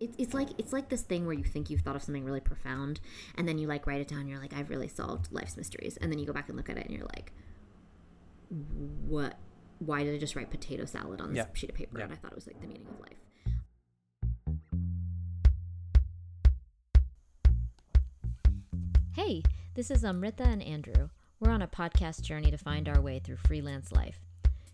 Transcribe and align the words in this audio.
It's, 0.00 0.14
it's 0.16 0.32
like 0.34 0.50
it's 0.58 0.72
like 0.72 0.88
this 0.90 1.02
thing 1.02 1.26
where 1.26 1.34
you 1.34 1.42
think 1.42 1.70
you've 1.70 1.80
thought 1.80 1.96
of 1.96 2.02
something 2.02 2.24
really 2.24 2.40
profound 2.40 3.00
and 3.36 3.48
then 3.48 3.58
you 3.58 3.66
like 3.66 3.84
write 3.86 4.00
it 4.00 4.06
down 4.08 4.20
and 4.20 4.28
you're 4.28 4.38
like 4.38 4.52
I've 4.54 4.70
really 4.70 4.86
solved 4.86 5.32
life's 5.32 5.56
mysteries 5.56 5.96
and 5.96 6.12
then 6.12 6.20
you 6.20 6.26
go 6.26 6.32
back 6.32 6.48
and 6.48 6.56
look 6.56 6.70
at 6.70 6.76
it 6.78 6.86
and 6.86 6.94
you're 6.94 7.06
like 7.16 7.32
what 9.08 9.36
why 9.80 10.04
did 10.04 10.14
I 10.14 10.18
just 10.18 10.36
write 10.36 10.50
potato 10.50 10.84
salad 10.84 11.20
on 11.20 11.30
this 11.30 11.38
Yeah. 11.38 11.46
sheet 11.54 11.70
of 11.70 11.76
paper 11.76 11.98
Yeah. 11.98 12.04
and 12.04 12.12
I 12.12 12.16
thought 12.16 12.30
it 12.30 12.36
was 12.36 12.46
like 12.46 12.60
the 12.60 12.68
meaning 12.68 12.86
of 12.88 13.00
life. 13.00 13.16
Hey, 19.12 19.42
this 19.74 19.90
is 19.90 20.04
Amrita 20.04 20.44
and 20.44 20.62
Andrew. 20.62 21.08
We're 21.40 21.50
on 21.50 21.62
a 21.62 21.68
podcast 21.68 22.22
journey 22.22 22.50
to 22.50 22.58
find 22.58 22.88
our 22.88 23.00
way 23.00 23.18
through 23.18 23.36
freelance 23.36 23.92
life. 23.92 24.20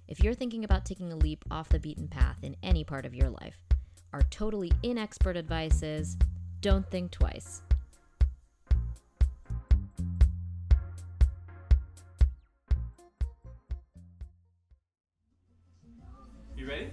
If 0.06 0.22
you're 0.22 0.34
thinking 0.34 0.64
about 0.64 0.84
taking 0.84 1.12
a 1.12 1.16
leap 1.16 1.44
off 1.50 1.68
the 1.70 1.78
beaten 1.80 2.08
path 2.08 2.38
in 2.42 2.56
any 2.62 2.84
part 2.84 3.06
of 3.06 3.14
your 3.14 3.30
life, 3.30 3.58
our 4.14 4.22
totally 4.30 4.70
inexpert 4.84 5.36
advice 5.36 5.82
is 5.82 6.16
don't 6.60 6.88
think 6.88 7.10
twice. 7.10 7.62
You 16.56 16.68
ready? 16.68 16.90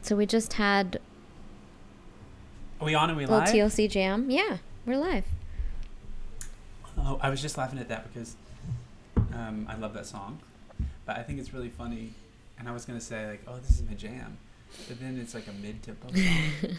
So 0.00 0.16
we 0.16 0.26
just 0.26 0.54
had 0.54 0.98
Are 2.80 2.86
we 2.86 2.96
on 2.96 3.08
and 3.08 3.16
we 3.16 3.22
a 3.22 3.28
little 3.28 3.38
live? 3.38 3.54
TLC 3.54 3.88
jam. 3.88 4.28
Yeah, 4.28 4.56
we're 4.84 4.98
live. 4.98 5.26
Oh, 6.98 7.20
I 7.22 7.30
was 7.30 7.40
just 7.40 7.56
laughing 7.56 7.78
at 7.78 7.88
that 7.88 8.12
because 8.12 8.34
um, 9.34 9.66
I 9.68 9.76
love 9.76 9.94
that 9.94 10.06
song, 10.06 10.38
but 11.06 11.16
I 11.16 11.22
think 11.22 11.38
it's 11.38 11.52
really 11.52 11.68
funny. 11.70 12.12
And 12.58 12.68
I 12.68 12.72
was 12.72 12.84
gonna 12.84 13.00
say 13.00 13.26
like, 13.28 13.42
oh, 13.48 13.56
this 13.58 13.70
is 13.72 13.82
my 13.88 13.94
jam, 13.94 14.38
but 14.88 15.00
then 15.00 15.18
it's 15.20 15.34
like 15.34 15.46
a 15.48 15.52
mid-tempo 15.52 16.08
song. 16.14 16.76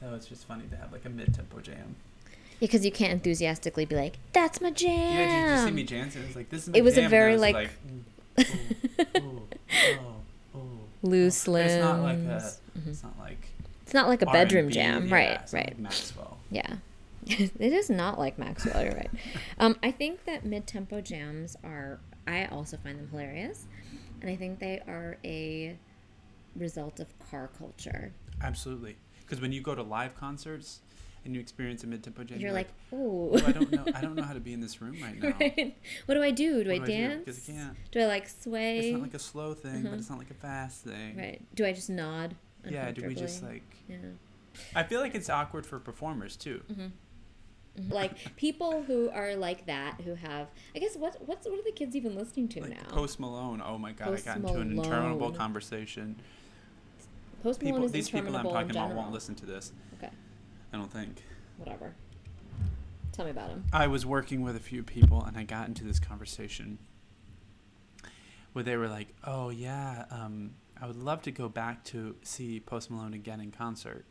so 0.00 0.14
it's 0.14 0.26
just 0.26 0.44
funny 0.46 0.64
to 0.70 0.76
have 0.76 0.92
like 0.92 1.04
a 1.04 1.08
mid-tempo 1.08 1.60
jam. 1.60 1.96
Yeah, 2.26 2.32
Because 2.60 2.84
you 2.84 2.92
can't 2.92 3.12
enthusiastically 3.12 3.86
be 3.86 3.96
like, 3.96 4.18
"That's 4.34 4.60
my 4.60 4.70
jam." 4.70 4.90
Yeah, 5.16 5.46
did 5.54 5.60
you 5.60 5.66
see 5.68 5.72
me 5.74 5.82
dancing? 5.84 6.22
It 6.22 6.26
was 6.26 6.36
like 6.36 6.50
this 6.50 6.62
is. 6.64 6.68
My 6.70 6.78
It 6.78 6.82
was 6.84 6.94
a 6.94 6.96
jam," 6.96 7.04
and 7.04 7.10
very, 7.10 7.32
was 7.32 7.40
like- 7.40 7.70
ooh, 8.40 8.44
ooh, 9.16 9.18
ooh, 9.18 9.42
oh, 10.54 10.58
ooh. 10.58 10.78
Loose 11.02 11.46
But 11.46 11.62
It's 11.66 11.82
not 11.82 12.00
like 12.00 12.16
a. 12.18 12.20
limbs. 12.20 12.60
It's 12.86 13.02
not 13.02 13.18
like. 13.18 13.48
It's 13.82 13.94
not 13.94 14.08
like 14.08 14.22
a 14.22 14.26
bedroom 14.26 14.66
R&B, 14.66 14.74
jam, 14.74 15.08
yeah, 15.08 15.14
right? 15.14 15.40
Right. 15.52 15.66
like 15.68 15.78
Maxwell. 15.78 16.38
Yeah. 16.50 16.74
it 17.58 17.72
is 17.72 17.90
not 17.90 18.18
like 18.18 18.38
Maxwell, 18.38 18.82
you're 18.82 18.94
right. 18.94 19.10
Um, 19.58 19.76
I 19.82 19.90
think 19.90 20.24
that 20.24 20.44
mid 20.44 20.66
tempo 20.66 21.00
jams 21.00 21.56
are, 21.64 22.00
I 22.26 22.46
also 22.46 22.76
find 22.76 22.98
them 22.98 23.08
hilarious. 23.10 23.66
And 24.20 24.28
I 24.28 24.36
think 24.36 24.58
they 24.58 24.80
are 24.86 25.16
a 25.24 25.78
result 26.56 27.00
of 27.00 27.06
car 27.30 27.48
culture. 27.58 28.12
Absolutely, 28.42 28.96
because 29.20 29.40
when 29.40 29.52
you 29.52 29.60
go 29.62 29.74
to 29.74 29.82
live 29.82 30.14
concerts 30.14 30.80
and 31.24 31.34
you 31.34 31.40
experience 31.40 31.84
a 31.84 31.86
mid-tempo 31.86 32.24
jam, 32.24 32.40
You're 32.40 32.52
like, 32.52 32.68
ooh. 32.94 33.30
oh, 33.34 33.42
I 33.46 33.52
don't 33.52 33.70
know. 33.70 33.84
I 33.94 34.00
don't 34.00 34.14
know 34.16 34.22
how 34.22 34.32
to 34.32 34.40
be 34.40 34.54
in 34.54 34.60
this 34.60 34.80
room 34.80 34.96
right 35.02 35.18
now. 35.22 35.34
right? 35.38 35.76
What 36.06 36.14
do 36.14 36.22
I 36.22 36.30
do? 36.30 36.64
Do 36.64 36.70
I 36.72 36.78
do 36.78 36.86
dance? 36.86 37.22
Because 37.26 37.48
I 37.48 37.52
can't. 37.52 37.76
Do 37.90 38.00
I 38.00 38.06
like 38.06 38.26
sway? 38.28 38.78
It's 38.78 38.92
not 38.92 39.02
like 39.02 39.12
a 39.14 39.18
slow 39.18 39.52
thing, 39.52 39.80
Uh-huh. 39.80 39.88
but 39.90 39.98
it's 39.98 40.08
not 40.08 40.18
like 40.18 40.30
a 40.30 40.34
fast 40.34 40.82
thing. 40.84 41.16
right. 41.18 41.42
Do 41.54 41.66
I 41.66 41.72
just 41.72 41.90
nod? 41.90 42.36
Yeah. 42.68 42.90
Do 42.90 43.06
we 43.06 43.14
just 43.14 43.42
like? 43.42 43.62
Yeah. 43.88 43.96
I 44.74 44.82
feel 44.82 45.00
like 45.00 45.14
it's 45.14 45.28
awkward 45.30 45.66
for 45.66 45.78
performers 45.78 46.36
too. 46.36 46.62
Mhm. 47.78 47.92
Like 47.92 48.36
people 48.36 48.82
who 48.82 49.10
are 49.10 49.36
like 49.36 49.66
that, 49.66 50.00
who 50.00 50.14
have, 50.14 50.48
I 50.74 50.78
guess, 50.80 50.96
what 50.96 51.16
what's 51.26 51.46
what 51.46 51.58
are 51.58 51.62
the 51.64 51.72
kids 51.72 51.94
even 51.94 52.16
listening 52.16 52.48
to 52.48 52.60
Like 52.62 52.70
now? 52.70 52.88
Post 52.88 53.20
Malone. 53.20 53.62
Oh 53.64 53.78
my 53.78 53.92
god! 53.92 54.08
Post 54.08 54.26
I 54.26 54.38
got 54.38 54.48
into 54.48 54.60
an 54.60 54.72
interminable 54.76 55.30
conversation. 55.32 56.16
Post 57.42 57.62
Malone 57.62 57.74
People, 57.76 57.86
is 57.86 57.92
these 57.92 58.10
people 58.10 58.36
I'm 58.36 58.44
talking 58.44 58.70
about 58.72 58.90
won't 58.90 59.12
listen 59.12 59.34
to 59.36 59.46
this. 59.46 59.72
Okay, 59.94 60.10
I 60.72 60.76
don't 60.76 60.92
think. 60.92 61.22
whatever. 61.58 61.94
Tell 63.12 63.24
me 63.24 63.30
about 63.30 63.50
him. 63.50 63.64
I 63.72 63.86
was 63.86 64.04
working 64.06 64.42
with 64.42 64.56
a 64.56 64.60
few 64.60 64.82
people 64.82 65.22
and 65.24 65.36
I 65.36 65.42
got 65.44 65.68
into 65.68 65.84
this 65.84 65.98
conversation 66.00 66.78
where 68.52 68.64
they 68.64 68.76
were 68.76 68.88
like, 68.88 69.14
"Oh 69.24 69.50
yeah, 69.50 70.06
um, 70.10 70.52
I 70.80 70.86
would 70.86 70.96
love 70.96 71.22
to 71.22 71.30
go 71.30 71.48
back 71.48 71.84
to 71.84 72.16
see 72.22 72.60
Post 72.60 72.90
Malone 72.90 73.14
again 73.14 73.40
in 73.40 73.50
concert." 73.52 74.04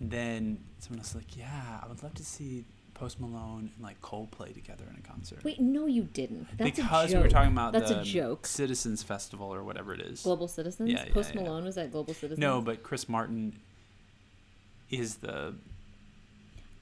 And 0.00 0.10
then 0.10 0.58
someone 0.78 1.00
else 1.00 1.14
was 1.14 1.22
like, 1.22 1.36
"Yeah, 1.36 1.80
I 1.82 1.86
would 1.88 2.02
love 2.02 2.14
to 2.14 2.24
see 2.24 2.64
Post 2.94 3.20
Malone 3.20 3.70
and 3.74 3.82
like 3.82 4.00
Coldplay 4.00 4.52
together 4.54 4.84
in 4.90 4.96
a 4.96 5.06
concert." 5.06 5.44
Wait, 5.44 5.60
no, 5.60 5.86
you 5.86 6.02
didn't. 6.02 6.48
That's 6.56 6.76
because 6.76 7.10
a 7.10 7.12
joke. 7.12 7.16
we 7.18 7.22
were 7.24 7.30
talking 7.30 7.52
about 7.52 7.72
That's 7.72 7.90
the 7.90 8.00
a 8.00 8.04
joke. 8.04 8.46
Citizens 8.46 9.02
Festival 9.02 9.52
or 9.54 9.62
whatever 9.62 9.94
it 9.94 10.00
is. 10.00 10.22
Global 10.22 10.48
Citizens. 10.48 10.90
Yeah, 10.90 11.04
yeah, 11.06 11.12
Post 11.12 11.34
yeah. 11.34 11.42
Malone 11.42 11.64
was 11.64 11.78
at 11.78 11.92
Global 11.92 12.14
Citizens. 12.14 12.38
no, 12.38 12.60
but 12.60 12.82
Chris 12.82 13.08
Martin 13.08 13.60
is 14.90 15.16
the 15.16 15.54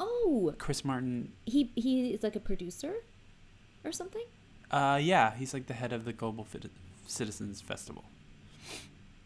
oh, 0.01 0.55
Chris 0.59 0.85
Martin. 0.85 1.33
he 1.45 1.71
he 1.75 2.11
is 2.15 2.23
like 2.23 2.37
a 2.37 2.41
producer, 2.41 2.95
or 3.85 3.93
something. 3.93 4.25
Uh, 4.71 4.99
yeah, 5.01 5.35
he's 5.35 5.53
like 5.53 5.67
the 5.67 5.75
head 5.75 5.93
of 5.93 6.05
the 6.07 6.13
Global 6.13 6.45
Fit- 6.45 6.71
Citizens 7.07 7.61
Festival. 7.61 8.05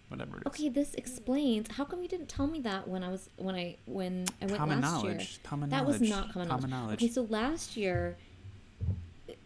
Whatever 0.09 0.37
it 0.37 0.43
is. 0.43 0.47
Okay, 0.47 0.69
this 0.69 0.95
explains. 0.95 1.69
How 1.73 1.85
come 1.85 2.01
you 2.03 2.09
didn't 2.09 2.29
tell 2.29 2.47
me 2.47 2.61
that 2.61 2.87
when 2.87 3.03
I 3.03 3.09
was 3.09 3.29
when 3.37 3.55
I 3.57 3.77
when 3.87 4.27
I 4.41 4.47
went 4.47 4.57
common 4.59 4.81
last 4.81 5.03
year? 5.03 5.13
knowledge. 5.13 5.41
Common 5.43 5.71
That 5.71 5.83
knowledge. 5.83 6.01
was 6.01 6.09
not 6.11 6.33
common, 6.33 6.49
knowledge. 6.49 6.67
knowledge. 6.71 7.03
Okay, 7.03 7.09
so 7.13 7.23
last 7.23 7.77
year, 7.77 8.17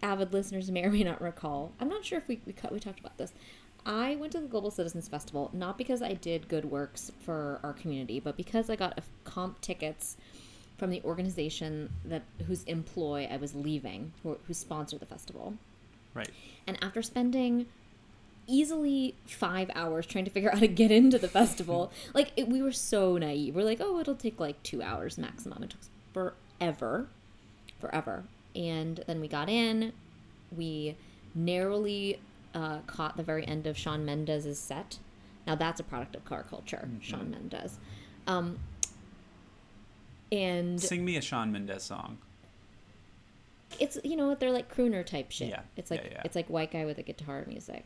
avid 0.02 0.32
listeners 0.32 0.70
may 0.70 0.84
or 0.84 0.90
may 0.90 1.02
not 1.04 1.20
recall. 1.22 1.72
I'm 1.80 1.88
not 1.88 2.04
sure 2.04 2.18
if 2.18 2.28
we 2.28 2.40
we, 2.46 2.52
cut, 2.52 2.72
we 2.72 2.80
talked 2.80 3.00
about 3.00 3.16
this. 3.16 3.32
I 3.86 4.16
went 4.16 4.32
to 4.32 4.40
the 4.40 4.46
Global 4.46 4.70
Citizens 4.70 5.08
Festival 5.08 5.50
not 5.54 5.78
because 5.78 6.02
I 6.02 6.12
did 6.12 6.48
good 6.48 6.66
works 6.66 7.10
for 7.24 7.60
our 7.62 7.72
community, 7.72 8.20
but 8.20 8.36
because 8.36 8.68
I 8.68 8.76
got 8.76 8.98
a 8.98 9.02
comp 9.24 9.60
tickets 9.62 10.18
from 10.76 10.90
the 10.90 11.00
organization 11.04 11.90
that 12.04 12.22
whose 12.46 12.62
employ 12.64 13.26
I 13.30 13.38
was 13.38 13.54
leaving, 13.54 14.12
who, 14.22 14.36
who 14.46 14.52
sponsored 14.54 15.00
the 15.00 15.06
festival. 15.06 15.54
Right. 16.12 16.28
And 16.66 16.78
after 16.82 17.00
spending 17.02 17.66
easily 18.50 19.14
five 19.26 19.70
hours 19.74 20.06
trying 20.06 20.24
to 20.24 20.30
figure 20.30 20.48
out 20.50 20.54
how 20.56 20.60
to 20.60 20.68
get 20.68 20.90
into 20.90 21.18
the 21.18 21.28
festival, 21.28 21.92
like 22.14 22.32
it, 22.36 22.48
we 22.48 22.60
were 22.60 22.72
so 22.72 23.16
naive. 23.16 23.54
We're 23.54 23.64
like, 23.64 23.80
oh, 23.80 23.98
it'll 24.00 24.14
take 24.16 24.40
like 24.40 24.62
two 24.62 24.82
hours 24.82 25.16
maximum. 25.16 25.62
It 25.62 25.70
took 25.70 25.80
forever, 26.12 27.08
forever. 27.80 28.24
And 28.56 29.02
then 29.06 29.20
we 29.20 29.28
got 29.28 29.48
in. 29.48 29.92
We 30.56 30.96
narrowly 31.34 32.18
uh, 32.54 32.78
caught 32.86 33.16
the 33.16 33.22
very 33.22 33.46
end 33.46 33.66
of 33.66 33.78
Shawn 33.78 34.04
Mendes's 34.04 34.58
set. 34.58 34.98
Now 35.46 35.54
that's 35.54 35.78
a 35.80 35.84
product 35.84 36.16
of 36.16 36.24
car 36.24 36.42
culture, 36.48 36.88
Shawn 37.00 37.30
Mendes. 37.30 37.78
Um, 38.26 38.58
and 40.32 40.80
Sing 40.80 41.04
me 41.04 41.16
a 41.16 41.22
Shawn 41.22 41.50
Mendes 41.52 41.82
song. 41.84 42.18
it's 43.78 43.98
you 44.04 44.16
know 44.16 44.28
what 44.28 44.40
they're 44.40 44.50
like 44.52 44.72
crooner 44.74 45.04
type 45.06 45.30
shit. 45.30 45.48
Yeah, 45.48 45.60
It's 45.76 45.90
like 45.90 46.02
yeah, 46.04 46.10
yeah. 46.12 46.22
it's 46.24 46.36
like 46.36 46.48
white 46.48 46.72
guy 46.72 46.84
with 46.84 46.98
a 46.98 47.02
guitar 47.02 47.44
music. 47.48 47.84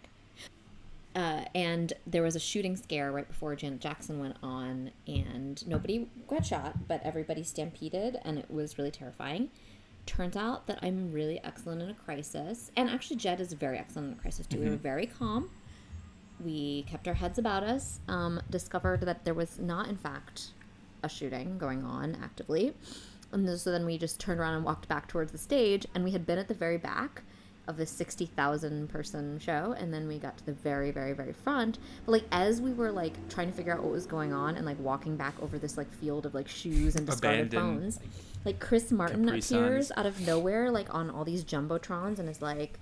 Uh, 1.14 1.44
and 1.54 1.92
there 2.06 2.22
was 2.22 2.34
a 2.34 2.40
shooting 2.40 2.74
scare 2.76 3.12
right 3.12 3.28
before 3.28 3.54
Janet 3.54 3.80
Jackson 3.80 4.18
went 4.18 4.36
on, 4.42 4.90
and 5.06 5.66
nobody 5.66 6.08
got 6.28 6.44
shot, 6.44 6.88
but 6.88 7.00
everybody 7.04 7.42
stampeded, 7.44 8.18
and 8.24 8.38
it 8.38 8.50
was 8.50 8.78
really 8.78 8.90
terrifying. 8.90 9.48
Turns 10.06 10.36
out 10.36 10.66
that 10.66 10.80
I'm 10.82 11.12
really 11.12 11.40
excellent 11.44 11.82
in 11.82 11.90
a 11.90 11.94
crisis, 11.94 12.72
and 12.76 12.90
actually 12.90 13.16
Jed 13.16 13.40
is 13.40 13.52
very 13.52 13.78
excellent 13.78 14.08
in 14.12 14.18
a 14.18 14.20
crisis 14.20 14.46
too. 14.46 14.58
We 14.58 14.64
Mm-hmm. 14.64 14.72
were 14.72 14.78
very 14.78 15.06
calm. 15.06 15.50
We 16.44 16.82
kept 16.88 17.06
our 17.06 17.14
heads 17.14 17.38
about 17.38 17.62
us. 17.62 18.00
Um, 18.08 18.42
discovered 18.50 19.00
that 19.02 19.24
there 19.24 19.34
was 19.34 19.58
not, 19.60 19.86
in 19.88 19.96
fact, 19.96 20.48
a 21.04 21.08
shooting 21.08 21.58
going 21.58 21.84
on 21.84 22.16
actively. 22.22 22.74
And 23.32 23.48
so 23.58 23.70
then 23.70 23.86
we 23.86 23.98
just 23.98 24.18
turned 24.20 24.40
around 24.40 24.54
and 24.54 24.64
walked 24.64 24.88
back 24.88 25.06
towards 25.06 25.30
the 25.32 25.38
stage, 25.38 25.86
and 25.94 26.02
we 26.02 26.10
had 26.10 26.26
been 26.26 26.38
at 26.38 26.48
the 26.48 26.54
very 26.54 26.76
back 26.76 27.22
of 27.66 27.76
this 27.76 27.90
60,000 27.90 28.88
person 28.88 29.38
show, 29.38 29.74
and 29.78 29.92
then 29.92 30.06
we 30.06 30.18
got 30.18 30.36
to 30.38 30.46
the 30.46 30.52
very, 30.52 30.90
very, 30.90 31.12
very 31.12 31.32
front. 31.32 31.78
But 32.04 32.12
like 32.12 32.24
as 32.30 32.60
we 32.60 32.72
were 32.72 32.92
like 32.92 33.14
trying 33.28 33.50
to 33.50 33.56
figure 33.56 33.72
out 33.72 33.82
what 33.82 33.92
was 33.92 34.06
going 34.06 34.32
on 34.32 34.56
and 34.56 34.66
like 34.66 34.78
walking 34.80 35.16
back 35.16 35.34
over 35.42 35.58
this 35.58 35.76
like 35.76 35.92
field 35.92 36.26
of 36.26 36.34
like 36.34 36.48
shoes 36.48 36.96
and 36.96 37.06
discarded 37.06 37.46
Abandoned 37.54 37.82
phones, 37.82 38.00
like 38.44 38.60
Chris 38.60 38.92
Martin 38.92 39.24
Capri 39.24 39.38
appears 39.40 39.88
Suns. 39.88 39.98
out 39.98 40.06
of 40.06 40.20
nowhere, 40.26 40.70
like 40.70 40.94
on 40.94 41.10
all 41.10 41.24
these 41.24 41.44
jumbotrons, 41.44 42.18
and 42.18 42.28
is 42.28 42.42
like, 42.42 42.78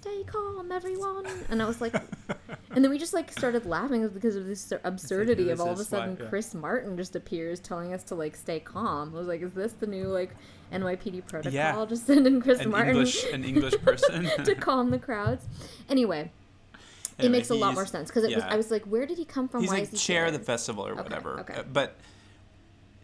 "Stay 0.00 0.22
calm, 0.24 0.70
everyone." 0.72 1.26
And 1.48 1.62
I 1.62 1.66
was 1.66 1.80
like, 1.80 1.94
and 2.74 2.82
then 2.84 2.90
we 2.90 2.98
just 2.98 3.12
like 3.14 3.30
started 3.32 3.66
laughing 3.66 4.06
because 4.08 4.36
of 4.36 4.46
this 4.46 4.72
absurdity 4.84 5.44
who 5.44 5.50
of 5.50 5.60
all 5.60 5.70
of 5.70 5.80
a 5.80 5.84
sudden 5.84 6.16
yeah. 6.20 6.26
Chris 6.28 6.54
Martin 6.54 6.96
just 6.96 7.16
appears 7.16 7.60
telling 7.60 7.92
us 7.92 8.02
to 8.04 8.14
like 8.14 8.36
stay 8.36 8.60
calm. 8.60 9.14
I 9.14 9.18
was 9.18 9.28
like, 9.28 9.42
is 9.42 9.52
this 9.52 9.72
the 9.72 9.86
new 9.86 10.06
like 10.08 10.34
NYPD 10.72 11.26
protocol? 11.26 11.52
Yeah. 11.52 11.84
Just 11.88 12.06
send 12.06 12.26
in 12.26 12.40
Chris 12.40 12.60
An 12.60 12.70
Martin 12.70 12.90
English, 12.96 13.24
an 13.32 13.44
English 13.44 13.74
person. 13.82 14.24
to 14.44 14.54
calm 14.54 14.90
the 14.90 14.98
crowds. 14.98 15.44
Anyway, 15.88 16.30
it 16.72 16.80
Anyway, 17.18 17.32
makes 17.38 17.50
a 17.50 17.54
lot 17.54 17.74
more 17.74 17.86
sense 17.86 18.08
because 18.08 18.24
it 18.24 18.34
was. 18.34 18.44
I 18.44 18.56
was 18.56 18.70
like, 18.70 18.84
where 18.84 19.04
did 19.06 19.18
he 19.18 19.24
come 19.24 19.48
from? 19.48 19.60
He's 19.62 19.70
Why 19.70 19.76
like 19.76 19.82
is 19.84 19.90
he 19.90 19.96
chair 19.96 20.24
of 20.26 20.30
here? 20.30 20.38
the 20.38 20.44
festival 20.44 20.86
or 20.86 20.92
Okay, 20.92 21.02
whatever. 21.02 21.40
okay. 21.40 21.54
Uh, 21.54 21.62
But 21.70 21.96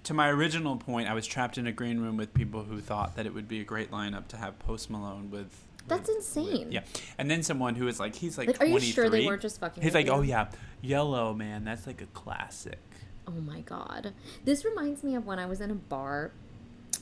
to 0.05 0.15
my 0.15 0.29
original 0.29 0.77
point, 0.77 1.09
I 1.09 1.15
was 1.15 1.27
trapped 1.27 1.59
in 1.59 1.67
a 1.67 1.73
green 1.73 1.99
room 2.01 2.17
with 2.17 2.33
people 2.33 2.63
who 2.63 2.81
thought 2.81 3.17
that 3.17 3.27
it 3.27 3.35
would 3.35 3.49
be 3.49 3.61
a 3.61 3.65
great 3.65 3.91
lineup 3.91 4.29
to 4.29 4.37
have 4.37 4.57
Post 4.61 4.89
Malone 4.89 5.31
with 5.33 5.51
That's 5.89 6.09
insane. 6.09 6.73
Yeah, 6.73 6.83
and 7.19 7.31
then 7.31 7.43
someone 7.43 7.75
who 7.75 7.87
is 7.89 8.01
like, 8.01 8.15
he's 8.15 8.37
like, 8.37 8.49
Like, 8.49 8.61
are 8.61 8.67
you 8.67 8.81
sure 8.81 9.09
they 9.09 9.27
weren't 9.27 9.43
just 9.43 9.61
fucking 9.61 9.83
He's 9.83 9.95
like, 9.95 10.07
you? 10.07 10.13
oh 10.13 10.23
yeah, 10.23 10.49
yellow 10.83 11.33
man, 11.33 11.65
that's 11.65 11.87
like 11.87 12.03
a 12.03 12.07
classic. 12.07 12.79
Oh 13.27 13.33
my 13.33 13.61
god. 13.61 14.13
This 14.45 14.65
reminds 14.65 15.03
me 15.03 15.15
of 15.15 15.27
when 15.27 15.39
I 15.39 15.47
was 15.47 15.61
in 15.61 15.71
a 15.71 15.75
bar 15.75 16.33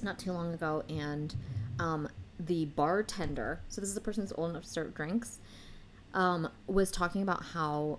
not 0.03 0.19
too 0.19 0.33
long 0.33 0.53
ago 0.55 0.83
and 0.89 1.35
um, 1.79 2.09
the 2.39 2.65
bartender, 2.67 3.61
so 3.69 3.81
this 3.81 3.89
is 3.89 3.95
the 3.95 4.01
person 4.01 4.23
who's 4.23 4.33
old 4.37 4.51
enough 4.51 4.65
to 4.65 4.69
serve 4.69 4.95
drinks, 4.95 5.39
um, 6.15 6.49
was 6.67 6.91
talking 6.91 7.23
about 7.23 7.43
how 7.45 7.99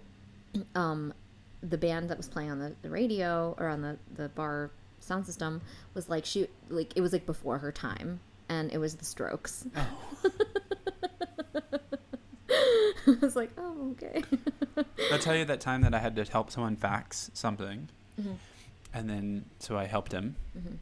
um, 0.75 1.13
the 1.61 1.77
band 1.77 2.09
that 2.09 2.17
was 2.17 2.27
playing 2.27 2.51
on 2.51 2.59
the, 2.59 2.75
the 2.81 2.89
radio 2.89 3.55
or 3.57 3.67
on 3.67 3.81
the, 3.81 3.97
the 4.15 4.29
bar 4.29 4.71
sound 4.99 5.25
system 5.25 5.61
was 5.93 6.09
like 6.09 6.25
she 6.25 6.47
like 6.69 6.93
it 6.95 7.01
was 7.01 7.13
like 7.13 7.27
before 7.27 7.59
her 7.59 7.71
time 7.71 8.19
and 8.49 8.71
it 8.71 8.77
was 8.77 8.95
the 8.95 9.05
strokes. 9.05 9.65
Oh. 9.75 10.31
I 12.49 13.17
was 13.21 13.35
like, 13.35 13.51
oh 13.57 13.91
okay. 13.91 14.23
I'll 15.11 15.19
tell 15.19 15.35
you 15.35 15.45
that 15.45 15.59
time 15.61 15.81
that 15.81 15.93
I 15.93 15.99
had 15.99 16.15
to 16.17 16.23
help 16.25 16.51
someone 16.51 16.75
fax 16.75 17.31
something, 17.33 17.89
Mm-hmm. 18.19 18.33
and 18.93 19.09
then 19.09 19.45
so 19.59 19.77
I 19.77 19.85
helped 19.85 20.11
him. 20.13 20.35
Mhm. 20.57 20.77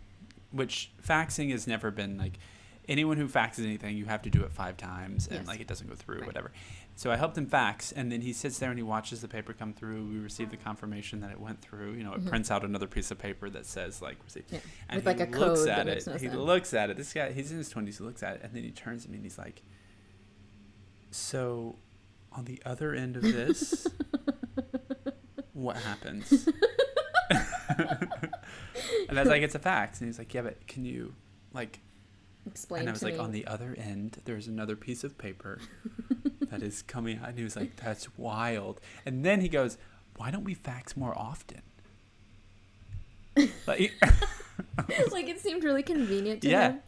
Which 0.51 0.91
faxing 1.05 1.49
has 1.51 1.65
never 1.65 1.89
been 1.89 2.17
like 2.17 2.37
anyone 2.87 3.17
who 3.17 3.27
faxes 3.27 3.63
anything, 3.65 3.97
you 3.97 4.05
have 4.05 4.21
to 4.23 4.29
do 4.29 4.43
it 4.43 4.51
five 4.51 4.77
times, 4.77 5.27
and 5.27 5.37
Yes. 5.39 5.47
like 5.47 5.59
it 5.61 5.67
doesn't 5.67 5.87
go 5.87 5.95
through, 5.95 6.17
Right. 6.19 6.27
whatever. 6.27 6.51
So 6.95 7.09
I 7.09 7.15
helped 7.15 7.35
him 7.37 7.47
fax, 7.47 7.91
and 7.91 8.11
then 8.11 8.21
he 8.21 8.33
sits 8.33 8.59
there 8.59 8.69
and 8.69 8.77
he 8.77 8.83
watches 8.83 9.21
the 9.21 9.27
paper 9.27 9.51
come 9.53 9.73
through. 9.73 10.05
We 10.05 10.19
receive 10.19 10.51
the 10.51 10.57
confirmation 10.57 11.21
that 11.21 11.31
it 11.31 11.39
went 11.39 11.59
through. 11.61 11.93
You 11.93 12.03
know, 12.03 12.13
it 12.13 12.21
Mhm. 12.23 12.29
prints 12.29 12.51
out 12.51 12.63
another 12.63 12.85
piece 12.87 13.09
of 13.09 13.17
paper 13.17 13.49
that 13.49 13.65
says 13.65 13.99
like 14.01 14.17
receipt. 14.23 14.45
Yeah. 14.51 14.59
And 14.89 14.97
With, 14.97 15.05
like, 15.07 15.17
he 15.17 15.23
a 15.23 15.39
looks 15.39 15.61
code 15.61 15.69
at 15.69 15.87
it. 15.87 16.05
no 16.05 16.13
he 16.13 16.19
sense. 16.19 16.35
looks 16.35 16.73
at 16.75 16.89
it. 16.91 16.97
This 16.97 17.13
guy, 17.13 17.31
he's 17.31 17.51
in 17.51 17.57
his 17.57 17.69
twenties. 17.69 17.97
He 17.97 18.03
looks 18.03 18.21
at 18.21 18.35
it, 18.35 18.41
and 18.43 18.53
then 18.53 18.63
he 18.63 18.69
turns 18.71 19.05
to 19.05 19.09
me 19.09 19.15
and 19.15 19.25
he's 19.25 19.39
like, 19.39 19.63
"So, 21.15 21.77
on 22.31 22.45
the 22.45 22.61
other 22.65 22.93
end 22.93 23.15
of 23.15 23.23
this, 23.23 23.87
what 25.53 25.77
happens?" 25.77 26.47
and 27.29 29.17
I 29.17 29.21
was 29.21 29.29
like, 29.29 29.41
"It's 29.41 29.55
a 29.55 29.59
fax." 29.59 29.99
And 30.01 30.07
he's 30.09 30.17
like, 30.19 30.33
"Yeah, 30.33 30.41
but 30.41 30.65
can 30.67 30.85
you, 30.85 31.13
like?" 31.53 31.79
Explain 32.45 32.81
and 32.81 32.89
I 32.89 32.91
was 32.91 33.03
like, 33.03 33.13
me. 33.13 33.19
"On 33.19 33.31
the 33.31 33.47
other 33.47 33.73
end, 33.77 34.19
there's 34.25 34.47
another 34.47 34.75
piece 34.75 35.03
of 35.05 35.17
paper 35.17 35.59
that 36.49 36.61
is 36.61 36.81
coming 36.81 37.19
out." 37.19 37.29
And 37.29 37.37
he 37.37 37.43
was 37.43 37.55
like, 37.55 37.75
"That's 37.77 38.17
wild." 38.17 38.81
And 39.05 39.23
then 39.23 39.39
he 39.41 39.47
goes, 39.49 39.77
"Why 40.17 40.29
don't 40.31 40.43
we 40.43 40.53
fax 40.53 40.97
more 40.97 41.17
often?" 41.17 41.61
Like, 43.65 43.93
like 45.11 45.27
it 45.29 45.39
seemed 45.39 45.63
really 45.63 45.83
convenient 45.83 46.41
to 46.43 46.49
Yeah. 46.49 46.71
him 46.73 46.79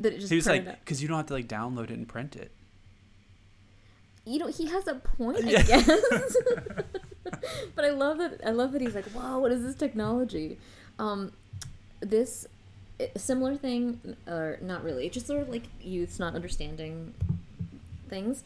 that 0.00 0.12
it 0.14 0.20
just 0.20 0.30
he 0.30 0.36
was 0.36 0.46
like, 0.46 0.64
because 0.80 1.02
you 1.02 1.08
don't 1.08 1.16
have 1.18 1.26
to 1.26 1.34
like 1.34 1.48
download 1.48 1.84
it 1.84 1.90
and 1.90 2.08
print 2.08 2.36
it. 2.36 2.52
You 4.26 4.38
know 4.40 4.48
he 4.48 4.66
has 4.66 4.86
a 4.88 4.96
point 4.96 5.44
i 5.44 5.50
Yeah. 5.50 5.62
guess 5.62 5.86
but 7.74 7.84
i 7.84 7.90
love 7.90 8.18
that 8.18 8.40
i 8.44 8.50
love 8.50 8.72
that 8.72 8.80
he's 8.80 8.94
like 8.94 9.06
wow 9.14 9.38
what 9.38 9.52
is 9.52 9.62
this 9.62 9.74
technology 9.76 10.58
um 10.98 11.32
this 12.00 12.46
similar 13.16 13.56
thing 13.56 14.16
or 14.26 14.58
not 14.60 14.82
really 14.84 15.08
just 15.08 15.26
sort 15.26 15.42
of 15.42 15.48
like 15.48 15.64
youths 15.80 16.18
not 16.18 16.34
understanding 16.34 17.14
things 18.08 18.42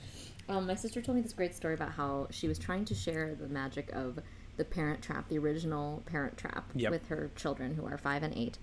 um, 0.48 0.66
my 0.66 0.74
sister 0.74 1.00
told 1.00 1.14
me 1.16 1.22
this 1.22 1.32
great 1.32 1.54
story 1.54 1.74
about 1.74 1.92
how 1.92 2.26
she 2.30 2.48
was 2.48 2.58
trying 2.58 2.84
to 2.86 2.94
share 2.94 3.34
the 3.40 3.46
magic 3.48 3.90
of 3.92 4.18
the 4.56 4.64
parent 4.64 5.00
trap 5.02 5.28
the 5.28 5.38
original 5.38 6.02
parent 6.06 6.36
trap 6.36 6.64
Yep. 6.74 6.90
with 6.90 7.08
her 7.08 7.30
children 7.36 7.74
who 7.74 7.86
are 7.86 7.96
five 7.96 8.22
and 8.22 8.34
eight 8.36 8.58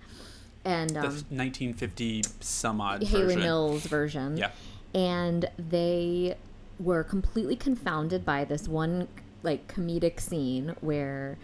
and 0.64 0.90
The 0.90 0.98
um, 1.00 1.04
1950 1.06 2.22
some 2.40 2.80
odd 2.80 3.02
Hayley 3.02 3.22
version. 3.26 3.40
Mills 3.40 3.86
version. 3.86 4.36
Yeah. 4.36 4.50
And 4.94 5.48
they 5.56 6.36
were 6.78 7.02
completely 7.04 7.56
confounded 7.56 8.24
by 8.24 8.44
this 8.44 8.68
one 8.68 9.08
like 9.42 9.72
comedic 9.72 10.20
scene 10.20 10.74
where 10.80 11.38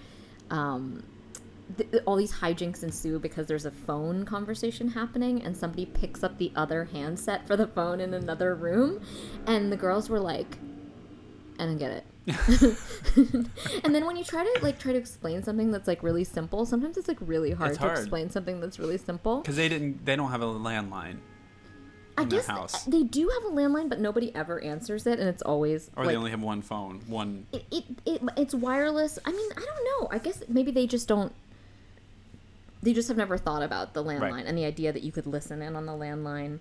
um 0.50 1.02
th- 1.76 2.02
all 2.06 2.16
these 2.16 2.32
hijinks 2.32 2.82
ensue 2.82 3.18
because 3.18 3.46
there's 3.46 3.64
a 3.64 3.70
phone 3.70 4.24
conversation 4.24 4.88
happening 4.88 5.42
and 5.42 5.56
somebody 5.56 5.86
picks 5.86 6.22
up 6.22 6.36
the 6.38 6.52
other 6.54 6.84
handset 6.84 7.46
for 7.46 7.56
the 7.56 7.66
phone 7.66 8.00
in 8.00 8.14
another 8.14 8.54
room 8.54 9.00
and 9.46 9.72
the 9.72 9.76
girls 9.76 10.08
were 10.08 10.20
like 10.20 10.58
I 11.58 11.66
don't 11.66 11.78
get 11.78 11.90
it. 11.92 12.04
and 13.84 13.94
then 13.94 14.04
when 14.06 14.16
you 14.16 14.24
try 14.24 14.42
to 14.42 14.64
like 14.64 14.78
try 14.78 14.92
to 14.92 14.98
explain 14.98 15.42
something 15.42 15.70
that's 15.70 15.86
like 15.86 16.02
really 16.02 16.24
simple, 16.24 16.66
sometimes 16.66 16.96
it's 16.96 17.06
like 17.06 17.18
really 17.20 17.52
hard 17.52 17.72
It's 17.72 17.80
to 17.80 17.92
explain 17.92 18.30
something 18.30 18.60
that's 18.60 18.78
really 18.78 18.98
simple. 18.98 19.40
Because 19.40 19.56
they 19.56 19.68
didn't, 19.68 20.04
they 20.04 20.16
don't 20.16 20.30
have 20.30 20.42
a 20.42 20.46
landline, 20.46 21.18
I 22.16 22.24
guess 22.24 22.46
house. 22.46 22.84
they 22.84 23.02
do 23.02 23.28
have 23.28 23.52
a 23.52 23.54
landline, 23.54 23.88
but 23.88 23.98
nobody 24.00 24.34
ever 24.34 24.60
answers 24.62 25.06
it, 25.06 25.18
and 25.18 25.28
it's 25.28 25.42
always 25.42 25.90
or 25.96 26.04
like 26.04 26.12
they 26.12 26.16
only 26.16 26.30
have 26.30 26.42
one 26.42 26.62
phone. 26.62 27.00
One. 27.06 27.46
it, 27.52 27.64
it, 27.70 27.84
it 28.06 28.22
it's 28.36 28.54
wireless. 28.54 29.18
I 29.24 29.32
mean, 29.32 29.50
I 29.56 29.60
don't 29.60 29.84
know. 30.02 30.08
I 30.10 30.18
guess 30.18 30.42
maybe 30.48 30.70
they 30.70 30.86
just 30.86 31.08
don't. 31.08 31.32
They 32.82 32.92
just 32.92 33.08
have 33.08 33.16
never 33.16 33.38
thought 33.38 33.62
about 33.62 33.94
the 33.94 34.04
landline 34.04 34.44
and 34.46 34.56
the 34.58 34.64
idea 34.64 34.92
that 34.92 35.02
you 35.02 35.10
could 35.10 35.26
listen 35.26 35.62
in 35.62 35.74
on 35.74 35.86
the 35.86 35.92
landline. 35.92 36.58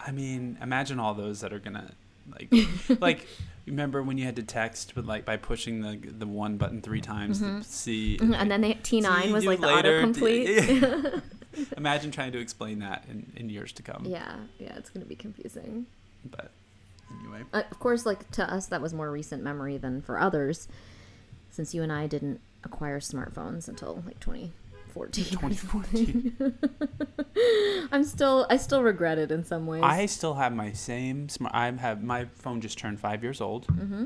I 0.00 0.12
mean, 0.12 0.56
imagine 0.62 1.00
all 1.00 1.12
those 1.14 1.40
that 1.40 1.52
are 1.52 1.58
gonna 1.58 1.92
like, 2.30 2.52
like. 3.00 3.26
Remember 3.66 4.02
when 4.02 4.16
you 4.16 4.24
had 4.24 4.36
to 4.36 4.42
text, 4.42 4.94
but 4.94 5.04
like 5.04 5.26
by 5.26 5.36
pushing 5.36 5.82
the 5.82 5.98
the 6.10 6.26
one 6.26 6.56
button 6.56 6.80
three 6.80 7.02
times 7.02 7.40
to 7.40 7.62
see. 7.62 8.16
Mhm, 8.18 8.34
And 8.34 8.50
then 8.50 8.62
they, 8.62 8.72
T 8.82 9.02
nine 9.02 9.30
was 9.30 9.44
you 9.44 9.50
like 9.50 9.60
the 9.60 9.66
later. 9.66 10.02
autocomplete. 10.06 11.22
Imagine 11.76 12.10
trying 12.10 12.32
to 12.32 12.38
explain 12.38 12.78
that 12.80 13.04
in, 13.10 13.32
in 13.36 13.48
years 13.50 13.72
to 13.72 13.82
come. 13.82 14.04
yeah, 14.06 14.36
yeah, 14.58 14.76
it's 14.76 14.90
gonna 14.90 15.06
be 15.06 15.16
confusing. 15.16 15.86
But 16.24 16.50
anyway, 17.20 17.42
Uh, 17.52 17.62
of 17.70 17.78
course, 17.78 18.04
like 18.06 18.30
to 18.32 18.52
us, 18.52 18.66
that 18.66 18.80
was 18.82 18.92
more 18.92 19.10
recent 19.10 19.42
memory 19.42 19.76
than 19.78 20.02
for 20.02 20.18
others, 20.18 20.68
since 21.50 21.74
you 21.74 21.82
and 21.82 21.92
I 21.92 22.06
didn't 22.06 22.40
acquire 22.64 23.00
smartphones 23.00 23.68
until 23.68 24.02
like 24.06 24.18
2014. 24.20 25.24
2014. 25.24 26.58
I'm 27.92 28.04
still, 28.04 28.46
I 28.50 28.56
still 28.56 28.82
regret 28.82 29.18
it 29.18 29.30
in 29.30 29.44
some 29.44 29.66
ways. 29.66 29.82
I 29.84 30.06
still 30.06 30.34
have 30.34 30.52
my 30.52 30.72
same 30.72 31.28
smart. 31.28 31.54
I 31.54 31.70
have 31.70 32.02
my 32.02 32.26
phone 32.34 32.60
just 32.60 32.78
turned 32.78 32.98
five 33.00 33.22
years 33.22 33.40
old. 33.40 33.66
Mm-hmm. 33.68 34.04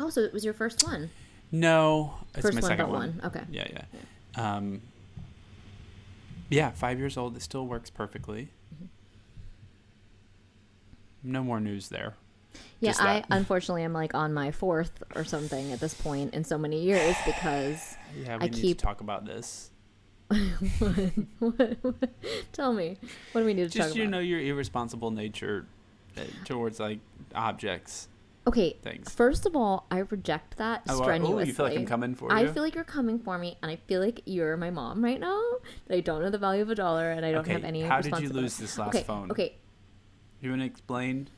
Oh, 0.00 0.10
so 0.10 0.20
it 0.20 0.32
was 0.32 0.44
your 0.44 0.54
first 0.54 0.84
one. 0.86 1.10
No, 1.50 2.14
it's 2.34 2.42
first 2.42 2.54
my 2.54 2.60
one, 2.60 2.68
second 2.70 2.88
one. 2.90 2.98
one. 3.00 3.20
Okay. 3.24 3.40
Yeah, 3.50 3.66
yeah. 3.72 3.84
Um, 4.56 4.82
yeah, 6.50 6.70
five 6.70 6.98
years 6.98 7.16
old. 7.16 7.36
It 7.36 7.42
still 7.42 7.66
works 7.66 7.90
perfectly. 7.90 8.48
No 11.22 11.42
more 11.42 11.60
news 11.60 11.88
there. 11.88 12.14
Yeah, 12.80 12.94
I 12.98 13.24
unfortunately 13.30 13.82
am 13.82 13.92
like 13.92 14.14
on 14.14 14.32
my 14.32 14.50
fourth 14.50 15.02
or 15.14 15.24
something 15.24 15.72
at 15.72 15.80
this 15.80 15.94
point 15.94 16.32
in 16.34 16.44
so 16.44 16.56
many 16.56 16.80
years 16.80 17.16
because 17.26 17.96
Yeah, 18.24 18.36
we 18.36 18.44
I 18.44 18.46
need 18.48 18.54
keep- 18.54 18.78
to 18.78 18.84
talk 18.84 19.00
about 19.00 19.24
this. 19.26 19.70
what, 20.28 21.12
what, 21.38 21.76
what- 21.82 22.10
tell 22.52 22.72
me 22.74 22.98
what 23.32 23.40
do 23.40 23.46
we 23.46 23.54
need 23.54 23.70
to 23.70 23.78
Just 23.78 23.90
talk 23.90 23.96
you 23.96 24.06
know 24.06 24.18
your 24.18 24.38
irresponsible 24.40 25.10
nature 25.10 25.64
uh, 26.18 26.20
towards 26.44 26.78
like 26.78 26.98
objects, 27.34 28.08
okay, 28.48 28.76
things. 28.82 29.10
first 29.10 29.46
of 29.46 29.54
all, 29.54 29.86
I 29.90 29.98
reject 29.98 30.56
that 30.58 30.82
Oh, 30.88 31.02
strenuously. 31.02 31.42
oh, 31.42 31.46
you 31.46 31.52
feel 31.54 31.66
like 31.66 31.78
I'm 31.78 31.86
coming 31.86 32.14
for 32.14 32.30
you. 32.30 32.36
I 32.36 32.46
feel 32.46 32.62
like 32.62 32.74
you're 32.74 32.84
coming 32.84 33.18
for 33.18 33.38
me, 33.38 33.56
and 33.62 33.70
I 33.70 33.76
feel 33.76 34.00
like 34.00 34.22
you're 34.26 34.56
my 34.56 34.70
mom 34.70 35.02
right 35.04 35.20
now. 35.20 35.40
That 35.86 35.96
I 35.96 36.00
don't 36.00 36.22
know 36.22 36.30
the 36.30 36.38
value 36.38 36.62
of 36.62 36.70
a 36.70 36.74
dollar, 36.74 37.10
and 37.10 37.24
I 37.24 37.32
don't 37.32 37.42
okay, 37.42 37.52
have 37.52 37.64
any. 37.64 37.82
how 37.82 38.00
did 38.00 38.18
you 38.20 38.30
lose 38.30 38.56
this 38.56 38.78
last 38.78 38.94
okay, 38.94 39.04
phone? 39.04 39.30
Okay, 39.30 39.56
You 40.40 40.50
want 40.50 40.62
to 40.62 40.66
explain 40.66 41.28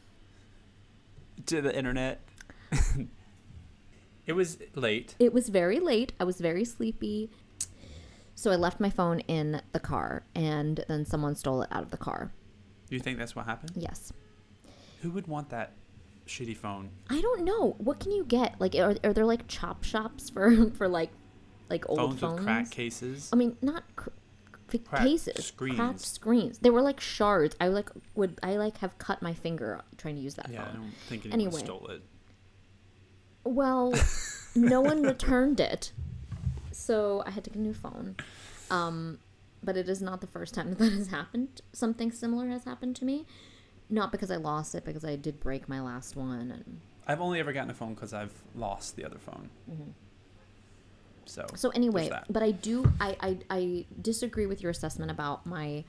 to 1.47 1.61
the 1.61 1.77
internet? 1.77 2.21
it 4.27 4.33
was 4.33 4.59
late. 4.75 5.15
It 5.19 5.33
was 5.33 5.49
very 5.49 5.81
late. 5.81 6.13
I 6.21 6.25
was 6.25 6.41
very 6.41 6.65
sleepy. 6.65 7.31
So 8.35 8.51
I 8.51 8.57
left 8.57 8.81
my 8.81 8.89
phone 8.89 9.21
in 9.21 9.61
the 9.73 9.81
car 9.81 10.23
and 10.35 10.83
then 10.89 11.05
someone 11.05 11.35
stole 11.35 11.61
it 11.61 11.69
out 11.71 11.83
of 11.83 11.91
the 11.91 11.99
car. 11.99 12.33
You 12.89 12.99
think 12.99 13.19
that's 13.19 13.37
what 13.37 13.45
happened? 13.45 13.73
Yes. 13.77 14.15
Who 15.03 15.11
would 15.11 15.27
want 15.27 15.51
that 15.51 15.73
shitty 16.31 16.57
phone? 16.57 16.91
I 17.11 17.21
don't 17.21 17.43
know. 17.45 17.75
What 17.79 18.01
can 18.01 18.13
you 18.13 18.25
get? 18.25 18.61
Like 18.61 18.75
are, 18.77 18.97
are 19.05 19.13
there 19.13 19.27
like 19.27 19.47
chop 19.49 19.85
shops 19.85 20.31
for 20.31 20.71
for 20.79 20.89
like 20.89 21.11
like 21.69 21.85
old 21.89 21.99
Phones, 21.99 22.21
phones? 22.21 22.35
with 22.37 22.45
crack 22.45 22.71
cases. 22.71 23.29
I 23.33 23.37
mean, 23.37 23.57
not 23.63 23.85
cr- 23.97 24.11
c- 24.73 24.79
Cracked 24.79 25.05
cases, 25.05 25.47
screens. 25.47 25.77
cracked 25.77 26.01
screens. 26.01 26.59
They 26.59 26.71
were 26.71 26.83
like 26.83 27.01
shards. 27.01 27.55
I 27.61 27.69
like 27.69 27.91
would 28.15 28.39
I 28.43 28.57
like 28.57 28.79
have 28.79 28.97
cut 28.99 29.21
my 29.23 29.35
finger 29.35 29.81
trying 29.99 30.17
to 30.17 30.21
use 30.23 30.35
that 30.37 30.47
phone? 30.47 30.55
yeah, 30.55 30.69
I 30.73 30.77
don't 30.77 30.93
think 31.09 31.27
anyone 31.27 31.35
Anyway. 31.49 31.61
stole 31.65 31.87
it. 31.89 32.03
Well, 33.45 33.93
no 34.55 34.81
one 34.81 35.03
returned 35.13 35.61
it, 35.61 35.93
so 36.73 37.23
I 37.27 37.31
had 37.31 37.45
to 37.45 37.51
get 37.51 37.59
a 37.59 37.63
new 37.63 37.75
phone. 37.75 38.17
Um, 38.71 39.19
but 39.63 39.77
it 39.77 39.89
is 39.89 40.01
not 40.03 40.21
the 40.21 40.27
first 40.27 40.55
time 40.55 40.75
that 40.79 40.93
has 40.93 41.09
happened. 41.09 41.61
Something 41.73 42.11
similar 42.13 42.49
has 42.49 42.65
happened 42.65 42.97
to 42.97 43.05
me. 43.05 43.27
Not 43.91 44.13
because 44.13 44.31
I 44.31 44.37
lost 44.37 44.75
it, 44.75 44.85
because 44.85 45.05
I 45.05 45.17
did 45.17 45.41
break 45.41 45.69
my 45.69 45.81
last 45.81 46.15
one, 46.17 46.51
and 46.51 46.81
I've 47.09 47.21
only 47.21 47.41
ever 47.41 47.53
gotten 47.53 47.71
a 47.71 47.75
phone 47.75 47.95
because 47.95 48.15
I've 48.15 48.33
lost 48.55 48.95
the 48.97 49.05
other 49.05 49.19
phone. 49.19 49.51
Mm-hmm. 49.71 49.91
So, 51.27 51.47
so 51.55 51.71
anyway. 51.71 52.11
But 52.29 52.43
I 52.43 52.51
do, 52.53 52.93
I, 53.01 53.17
I, 53.21 53.39
I 53.51 53.87
disagree 54.01 54.47
with 54.47 54.63
your 54.63 54.71
assessment 54.71 55.11
about 55.11 55.47
my 55.47 55.85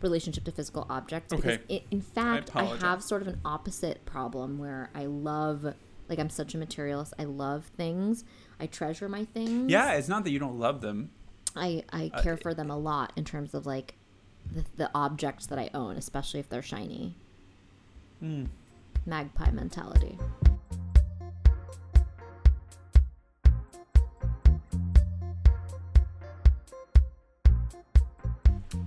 relationship 0.00 0.42
to 0.44 0.52
physical 0.52 0.86
objects 0.90 1.32
Okay. 1.32 1.58
because 1.68 1.82
in 1.92 2.00
fact 2.00 2.50
I, 2.56 2.62
apologize. 2.62 2.82
have 2.82 3.02
sort 3.04 3.22
of 3.22 3.28
an 3.28 3.40
opposite 3.44 4.04
problem 4.04 4.58
where 4.58 4.90
I 4.96 5.06
love 5.06 5.74
like 6.08 6.18
I'm 6.18 6.30
such 6.30 6.54
a 6.54 6.58
materialist. 6.58 7.14
I 7.18 7.24
love 7.24 7.66
things. 7.76 8.24
I 8.58 8.66
treasure 8.66 9.08
my 9.08 9.24
things. 9.26 9.70
Yeah, 9.70 9.92
it's 9.92 10.08
not 10.08 10.24
that 10.24 10.30
you 10.30 10.40
don't 10.40 10.58
love 10.58 10.80
them. 10.80 11.10
I 11.54 11.84
I 11.92 12.10
Uh, 12.12 12.20
care 12.22 12.36
for 12.36 12.52
them 12.52 12.68
a 12.70 12.76
lot 12.76 13.12
in 13.16 13.24
terms 13.24 13.54
of 13.54 13.64
like 13.64 13.94
the, 14.50 14.64
the 14.76 14.90
objects 14.94 15.46
that 15.46 15.58
I 15.58 15.70
own, 15.72 15.96
especially 15.96 16.40
if 16.40 16.48
they're 16.48 16.62
shiny. 16.62 17.14
Mm. 18.22 18.48
Magpie 19.04 19.50
mentality. 19.50 20.16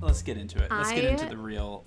Let's 0.01 0.22
get 0.22 0.38
into 0.38 0.63
it. 0.63 0.72
Let's 0.72 0.92
get 0.92 1.04
into 1.04 1.25
the 1.27 1.38
real. 1.38 1.84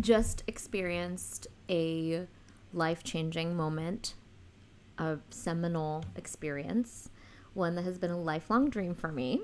Just 0.00 0.42
experienced 0.46 1.46
a 1.70 2.26
life 2.74 3.02
changing 3.02 3.56
moment, 3.56 4.14
a 4.98 5.18
seminal 5.30 6.04
experience, 6.16 7.08
one 7.54 7.74
that 7.76 7.84
has 7.84 7.98
been 7.98 8.10
a 8.10 8.20
lifelong 8.20 8.68
dream 8.68 8.94
for 8.94 9.10
me. 9.10 9.40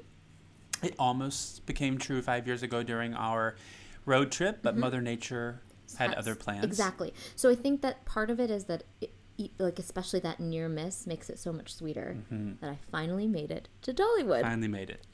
It 0.82 0.94
almost 0.98 1.64
became 1.64 1.96
true 1.96 2.20
five 2.20 2.46
years 2.46 2.62
ago 2.62 2.82
during 2.82 3.14
our 3.14 3.56
road 4.04 4.30
trip, 4.30 4.58
but 4.62 4.76
Mother 4.76 5.00
Nature 5.00 5.62
had 5.98 6.14
other 6.14 6.34
plans. 6.34 6.64
Exactly. 6.64 7.12
So 7.36 7.50
I 7.50 7.54
think 7.54 7.82
that 7.82 8.04
part 8.04 8.30
of 8.30 8.40
it 8.40 8.50
is 8.50 8.64
that, 8.64 8.84
it, 9.00 9.10
like 9.58 9.78
especially 9.78 10.20
that 10.20 10.40
near 10.40 10.68
miss 10.68 11.06
makes 11.06 11.28
it 11.30 11.38
so 11.38 11.52
much 11.52 11.74
sweeter 11.74 12.16
Mhm. 12.32 12.60
that 12.60 12.70
I 12.70 12.78
finally 12.90 13.26
made 13.26 13.50
it 13.50 13.68
to 13.82 13.92
Dollywood. 13.92 14.42
Finally 14.42 14.68
made 14.68 14.90
it. 14.90 15.04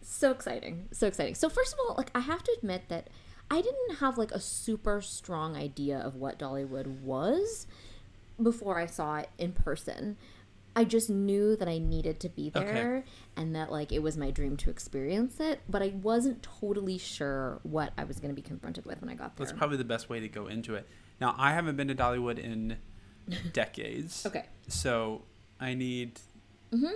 so 0.00 0.30
exciting 0.30 0.88
so 0.90 1.06
exciting 1.06 1.34
so 1.34 1.48
first 1.50 1.72
of 1.74 1.78
all 1.80 1.94
like 1.96 2.10
i 2.14 2.20
have 2.20 2.42
to 2.42 2.50
admit 2.56 2.88
that 2.88 3.10
i 3.50 3.60
didn't 3.60 3.96
have 3.98 4.16
like 4.16 4.32
a 4.32 4.40
super 4.40 5.02
strong 5.02 5.54
idea 5.54 5.98
of 5.98 6.14
what 6.16 6.38
dollywood 6.38 6.86
was 7.02 7.66
before 8.42 8.78
i 8.78 8.86
saw 8.86 9.16
it 9.16 9.28
in 9.36 9.52
person 9.52 10.16
i 10.80 10.84
just 10.84 11.08
knew 11.10 11.56
that 11.56 11.68
i 11.68 11.78
needed 11.78 12.16
to 12.20 12.28
be 12.28 12.46
Okay. 12.54 12.64
there 12.72 13.04
and 13.36 13.54
that 13.56 13.70
like 13.72 13.90
it 13.92 14.02
was 14.02 14.16
my 14.16 14.30
dream 14.30 14.56
to 14.62 14.70
experience 14.70 15.40
it 15.40 15.60
but 15.68 15.82
i 15.82 15.88
wasn't 16.02 16.42
totally 16.42 16.98
sure 16.98 17.58
what 17.64 17.92
i 17.98 18.04
was 18.04 18.16
going 18.20 18.30
to 18.34 18.34
be 18.42 18.46
confronted 18.52 18.84
with 18.86 19.00
when 19.00 19.10
i 19.10 19.14
got 19.14 19.36
there 19.36 19.46
That's 19.46 19.56
probably 19.58 19.76
the 19.76 19.84
best 19.94 20.08
way 20.08 20.20
to 20.20 20.28
go 20.28 20.46
into 20.46 20.74
it. 20.76 20.86
Now, 21.20 21.34
I 21.36 21.52
haven't 21.52 21.76
been 21.76 21.88
to 21.88 21.94
Dollywood 21.96 22.38
in 22.38 22.76
decades. 23.52 24.24
okay 24.26 24.44
So 24.68 25.22
I 25.60 25.74
need 25.74 26.20
Mhm. 26.72 26.92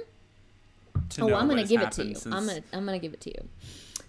to 1.14 1.22
oh 1.22 1.34
i'm 1.34 1.48
going 1.48 1.62
to 1.62 1.68
give 1.74 1.80
it 1.82 1.92
to 1.92 2.04
you 2.04 2.14
i'm 2.26 2.46
going 2.46 2.62
to 2.62 2.76
i'm 2.76 2.84
going 2.86 2.98
to 3.00 3.04
give 3.04 3.14
it 3.14 3.20
to 3.22 3.30
you 3.30 3.48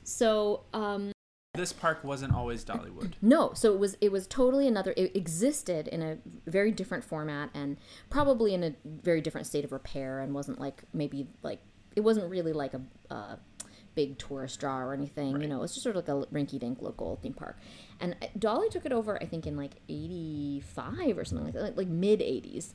so 0.04 0.64
um 0.74 1.13
This 1.56 1.72
park 1.72 2.04
wasn't 2.04 2.34
always 2.34 2.66
Dollywood. 2.66 3.14
No, 3.22 3.54
so 3.54 3.72
it 3.74 3.80
was 3.80 3.96
it 4.02 4.12
was 4.12 4.26
totally 4.26 4.68
another. 4.68 4.92
It 4.98 5.16
existed 5.16 5.88
in 5.88 6.02
a 6.02 6.18
very 6.48 6.72
different 6.72 7.04
format 7.04 7.52
and 7.54 7.78
probably 8.10 8.56
in 8.56 8.64
a 8.64 8.74
very 8.84 9.22
different 9.22 9.46
state 9.46 9.64
of 9.64 9.72
repair 9.72 10.20
and 10.20 10.34
wasn't 10.34 10.60
like 10.60 10.84
maybe 10.94 11.28
like 11.44 11.60
it 11.96 12.02
wasn't 12.02 12.28
really 12.32 12.54
like 12.54 12.74
a, 12.74 12.82
big 13.94 14.18
tourist 14.18 14.60
draw 14.60 14.80
or 14.80 14.92
anything. 14.96 15.28
You 15.34 15.38
Right. 15.38 15.50
know, 15.50 15.62
it's 15.62 15.74
just 15.74 15.84
sort 15.84 15.96
of 15.96 16.08
like 16.08 16.26
a 16.26 16.28
rinky-dink 16.34 16.82
local 16.82 17.20
theme 17.22 17.36
park. 17.36 17.60
And 18.00 18.16
Dolly 18.40 18.68
took 18.70 18.88
it 18.88 18.92
over, 18.92 19.22
I 19.22 19.28
think, 19.28 19.46
in 19.46 19.56
like 19.56 19.74
'85 19.88 21.20
or 21.20 21.24
something 21.26 21.46
like 21.46 21.54
that, 21.54 21.62
like, 21.62 21.78
like 21.78 21.88
mid 21.88 22.20
'80s. 22.22 22.74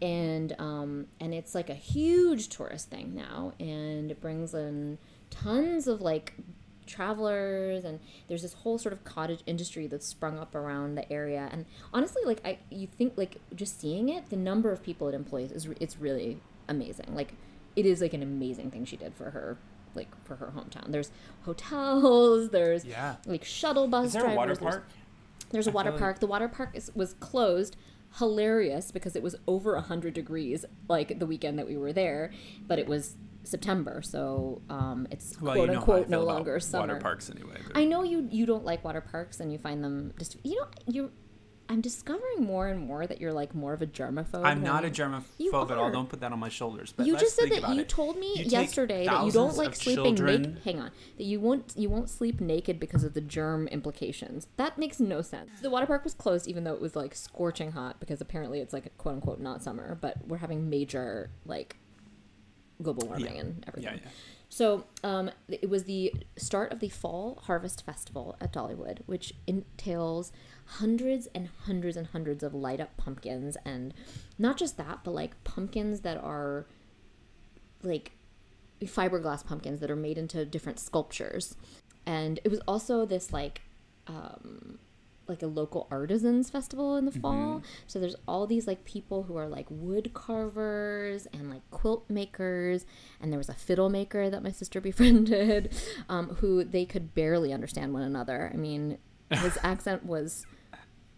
And 0.00 0.54
um, 0.60 1.08
and 1.18 1.34
it's 1.34 1.56
like 1.56 1.68
a 1.70 1.74
huge 1.74 2.50
tourist 2.50 2.88
thing 2.90 3.12
now, 3.16 3.54
and 3.58 4.12
it 4.12 4.20
brings 4.20 4.54
in 4.54 4.98
tons 5.30 5.88
of 5.88 6.00
like 6.00 6.34
travelers 6.92 7.84
and 7.84 7.98
there's 8.28 8.42
this 8.42 8.52
whole 8.52 8.78
sort 8.78 8.92
of 8.92 9.02
cottage 9.04 9.40
industry 9.46 9.86
that's 9.86 10.06
sprung 10.06 10.38
up 10.38 10.54
around 10.54 10.94
the 10.94 11.10
area 11.12 11.48
and 11.50 11.64
honestly 11.92 12.22
like 12.24 12.40
i 12.44 12.58
you 12.70 12.86
think 12.86 13.14
like 13.16 13.38
just 13.54 13.80
seeing 13.80 14.08
it 14.08 14.28
the 14.30 14.36
number 14.36 14.70
of 14.70 14.82
people 14.82 15.08
it 15.08 15.14
employs 15.14 15.50
is 15.50 15.68
it's 15.80 15.96
really 15.98 16.38
amazing 16.68 17.14
like 17.14 17.32
it 17.76 17.86
is 17.86 18.00
like 18.00 18.12
an 18.12 18.22
amazing 18.22 18.70
thing 18.70 18.84
she 18.84 18.96
did 18.96 19.12
for 19.14 19.30
her 19.30 19.56
like 19.94 20.08
for 20.24 20.36
her 20.36 20.52
hometown 20.56 20.90
there's 20.92 21.10
hotels 21.44 22.50
there's 22.50 22.84
Yeah. 22.84 23.16
like 23.26 23.44
shuttle 23.44 23.88
bus 23.88 24.06
Is 24.08 24.12
there 24.12 24.24
a 24.26 24.34
water 24.34 24.54
drivers, 24.54 24.58
there's- 24.58 24.74
park? 24.74 24.84
there's 25.50 25.66
a 25.66 25.70
water 25.72 25.90
feel 25.90 25.94
like- 25.94 26.00
park. 26.00 26.20
The 26.20 26.26
water 26.26 26.48
park 26.48 26.70
is, 26.74 26.90
was 26.94 27.12
closed. 27.14 27.76
Hilarious 28.18 28.90
because 28.90 29.16
it 29.16 29.22
was 29.22 29.36
over 29.46 29.74
100 29.74 30.12
degrees 30.14 30.64
like 30.88 31.18
the 31.18 31.24
weekend 31.26 31.58
that 31.58 31.66
we 31.66 31.76
were 31.78 31.92
there, 31.94 32.30
but 32.68 32.78
it 32.78 32.86
was 32.86 33.16
September, 33.44 34.02
so 34.02 34.62
um, 34.70 35.06
it's 35.10 35.40
Well, 35.40 35.54
quote 35.54 35.66
you 35.68 35.72
know 35.74 35.78
unquote 35.80 36.08
no 36.08 36.22
longer 36.22 36.60
summer. 36.60 36.86
Water 36.94 37.00
parks 37.00 37.30
anyway. 37.30 37.58
but- 37.66 37.76
I 37.76 37.84
know 37.84 38.02
you 38.02 38.28
you 38.30 38.46
don't 38.46 38.64
like 38.64 38.84
water 38.84 39.00
parks 39.00 39.40
and 39.40 39.52
you 39.52 39.58
find 39.58 39.82
them 39.82 40.12
just 40.18 40.36
you 40.44 40.56
know 40.56 40.66
you 40.86 41.10
I'm 41.68 41.80
discovering 41.80 42.42
more 42.42 42.68
and 42.68 42.80
more 42.80 43.06
that 43.06 43.18
you're 43.20 43.32
like 43.32 43.54
more 43.54 43.72
of 43.72 43.80
a 43.80 43.86
germaphobe. 43.86 44.44
I'm 44.44 44.62
not 44.62 44.84
a 44.84 44.90
germaphobe 44.90 45.70
at 45.70 45.78
all. 45.78 45.90
Don't 45.90 46.08
put 46.08 46.20
that 46.20 46.30
on 46.30 46.38
my 46.38 46.50
shoulders. 46.50 46.92
But 46.94 47.06
You 47.06 47.16
just 47.16 47.34
said 47.36 47.50
that 47.50 47.74
you 47.74 47.80
it. 47.80 47.88
told 47.88 48.18
me 48.18 48.34
You 48.36 48.44
yesterday 48.44 49.06
that 49.06 49.24
you 49.24 49.32
don't 49.32 49.56
like 49.56 49.74
sleeping 49.74 50.14
naked. 50.16 50.60
Hang 50.64 50.80
on, 50.80 50.90
that 51.16 51.24
you 51.24 51.40
won't 51.40 51.72
you 51.76 51.88
won't 51.88 52.10
sleep 52.10 52.40
naked 52.40 52.78
because 52.78 53.04
of 53.04 53.14
the 53.14 53.22
germ 53.22 53.68
implications. 53.68 54.48
That 54.56 54.76
makes 54.76 55.00
no 55.00 55.22
sense. 55.22 55.50
The 55.62 55.70
water 55.70 55.86
park 55.86 56.04
was 56.04 56.14
closed 56.14 56.46
even 56.46 56.64
though 56.64 56.74
it 56.74 56.80
was 56.80 56.94
like 56.94 57.14
scorching 57.14 57.72
hot 57.72 58.00
because 58.00 58.20
apparently 58.20 58.60
it's 58.60 58.72
like 58.74 58.96
quote 58.98 59.14
unquote 59.14 59.40
not 59.40 59.62
summer, 59.62 59.96
but 60.00 60.26
we're 60.28 60.38
having 60.38 60.68
major 60.68 61.30
like 61.46 61.76
global 62.82 63.06
warming 63.06 63.34
Yeah. 63.34 63.40
and 63.40 63.64
everything. 63.68 63.94
Yeah, 63.94 64.00
yeah. 64.04 64.10
So 64.48 64.84
um, 65.02 65.30
it 65.48 65.70
was 65.70 65.84
the 65.84 66.12
start 66.36 66.72
of 66.72 66.80
the 66.80 66.90
Fall 66.90 67.40
Harvest 67.46 67.86
Festival 67.86 68.36
at 68.38 68.52
Dollywood, 68.52 68.98
which 69.06 69.32
entails 69.46 70.30
hundreds 70.66 71.26
and 71.34 71.48
hundreds 71.64 71.96
and 71.96 72.08
hundreds 72.08 72.42
of 72.42 72.52
light 72.52 72.78
up 72.80 72.94
pumpkins, 72.98 73.56
and 73.64 73.94
not 74.38 74.58
just 74.58 74.76
that, 74.76 75.00
but 75.04 75.12
like 75.12 75.42
pumpkins 75.44 76.00
that 76.00 76.18
are 76.18 76.66
like 77.82 78.12
fiberglass 78.82 79.46
pumpkins 79.46 79.80
that 79.80 79.90
are 79.90 79.96
made 79.96 80.18
into 80.18 80.44
different 80.44 80.78
sculptures. 80.78 81.56
And 82.04 82.38
it 82.44 82.48
was 82.50 82.60
also 82.68 83.06
this 83.06 83.32
like 83.32 83.62
um, 84.06 84.78
like 85.32 85.42
a 85.42 85.46
local 85.46 85.88
artisans 85.90 86.50
festival 86.50 86.96
in 86.96 87.04
the 87.04 87.12
fall. 87.12 87.62
So 87.86 87.98
there's 87.98 88.16
all 88.28 88.46
these 88.46 88.66
like 88.66 88.84
people 88.84 89.24
who 89.24 89.36
are 89.36 89.48
like 89.48 89.66
wood 89.68 90.12
carvers 90.14 91.26
and 91.32 91.50
like 91.50 91.68
quilt 91.70 92.08
makers, 92.08 92.86
and 93.20 93.32
there 93.32 93.38
was 93.38 93.48
a 93.48 93.54
fiddle 93.54 93.90
maker 93.90 94.30
that 94.30 94.42
my 94.42 94.50
sister 94.50 94.80
befriended, 94.88 95.74
um, 96.08 96.28
who 96.36 96.64
they 96.64 96.84
could 96.84 97.14
barely 97.14 97.52
understand 97.52 97.92
one 97.92 98.02
another. 98.02 98.50
I 98.52 98.56
mean, 98.56 98.98
his 99.30 99.58
accent 99.62 100.04
was 100.06 100.46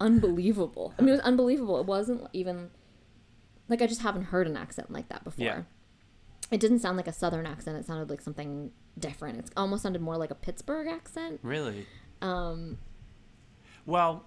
unbelievable. 0.00 0.94
I 0.99 1.02
mean, 1.02 1.11
it 1.11 1.12
was 1.12 1.21
unbelievable. 1.21 1.78
It 1.80 1.87
wasn't 1.87 2.26
even 2.33 2.71
like 3.68 3.83
I 3.83 3.87
just 3.87 4.02
haven't 4.02 4.25
heard 4.25 4.47
an 4.47 4.56
accent 4.56 4.90
like 4.90 5.09
that 5.09 5.25
before. 5.25 5.44
Yeah. 5.44 5.62
It 6.50 6.61
didn't 6.61 6.80
sound 6.80 6.97
like 6.97 7.09
a 7.09 7.12
southern 7.12 7.47
accent. 7.47 7.78
It 7.78 7.87
sounded 7.87 8.11
like 8.11 8.21
something 8.21 8.71
different. 8.99 9.38
It 9.38 9.50
almost 9.56 9.83
sounded 9.83 10.02
more 10.02 10.16
like 10.16 10.30
a 10.30 10.35
Pittsburgh 10.35 10.88
accent. 10.88 11.40
Really? 11.42 11.87
Um, 12.21 12.78
Well, 13.87 14.25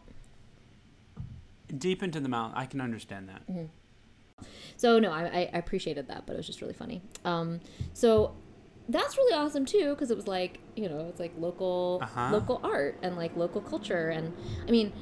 deep 1.75 2.03
into 2.03 2.19
the 2.19 2.29
mountain, 2.29 2.57
I 2.57 2.65
can 2.65 2.81
understand 2.81 3.29
that. 3.29 3.47
Mm-hmm. 3.47 3.65
So 4.77 4.99
no, 4.99 5.11
I, 5.11 5.49
I 5.53 5.57
appreciated 5.57 6.07
that, 6.09 6.25
but 6.25 6.33
it 6.33 6.37
was 6.37 6.45
just 6.47 6.61
really 6.61 6.73
funny. 6.73 7.01
Um, 7.25 7.59
so 7.93 8.35
that's 8.87 9.17
really 9.17 9.33
awesome 9.33 9.65
too, 9.65 9.89
because 9.95 10.11
it 10.11 10.15
was 10.15 10.27
like 10.27 10.59
you 10.75 10.87
know 10.87 11.07
it's 11.09 11.19
like 11.19 11.33
local 11.37 11.99
Uh-huh. 12.03 12.29
local 12.31 12.61
art 12.63 12.97
and 13.01 13.15
like 13.15 13.35
local 13.35 13.61
culture, 13.61 14.09
and 14.09 14.33
I 14.67 14.71
mean, 14.71 14.93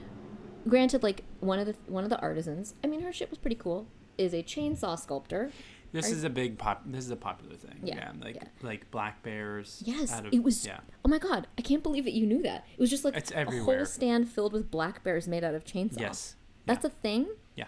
granted, 0.67 1.03
like 1.03 1.23
one 1.41 1.59
of 1.59 1.65
the 1.67 1.75
one 1.87 2.03
of 2.05 2.09
the 2.09 2.19
artisans, 2.19 2.75
I 2.83 2.87
mean, 2.87 3.01
her 3.01 3.11
shit 3.11 3.29
was 3.29 3.37
pretty 3.37 3.57
cool. 3.57 3.87
Is 4.17 4.33
a 4.33 4.41
chainsaw 4.41 4.97
sculptor. 4.97 5.51
This 5.95 6.09
Are- 6.11 6.13
is 6.15 6.23
a 6.23 6.29
big 6.29 6.57
pop. 6.57 6.83
This 6.85 7.05
is 7.05 7.11
a 7.11 7.15
popular 7.15 7.55
thing. 7.55 7.79
Yeah, 7.83 7.95
Yeah, 7.95 8.11
like 8.21 8.35
yeah. 8.35 8.43
like 8.61 8.91
black 8.91 9.23
bears. 9.23 9.81
Yes, 9.85 10.11
out 10.11 10.25
of- 10.27 10.33
it 10.33 10.43
was. 10.43 10.65
Yeah, 10.65 10.79
Oh 11.05 11.09
my 11.09 11.17
god, 11.19 11.47
I 11.57 11.61
can't 11.61 11.81
believe 11.83 12.03
that 12.03 12.13
you 12.13 12.25
knew 12.27 12.41
that. 12.43 12.65
It 12.73 12.79
was 12.79 12.89
just 12.89 13.05
like 13.05 13.15
It's 13.15 13.31
a 13.31 13.37
everywhere. 13.37 13.77
whole 13.77 13.85
stand 13.85 14.29
filled 14.29 14.53
with 14.53 14.69
black 14.69 15.03
bears 15.03 15.27
made 15.27 15.43
out 15.43 15.55
of 15.55 15.63
chainsaw. 15.63 15.99
yes, 16.01 16.35
that's 16.65 16.83
a 16.85 16.89
thing. 16.89 17.27
Yeah, 17.55 17.67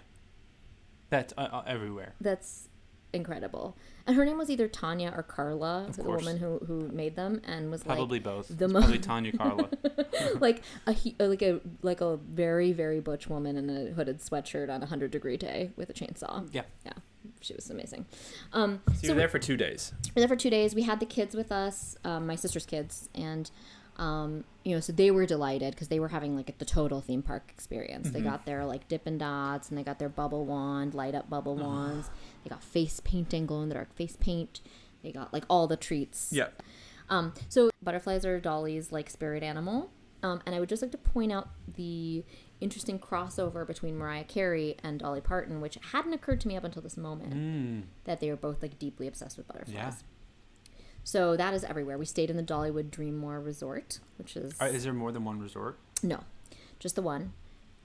that's 1.10 1.34
uh, 1.38 1.48
uh, 1.52 1.64
everywhere. 1.66 2.14
That's 2.20 2.70
incredible. 3.14 3.78
And 4.06 4.16
her 4.16 4.26
name 4.26 4.38
was 4.38 4.50
either 4.50 4.68
Tanya 4.68 5.14
or 5.16 5.24
Carla, 5.24 5.90
the 5.96 6.04
woman 6.04 6.38
who 6.38 6.60
who 6.68 6.90
made 6.90 7.16
them, 7.16 7.42
and 7.46 7.72
was 7.72 7.86
like 7.86 7.98
Probably 7.98 8.20
both. 8.20 8.48
the 8.58 8.68
mo- 8.68 8.80
probably 8.80 9.00
Tanya 9.00 9.32
Carla. 9.32 9.70
like 10.40 10.62
like 10.86 11.02
a 11.20 11.24
uh, 11.24 11.28
like 11.28 11.42
a 11.42 11.60
like 11.82 12.02
a 12.02 12.18
very 12.18 12.72
very 12.74 13.00
butch 13.00 13.28
woman 13.28 13.58
in 13.58 13.70
a 13.70 13.92
hooded 13.94 14.20
sweatshirt 14.20 14.70
on 14.70 14.84
a 14.84 14.86
hundred 14.86 15.12
degree 15.12 15.38
day 15.38 15.72
with 15.76 15.90
a 15.90 15.94
chainsaw. 15.94 16.48
Yeah. 16.52 16.64
yeah, 16.86 16.94
she 17.42 17.54
was 17.54 17.70
amazing. 17.70 18.06
Um, 18.54 18.82
So, 18.88 18.94
so 18.94 19.08
you're 19.08 19.16
there 19.16 19.30
for 19.30 19.40
two 19.40 19.58
days. 19.58 19.94
we 20.06 20.12
were 20.16 20.28
there 20.28 20.36
for 20.36 20.36
two 20.42 20.50
days. 20.50 20.74
We 20.76 20.84
had 20.84 21.00
the 21.00 21.06
kids 21.06 21.36
with 21.36 21.52
us, 21.52 21.96
um, 22.04 22.28
my 22.28 22.36
sister's 22.36 22.66
kids, 22.66 23.10
and 23.16 23.50
um, 23.98 24.44
you 24.64 24.76
know, 24.76 24.80
so 24.80 24.94
they 24.94 25.10
were 25.10 25.26
delighted 25.26 25.74
because 25.74 25.88
they 25.88 26.00
were 26.00 26.10
having 26.10 26.36
like 26.36 26.56
the 26.60 26.66
total 26.66 27.02
theme 27.02 27.24
park 27.24 27.50
experience. 27.50 28.12
They 28.12 28.22
got 28.22 28.46
their 28.46 28.64
like 28.64 28.88
Dippin' 28.88 29.18
Dots, 29.18 29.70
and 29.70 29.78
they 29.78 29.84
got 29.84 29.98
their 29.98 30.10
bubble 30.10 30.46
wand, 30.46 30.94
light 30.94 31.16
up 31.16 31.30
bubble 31.32 31.56
wands. 31.56 32.10
They 32.44 32.50
got 32.50 32.64
face 32.64 33.00
painting, 33.00 33.48
glow 33.48 33.64
in 33.64 33.70
the 33.70 33.76
dark 33.76 33.94
face 33.96 34.16
paint. 34.20 34.62
They 35.02 35.12
got 35.12 35.34
like 35.34 35.46
all 35.50 35.66
the 35.68 35.78
treats. 35.78 36.30
Yeah. 36.32 36.50
Um, 37.10 37.34
so 37.50 37.70
butterflies 37.82 38.24
are 38.26 38.40
Dolly's 38.40 38.92
like 38.92 39.10
spirit 39.10 39.42
animal. 39.42 39.90
Um, 40.22 40.42
and 40.46 40.54
I 40.54 40.60
would 40.60 40.70
just 40.70 40.82
like 40.82 40.92
to 40.92 40.98
point 40.98 41.32
out 41.32 41.50
the 41.76 42.24
interesting 42.60 42.98
crossover 43.00 43.66
between 43.66 43.98
Mariah 43.98 44.24
Carey 44.24 44.78
and 44.84 45.00
Dolly 45.00 45.22
Parton, 45.22 45.62
which 45.62 45.78
hadn't 45.92 46.14
occurred 46.14 46.42
to 46.42 46.48
me 46.48 46.56
up 46.58 46.64
until 46.64 46.82
this 46.82 46.98
moment 46.98 47.34
Mm. 47.34 47.84
that 48.06 48.20
they 48.20 48.30
were 48.30 48.36
both 48.36 48.62
like 48.62 48.80
deeply 48.80 49.08
obsessed 49.08 49.38
with 49.38 49.48
butterflies. 49.48 49.74
Yeah. 49.76 49.94
So 51.04 51.38
that 51.38 51.54
is 51.54 51.64
everywhere. 51.64 51.98
We 51.98 52.06
stayed 52.06 52.30
in 52.30 52.36
the 52.38 52.44
Dollywood 52.44 52.90
Dreammore 52.90 53.44
Resort, 53.44 54.00
which 54.18 54.36
is 54.36 54.60
Uh, 54.62 54.66
is 54.66 54.84
there 54.84 54.94
more 54.94 55.12
than 55.12 55.24
one 55.24 55.40
resort? 55.40 55.78
no, 56.04 56.24
just 56.80 56.96
the 56.96 57.02
one. 57.02 57.34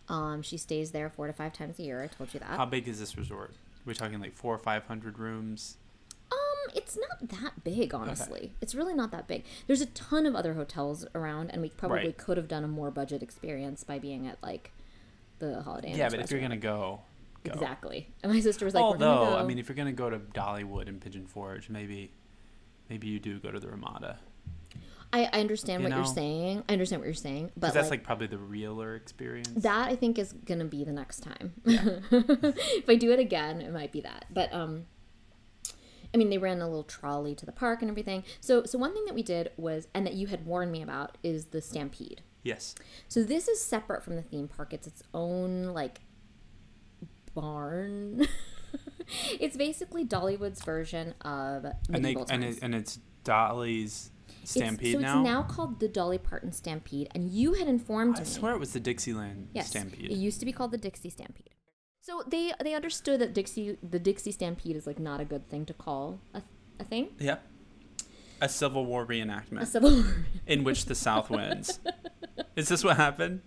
Um, 0.08 0.42
she 0.42 0.56
stays 0.56 0.90
there 0.90 1.08
four 1.08 1.26
to 1.28 1.32
five 1.32 1.52
times 1.52 1.78
a 1.78 1.82
year. 1.84 2.02
I 2.02 2.08
told 2.08 2.34
you 2.34 2.40
that. 2.40 2.48
How 2.48 2.66
big 2.66 2.88
is 2.88 2.98
this 2.98 3.16
resort? 3.16 3.54
We're 3.84 3.94
talking 3.94 4.20
like 4.20 4.34
four 4.34 4.54
or 4.54 4.58
five 4.58 4.86
hundred 4.86 5.18
rooms. 5.18 5.76
It's 6.74 6.96
not 6.96 7.28
that 7.40 7.64
big, 7.64 7.94
honestly. 7.94 8.54
It's 8.60 8.74
really 8.74 8.94
not 8.94 9.10
that 9.12 9.26
big. 9.26 9.44
There's 9.66 9.80
a 9.80 9.86
ton 9.86 10.26
of 10.26 10.34
other 10.34 10.54
hotels 10.54 11.06
around, 11.14 11.50
and 11.50 11.62
we 11.62 11.70
probably 11.70 11.98
Right. 11.98 12.16
could 12.18 12.36
have 12.36 12.48
done 12.48 12.64
a 12.64 12.68
more 12.68 12.90
budget 12.90 13.22
experience 13.22 13.84
by 13.84 13.98
being 13.98 14.26
at 14.26 14.42
like 14.42 14.72
the 15.38 15.62
Holiday 15.62 15.90
Inn. 15.90 15.98
yeah, 15.98 16.08
but 16.08 16.20
if 16.20 16.30
you're 16.30 16.40
gonna 16.40 16.56
go, 16.56 17.00
go. 17.44 17.52
exactly, 17.52 18.08
and 18.22 18.32
my 18.32 18.40
sister 18.40 18.64
was 18.64 18.74
like, 18.74 18.82
Although, 18.84 19.26
go. 19.26 19.36
I 19.36 19.44
mean, 19.44 19.58
if 19.58 19.68
you're 19.68 19.76
gonna 19.76 19.92
go 19.92 20.08
to 20.10 20.18
Dollywood 20.18 20.88
and 20.88 21.00
Pigeon 21.00 21.26
Forge, 21.26 21.68
maybe, 21.68 22.12
maybe 22.88 23.08
you 23.08 23.18
do 23.18 23.38
go 23.38 23.50
to 23.50 23.58
the 23.60 23.68
Ramada 23.68 24.18
I, 25.12 25.28
I 25.32 25.40
understand 25.40 25.82
you 25.82 25.88
what 25.90 25.96
you're 25.96 26.06
saying. 26.06 26.64
I 26.68 26.72
understand 26.72 27.00
what 27.02 27.06
you're 27.06 27.14
saying, 27.14 27.52
but 27.54 27.74
that's 27.74 27.90
like, 27.90 28.00
like 28.00 28.04
probably 28.04 28.28
the 28.28 28.38
realer 28.38 28.94
experience. 28.94 29.50
that 29.56 29.88
I 29.88 29.94
think 29.96 30.18
is 30.18 30.32
gonna 30.32 30.64
be 30.64 30.84
the 30.84 30.92
next 30.92 31.20
time. 31.20 31.52
if 31.66 32.88
I 32.88 32.94
do 32.94 33.12
it 33.12 33.18
again, 33.18 33.60
it 33.60 33.72
might 33.72 33.92
be 33.92 34.00
that. 34.00 34.24
But 34.30 34.52
um, 34.54 34.86
I 36.14 36.18
mean, 36.18 36.28
they 36.30 36.38
ran 36.38 36.60
a 36.60 36.66
little 36.66 36.82
trolley 36.84 37.34
to 37.34 37.46
the 37.46 37.52
park 37.52 37.80
and 37.82 37.90
everything. 37.90 38.24
So 38.40 38.64
so 38.64 38.78
one 38.78 38.92
thing 38.92 39.04
that 39.06 39.14
we 39.14 39.22
did 39.22 39.50
was, 39.56 39.88
and 39.94 40.06
that 40.06 40.14
you 40.14 40.26
had 40.26 40.44
warned 40.46 40.70
me 40.72 40.82
about, 40.82 41.16
is 41.22 41.46
the 41.46 41.60
stampede. 41.62 42.22
yes. 42.42 42.74
So 43.08 43.22
this 43.22 43.48
is 43.48 43.62
separate 43.62 44.02
from 44.04 44.16
the 44.16 44.22
theme 44.22 44.48
park. 44.48 44.72
It's 44.74 44.86
its 44.86 45.02
own 45.14 45.64
like 45.72 46.00
barn. 47.34 48.26
it's 49.40 49.56
basically 49.56 50.04
Dollywood's 50.04 50.62
version 50.62 51.14
of 51.22 51.64
And 51.92 52.04
they 52.04 52.14
and 52.30 52.44
it, 52.44 52.58
and 52.62 52.74
it's 52.74 52.98
Dolly's 53.24 54.10
It's- 54.28 54.50
Stampede 54.50 54.94
so 54.94 54.98
now. 55.00 55.20
it's 55.20 55.24
now 55.24 55.42
called 55.44 55.80
the 55.80 55.88
Dolly 55.88 56.18
Parton 56.18 56.52
Stampede, 56.52 57.08
and 57.14 57.30
you 57.30 57.54
had 57.54 57.68
informed 57.68 58.16
I 58.16 58.20
me. 58.20 58.24
swear 58.26 58.52
it 58.54 58.58
was 58.58 58.72
the 58.72 58.80
Dixieland 58.80 59.48
Yes, 59.54 59.68
Stampede. 59.70 60.10
it 60.10 60.16
used 60.16 60.40
to 60.40 60.46
be 60.46 60.52
called 60.52 60.72
the 60.72 60.78
Dixie 60.78 61.10
Stampede. 61.10 61.50
So 62.04 62.22
they 62.26 62.52
they 62.62 62.74
understood 62.74 63.20
that 63.20 63.32
Dixie 63.32 63.78
the 63.82 63.98
Dixie 64.00 64.32
Stampede 64.32 64.74
is 64.76 64.86
like 64.88 64.98
not 64.98 65.20
a 65.20 65.24
good 65.24 65.48
thing 65.48 65.64
to 65.66 65.72
call 65.72 66.18
a, 66.34 66.42
a 66.80 66.84
thing. 66.84 67.08
yeah. 67.18 67.36
A 68.40 68.48
Civil 68.48 68.84
War 68.86 69.06
reenactment 69.06 69.60
A 69.62 69.66
civil 69.66 69.92
war. 69.94 70.04
in 70.48 70.64
which 70.64 70.86
the 70.86 70.96
South 70.96 71.30
wins. 71.30 71.78
Is 72.56 72.68
this 72.68 72.82
what 72.82 72.96
happened? 72.96 73.40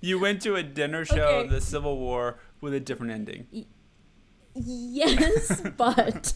You 0.00 0.18
went 0.18 0.42
to 0.42 0.56
a 0.56 0.64
dinner 0.64 1.04
show 1.04 1.14
Okay. 1.28 1.44
of 1.44 1.50
the 1.50 1.60
Civil 1.60 1.96
War 1.96 2.40
with 2.60 2.74
a 2.74 2.80
different 2.80 3.12
ending. 3.12 3.46
Yes, 4.54 5.62
but 5.76 6.34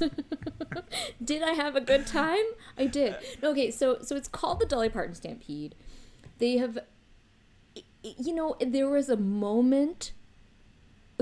did 1.25 1.43
I 1.43 1.50
have 1.55 1.75
a 1.75 1.81
good 1.81 2.07
time? 2.07 2.45
I 2.79 2.87
did. 2.87 3.17
Okay, 3.43 3.73
so 3.73 3.99
so 4.03 4.15
it's 4.15 4.29
called 4.29 4.61
the 4.61 4.67
Dolly 4.67 4.89
Parton 4.89 5.17
Stampede. 5.17 5.75
They 6.39 6.59
have, 6.59 6.77
y- 7.75 7.83
y- 8.05 8.15
you 8.19 8.33
know, 8.35 8.55
there 8.65 8.89
was 8.89 9.09
a 9.09 9.17
moment. 9.17 10.12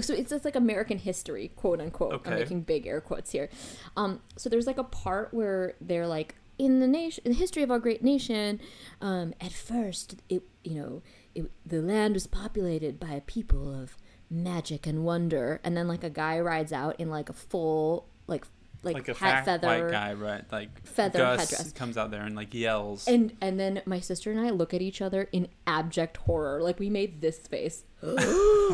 So 0.01 0.15
it's 0.15 0.31
just 0.31 0.45
like 0.45 0.57
American 0.57 0.99
history, 0.99 1.53
quote 1.57 1.81
unquote. 1.81 2.15
Okay. 2.15 2.31
I'm 2.33 2.39
making 2.39 2.63
big 2.63 2.87
air 2.87 3.01
quotes 3.01 3.33
here. 3.33 3.49
Um, 3.97 4.21
so 4.37 4.49
there's 4.49 4.67
like 4.67 4.79
a 4.79 4.85
part 4.85 5.33
where 5.33 5.75
they're 5.81 6.07
like, 6.07 6.35
in 6.59 6.81
the 6.81 6.89
nation, 6.89 7.23
in 7.25 7.33
the 7.33 7.39
history 7.39 7.63
of 7.63 7.71
our 7.71 7.79
great 7.79 8.03
nation, 8.03 8.61
um, 9.01 9.33
at 9.41 9.53
first, 9.53 10.17
it 10.29 10.43
you 10.65 10.75
know, 10.75 11.03
it, 11.35 11.51
the 11.65 11.81
land 11.81 12.15
was 12.15 12.27
populated 12.27 12.99
by 12.99 13.13
a 13.13 13.21
people 13.21 13.73
of 13.73 13.97
magic 14.29 14.87
and 14.87 15.05
wonder, 15.05 15.61
and 15.63 15.77
then 15.77 15.87
like 15.87 16.03
a 16.03 16.11
guy 16.11 16.39
rides 16.41 16.73
out 16.73 16.99
in 16.99 17.11
like 17.11 17.29
a 17.29 17.33
full 17.33 18.09
like 18.27 18.45
like, 18.83 18.95
Like 18.95 19.09
a 19.09 19.15
hat 19.15 19.19
fat 19.19 19.45
feather 19.45 19.67
white 19.67 19.91
guy, 19.91 20.13
right? 20.15 20.45
Like 20.53 20.87
feather 20.87 21.19
Gus 21.19 21.51
headdress. 21.51 21.73
comes 21.73 21.97
out 21.99 22.11
there 22.11 22.23
and 22.23 22.37
like 22.37 22.55
yells. 22.55 23.07
and 23.09 23.33
and 23.41 23.59
then 23.59 23.83
my 23.87 24.01
sister 24.01 24.31
and 24.31 24.41
I 24.41 24.51
look 24.51 24.73
at 24.75 24.81
each 24.83 25.03
other 25.03 25.29
in 25.33 25.49
abject 25.67 26.17
horror. 26.19 26.63
Like 26.63 26.79
we 26.79 26.89
made 26.91 27.21
this 27.21 27.39
face, 27.39 27.85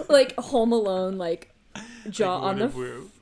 like 0.09 0.35
Home 0.39 0.73
Alone, 0.73 1.17
like 1.19 1.51
jaw 2.09 2.39
Like 2.39 2.45
on 2.51 2.59
the 2.59 2.65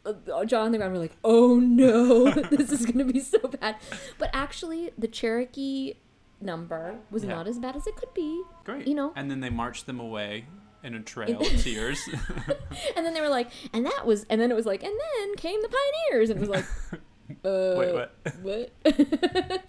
f- 0.04 0.18
uh, 0.34 0.44
jaw 0.44 0.62
on 0.64 0.72
the 0.72 0.78
ground. 0.78 0.92
We're 0.94 0.98
like, 1.00 1.16
oh 1.24 1.58
no, 1.58 2.30
this 2.50 2.70
is 2.72 2.84
gonna 2.86 3.04
be 3.04 3.20
so 3.20 3.38
bad. 3.38 3.76
But 4.18 4.30
actually, 4.32 4.90
the 4.98 5.08
Cherokee 5.08 5.94
number 6.40 6.96
was 7.10 7.22
Yeah. 7.24 7.30
not 7.36 7.46
as 7.46 7.58
bad 7.58 7.76
as 7.76 7.86
it 7.86 7.96
could 7.96 8.12
be. 8.14 8.42
Great. 8.64 8.86
You 8.88 8.94
know, 8.94 9.12
And 9.14 9.30
then 9.30 9.40
they 9.40 9.50
marched 9.50 9.86
them 9.86 10.00
away 10.00 10.46
in 10.82 10.94
a 10.94 11.00
trail 11.00 11.40
of 11.40 11.46
tears. 11.62 12.00
and 12.96 13.04
then 13.06 13.14
they 13.14 13.20
were 13.20 13.28
like, 13.28 13.50
and 13.72 13.86
that 13.86 14.06
was, 14.06 14.24
and 14.28 14.40
then 14.40 14.50
it 14.50 14.54
was 14.54 14.66
like, 14.66 14.82
and 14.82 14.92
then 14.92 15.36
came 15.36 15.60
the 15.62 15.68
pioneers, 15.68 16.30
and 16.30 16.38
it 16.38 16.40
was 16.40 16.50
like, 16.50 16.64
uh, 17.44 17.74
Wait, 17.78 17.92
what? 17.94 18.14
what? 18.42 19.62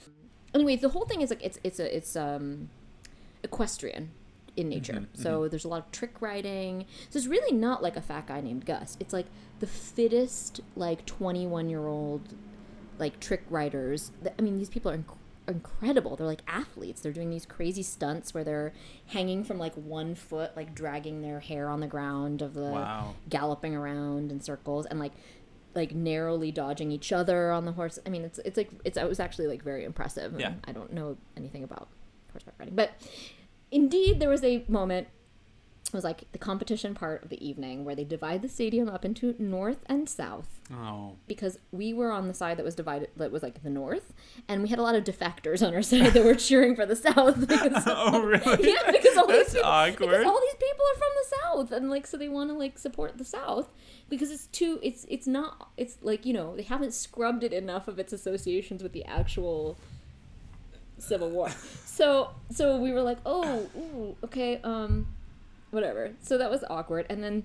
anyway, 0.54 0.76
the 0.76 0.90
whole 0.90 1.06
thing 1.06 1.22
is 1.22 1.30
like 1.30 1.44
it's 1.44 1.60
it's 1.64 1.80
a 1.80 1.96
it's 1.96 2.16
um 2.16 2.70
equestrian 3.44 4.12
in 4.56 4.70
nature. 4.70 4.94
Mhm, 4.94 5.08
so 5.14 5.48
there's 5.48 5.66
a 5.66 5.68
lot 5.68 5.80
of 5.80 5.92
trick 5.92 6.22
riding. 6.22 6.86
So 7.10 7.18
it's 7.18 7.28
really 7.28 7.56
not 7.56 7.82
like 7.82 7.98
a 7.98 8.02
fat 8.02 8.28
guy 8.28 8.42
named 8.42 8.66
Gus. 8.66 8.98
It's 9.00 9.14
like 9.14 9.26
the 9.60 9.68
fittest 9.68 10.62
like 10.76 11.06
21 11.06 11.70
year 11.70 11.88
old 11.88 12.36
like 13.00 13.20
trick 13.20 13.44
riders. 13.50 14.12
I 14.38 14.42
mean, 14.42 14.58
these 14.58 14.70
people 14.70 14.92
are 14.92 14.98
inc- 14.98 15.18
incredible. 15.48 16.16
They're 16.16 16.28
like 16.28 16.42
athletes. 16.48 17.02
They're 17.02 17.12
doing 17.12 17.30
these 17.30 17.46
crazy 17.46 17.84
stunts 17.84 18.34
where 18.34 18.44
they're 18.44 18.74
hanging 19.08 19.44
from 19.44 19.58
like 19.60 19.74
one 19.76 20.16
foot, 20.16 20.56
like 20.56 20.74
dragging 20.76 21.22
their 21.22 21.40
hair 21.40 21.70
on 21.70 21.80
the 21.80 21.88
ground 21.88 22.42
of 22.42 22.54
the 22.54 22.62
Wow. 22.72 23.16
galloping 23.30 23.76
around 23.76 24.32
in 24.32 24.40
circles 24.42 24.86
and 24.86 25.00
like 25.00 25.14
like 25.76 25.94
narrowly 25.96 26.52
dodging 26.52 26.92
each 26.92 27.12
other 27.12 27.52
on 27.52 27.66
the 27.66 27.72
horse. 27.72 27.98
I 28.06 28.10
mean, 28.10 28.24
it's 28.24 28.40
it's 28.40 28.58
like 28.58 28.70
it's 28.86 28.98
it 28.98 29.08
was 29.10 29.20
actually 29.20 29.48
like 29.48 29.64
very 29.64 29.84
impressive. 29.86 30.40
Yeah. 30.40 30.54
I 30.66 30.72
don't 30.72 30.94
know 30.94 31.18
anything 31.36 31.64
about 31.64 31.88
horseback 32.32 32.56
riding, 32.60 32.76
but 32.76 32.92
indeed 33.72 34.20
there 34.20 34.30
was 34.30 34.44
a 34.44 34.64
moment. 34.68 35.08
Was 35.94 36.04
like 36.04 36.30
the 36.32 36.40
competition 36.40 36.96
part 36.96 37.24
of 37.24 37.30
the 37.30 37.48
evening 37.48 37.86
where 37.86 37.94
they 37.96 38.04
divide 38.04 38.42
the 38.42 38.50
stadium 38.50 38.90
up 38.90 39.06
into 39.06 39.36
north 39.38 39.84
and 39.88 40.10
south 40.10 40.60
Oh. 40.74 41.18
because 41.28 41.60
we 41.72 41.94
were 41.94 42.12
on 42.12 42.28
the 42.28 42.34
side 42.34 42.58
that 42.58 42.64
was 42.66 42.74
divided 42.74 43.10
that 43.18 43.32
was 43.32 43.44
like 43.44 43.62
the 43.62 43.70
north 43.70 44.12
and 44.48 44.64
we 44.64 44.70
had 44.70 44.80
a 44.80 44.82
lot 44.82 44.96
of 44.96 45.04
defectors 45.04 45.66
on 45.66 45.74
our 45.76 45.82
side 45.92 46.14
that 46.14 46.24
were 46.26 46.34
cheering 46.34 46.76
for 46.76 46.86
the 46.88 46.96
south 46.96 47.40
because 47.48 47.84
Oh, 47.86 48.22
really? 48.24 48.42
yeah 48.74 48.92
because 48.92 49.16
all 49.18 49.28
That's 49.28 49.54
these 49.54 49.62
people, 49.62 49.70
awkward. 49.70 50.00
because 50.00 50.26
all 50.26 50.40
these 50.42 50.56
people 50.56 50.86
are 50.92 50.98
from 50.98 51.12
the 51.22 51.36
south 51.70 51.72
and 51.78 51.90
like 51.92 52.08
so 52.08 52.18
they 52.18 52.28
want 52.30 52.50
to 52.50 52.56
like 52.56 52.80
support 52.80 53.18
the 53.20 53.26
south 53.26 53.70
because 54.10 54.32
it's 54.32 54.48
too 54.48 54.80
it's 54.82 55.06
it's 55.10 55.28
not 55.28 55.70
it's 55.78 55.98
like 56.02 56.26
you 56.26 56.34
know 56.34 56.56
they 56.56 56.64
haven't 56.64 56.94
scrubbed 56.96 57.44
it 57.44 57.54
enough 57.54 57.88
of 57.88 58.00
its 58.00 58.12
associations 58.14 58.82
with 58.82 58.94
the 58.94 59.06
actual 59.06 59.78
civil 60.98 61.30
war 61.30 61.50
so 61.86 62.30
so 62.52 62.78
we 62.78 62.92
were 62.92 63.02
like 63.02 63.18
oh 63.26 63.68
ooh, 63.78 64.16
okay 64.24 64.60
um 64.64 65.08
whatever. 65.74 66.12
So 66.22 66.38
that 66.38 66.50
was 66.52 66.64
awkward. 66.70 67.06
And 67.10 67.24
then 67.24 67.44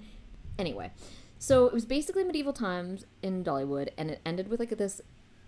anyway. 0.59 0.93
So 1.39 1.67
it 1.67 1.73
was 1.73 1.85
basically 1.87 2.25
medieval 2.25 2.53
times 2.53 3.05
in 3.23 3.43
dollywood 3.45 3.89
and 3.97 4.11
it 4.11 4.21
ended 4.27 4.49
with 4.49 4.61
like 4.61 4.71
this 4.77 5.01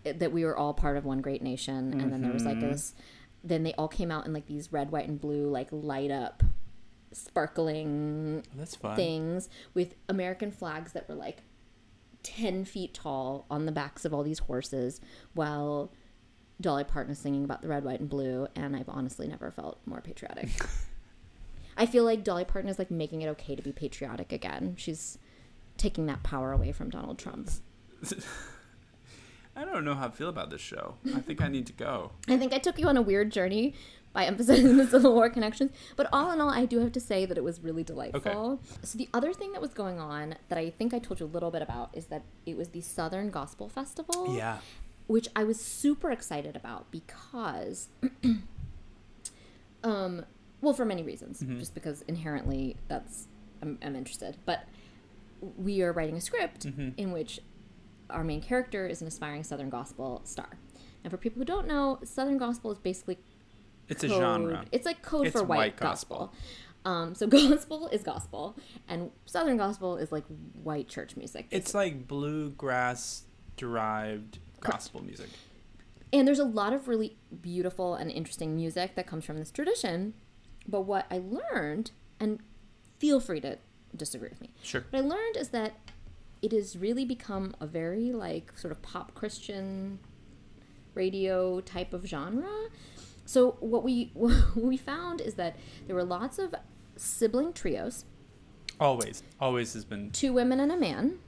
that 0.05 0.33
we 0.33 0.45
were 0.45 0.57
all 0.57 0.73
part 0.73 0.97
of 0.97 1.05
one 1.05 1.21
great 1.21 1.43
nation. 1.43 1.93
And 2.01 2.13
then 2.13 2.23
there 2.23 2.33
was 2.33 2.45
like 2.45 2.57
Mhm. 2.59 2.71
this 2.73 2.95
then 3.43 3.63
they 3.63 3.73
all 3.75 3.89
came 3.89 4.11
out 4.11 4.27
in 4.27 4.33
like 4.33 4.47
these 4.47 4.71
red 4.73 4.91
white 4.93 5.09
and 5.09 5.19
blue 5.21 5.49
like 5.49 5.69
light 5.73 6.11
up 6.11 6.43
sparkling 7.13 8.45
things 8.97 9.49
with 9.75 9.95
american 10.09 10.51
flags 10.51 10.93
that 10.93 11.09
were 11.09 11.15
like 11.15 11.39
10 12.23 12.65
feet 12.67 12.93
tall 12.93 13.47
on 13.51 13.65
the 13.65 13.73
backs 13.73 14.05
of 14.05 14.13
all 14.13 14.23
these 14.23 14.41
horses 14.41 15.01
while 15.33 15.91
dolly 16.61 16.85
parton 16.85 17.13
is 17.13 17.19
singing 17.19 17.43
about 17.45 17.63
the 17.63 17.69
red 17.69 17.83
white 17.83 17.99
and 18.01 18.11
blue. 18.11 18.47
And 18.55 18.77
i've 18.77 18.89
honestly 18.91 19.27
never 19.27 19.51
felt 19.51 19.79
more 19.87 20.03
patriotic 20.03 20.51
i 21.77 21.87
feel 21.87 22.05
like 22.05 22.25
dolly 22.25 22.45
parton 22.45 22.69
is 22.71 22.79
like 22.79 22.91
making 22.91 23.23
it 23.23 23.29
okay 23.29 23.55
to 23.55 23.63
be 23.63 23.73
patriotic 23.73 24.33
again 24.33 24.75
she's 24.77 25.19
taking 25.77 26.07
that 26.07 26.23
power 26.23 26.53
away 26.53 26.73
from 26.73 26.91
donald 26.91 27.19
trump 27.19 27.51
I 29.57 29.65
don't 29.65 29.85
know 29.85 29.95
how 29.95 30.07
I 30.07 30.11
feel 30.11 30.29
about 30.29 30.49
this 30.51 30.61
show. 30.61 30.95
I 31.15 31.21
think 31.21 31.43
I 31.43 31.49
need 31.49 31.67
to 31.67 31.73
go. 31.73 32.13
I 32.29 32.39
think 32.39 32.55
I 32.55 32.59
took 32.59 32.79
you 32.79 32.87
on 32.87 32.97
a 32.97 33.03
weird 33.03 33.31
journey 33.31 33.75
by 34.13 34.25
emphasizing 34.27 34.77
the 34.77 34.87
Civil 34.87 35.13
War 35.13 35.29
connections. 35.29 35.73
But 35.97 36.09
all 36.13 36.31
in 36.31 36.41
all, 36.41 36.51
I 36.51 36.65
do 36.65 36.79
have 36.81 36.93
to 36.93 37.01
say 37.01 37.27
that 37.27 37.37
it 37.37 37.45
was 37.45 37.61
really 37.61 37.85
delightful. 37.85 38.61
So 38.83 38.97
the 38.97 39.09
other 39.13 39.33
thing 39.33 39.53
that 39.53 39.61
was 39.61 39.75
going 39.75 39.99
on 39.99 40.37
that 40.49 40.59
I 40.59 40.71
think 40.71 40.95
I 40.95 40.99
told 40.99 41.21
you 41.21 41.27
a 41.27 41.29
little 41.29 41.51
bit 41.51 41.63
about 41.63 41.91
is 41.93 42.07
that 42.07 42.23
it 42.47 42.57
was 42.57 42.69
the 42.69 42.81
Southern 42.81 43.31
Gospel 43.31 43.69
Festival. 43.69 44.35
Yeah. 44.35 44.59
Which 45.07 45.29
I 45.35 45.45
was 45.45 45.61
super 45.61 46.11
excited 46.11 46.55
about 46.57 46.91
because 46.91 47.89
um 49.85 50.25
well 50.63 50.73
for 50.75 50.85
many 50.85 51.03
reasons. 51.03 51.43
Mhm. 51.43 51.59
Just 51.59 51.75
because 51.75 52.03
inherently 52.03 52.77
that's 52.89 53.27
I'm, 53.63 53.79
I'm 53.83 53.95
interested. 53.97 54.37
But 54.47 54.65
we 55.57 55.83
are 55.83 55.93
writing 55.93 56.17
a 56.17 56.21
script 56.21 56.67
Mhm. 56.67 56.95
in 56.97 57.13
which 57.13 57.41
our 58.09 58.25
main 58.25 58.41
character 58.41 58.87
is 58.87 59.01
an 59.03 59.09
aspiring 59.09 59.43
Southern 59.45 59.71
Gospel 59.71 60.21
star. 60.25 60.59
And 61.05 61.11
for 61.11 61.17
people 61.17 61.39
who 61.41 61.45
don't 61.45 61.67
know, 61.67 61.99
Southern 62.05 62.39
Gospel 62.39 62.71
is 62.73 62.79
basically 62.79 63.19
It's 63.89 64.05
a 64.05 64.09
genre. 64.09 64.65
It's 64.73 64.85
like 64.87 65.03
code 65.03 65.27
It's 65.29 65.37
for 65.39 65.45
white, 65.45 65.57
white 65.57 65.77
gospel. 65.77 66.19
gospel. 66.19 66.35
Um, 66.85 67.15
so 67.15 67.27
gospel 67.59 67.89
is 67.89 68.03
gospel, 68.03 68.57
and 68.89 69.11
Southern 69.27 69.57
gospel 69.59 69.97
is 69.99 70.11
like 70.13 70.25
white 70.63 70.89
church 70.89 71.17
music. 71.17 71.47
It's 71.51 71.75
like 71.75 72.07
bluegrass 72.09 73.25
derived 73.57 74.39
gospel 74.61 75.03
music. 75.05 75.29
And 76.13 76.27
there's 76.27 76.39
a 76.39 76.45
lot 76.45 76.73
of 76.73 76.89
really 76.89 77.17
beautiful 77.43 77.95
and 77.95 78.11
interesting 78.11 78.57
music 78.57 78.95
that 78.97 79.07
comes 79.07 79.25
from 79.25 79.37
this 79.39 79.51
tradition. 79.51 80.15
But 80.71 80.83
what 80.83 81.07
I 81.11 81.19
learned, 81.19 81.91
and 82.21 82.39
feel 82.99 83.19
free 83.21 83.41
to 83.41 83.59
disagree 83.97 84.29
with 84.29 84.41
me, 84.41 84.51
Sure. 84.63 84.85
what 84.91 84.99
I 84.99 85.03
learned 85.03 85.37
is 85.37 85.49
that 85.51 85.73
it 86.43 86.53
has 86.53 86.77
really 86.77 87.05
become 87.05 87.55
a 87.61 87.67
very 87.67 88.13
like 88.13 88.57
sort 88.57 88.73
of 88.73 88.81
pop 88.83 89.15
Christian 89.15 89.99
radio 90.95 91.61
type 91.61 91.93
of 91.93 92.07
genre. 92.07 92.69
So 93.27 93.53
what 93.61 93.83
we 93.83 94.11
what 94.15 94.57
we 94.57 94.77
found 94.77 95.21
is 95.21 95.35
that 95.35 95.57
there 95.87 95.97
were 95.97 96.05
lots 96.05 96.39
of 96.39 96.55
sibling 96.97 97.53
trios, 97.53 98.05
Always. 98.79 99.23
Always 99.39 99.75
has 99.75 99.85
been 99.85 100.11
two 100.11 100.33
women 100.33 100.59
and 100.61 100.73
a 100.73 100.77
man, 100.77 101.19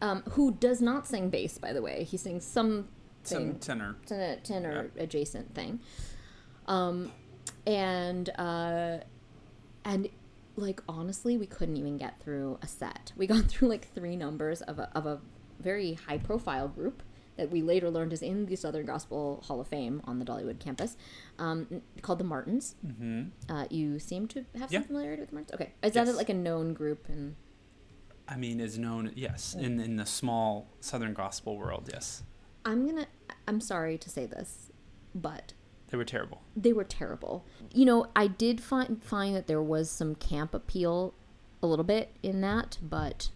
um, 0.00 0.22
who 0.30 0.52
does 0.52 0.80
not 0.80 1.06
sing 1.06 1.28
bass, 1.28 1.58
by 1.58 1.72
the 1.74 1.82
way. 1.82 2.04
He 2.04 2.16
sings 2.16 2.44
some 2.46 2.88
some 3.24 3.54
tenor. 3.56 3.96
ten- 4.06 4.40
tenor 4.42 4.90
adjacent 4.96 5.54
thing. 5.54 5.80
Um, 6.66 7.12
and 7.66 8.28
uh, 8.38 8.98
and 9.84 10.08
like 10.56 10.80
honestly, 10.88 11.36
we 11.36 11.46
couldn't 11.46 11.76
even 11.76 11.96
get 11.96 12.20
through 12.20 12.58
a 12.62 12.66
set. 12.66 13.12
We 13.16 13.26
got 13.26 13.44
through 13.48 13.68
like 13.68 13.92
three 13.94 14.16
numbers 14.16 14.62
of 14.62 14.78
a 14.78 14.90
of 14.94 15.06
a 15.06 15.20
very 15.60 15.94
high 15.94 16.18
profile 16.18 16.68
group 16.68 17.02
that 17.36 17.50
we 17.50 17.62
later 17.62 17.90
learned 17.90 18.12
is 18.12 18.22
in 18.22 18.46
the 18.46 18.54
Southern 18.54 18.86
Gospel 18.86 19.42
Hall 19.46 19.60
of 19.60 19.66
Fame 19.66 20.00
on 20.04 20.20
the 20.20 20.24
Dollywood 20.24 20.60
campus, 20.60 20.96
um, 21.40 21.82
called 22.00 22.20
the 22.20 22.24
Martins. 22.24 22.76
Mm-hmm. 22.86 23.52
Uh, 23.52 23.64
you 23.70 23.98
seem 23.98 24.28
to 24.28 24.44
have 24.56 24.70
Yeah. 24.72 24.78
some 24.80 24.84
familiarity 24.88 25.20
with 25.22 25.30
the 25.30 25.34
Martins. 25.34 25.54
Okay, 25.54 25.72
is 25.82 25.94
that 25.94 26.14
like 26.14 26.28
a 26.28 26.34
known 26.34 26.74
group? 26.74 27.08
And 27.08 27.34
I 28.28 28.36
mean, 28.36 28.60
is 28.60 28.78
known, 28.78 29.10
yes, 29.16 29.54
in, 29.54 29.80
in 29.80 29.96
the 29.96 30.06
small 30.06 30.68
Southern 30.80 31.12
gospel 31.12 31.56
world, 31.58 31.90
yes. 31.92 32.22
I'm 32.64 32.86
gonna. 32.86 33.06
I'm 33.48 33.60
sorry 33.60 33.98
to 33.98 34.08
say 34.08 34.26
this, 34.26 34.70
but 35.14 35.54
They 35.90 35.96
were 35.96 36.04
terrible. 36.04 36.42
they 36.56 36.72
were 36.72 36.84
terrible. 36.84 37.44
You 37.72 37.84
know, 37.84 38.06
I 38.16 38.26
did 38.26 38.60
find 38.60 39.02
find 39.02 39.34
that 39.36 39.46
there 39.46 39.62
was 39.62 39.90
some 39.90 40.14
camp 40.16 40.52
appeal 40.54 41.14
a 41.62 41.66
little 41.66 41.84
bit 41.84 42.10
in 42.22 42.40
that, 42.40 42.78
but 42.82 43.30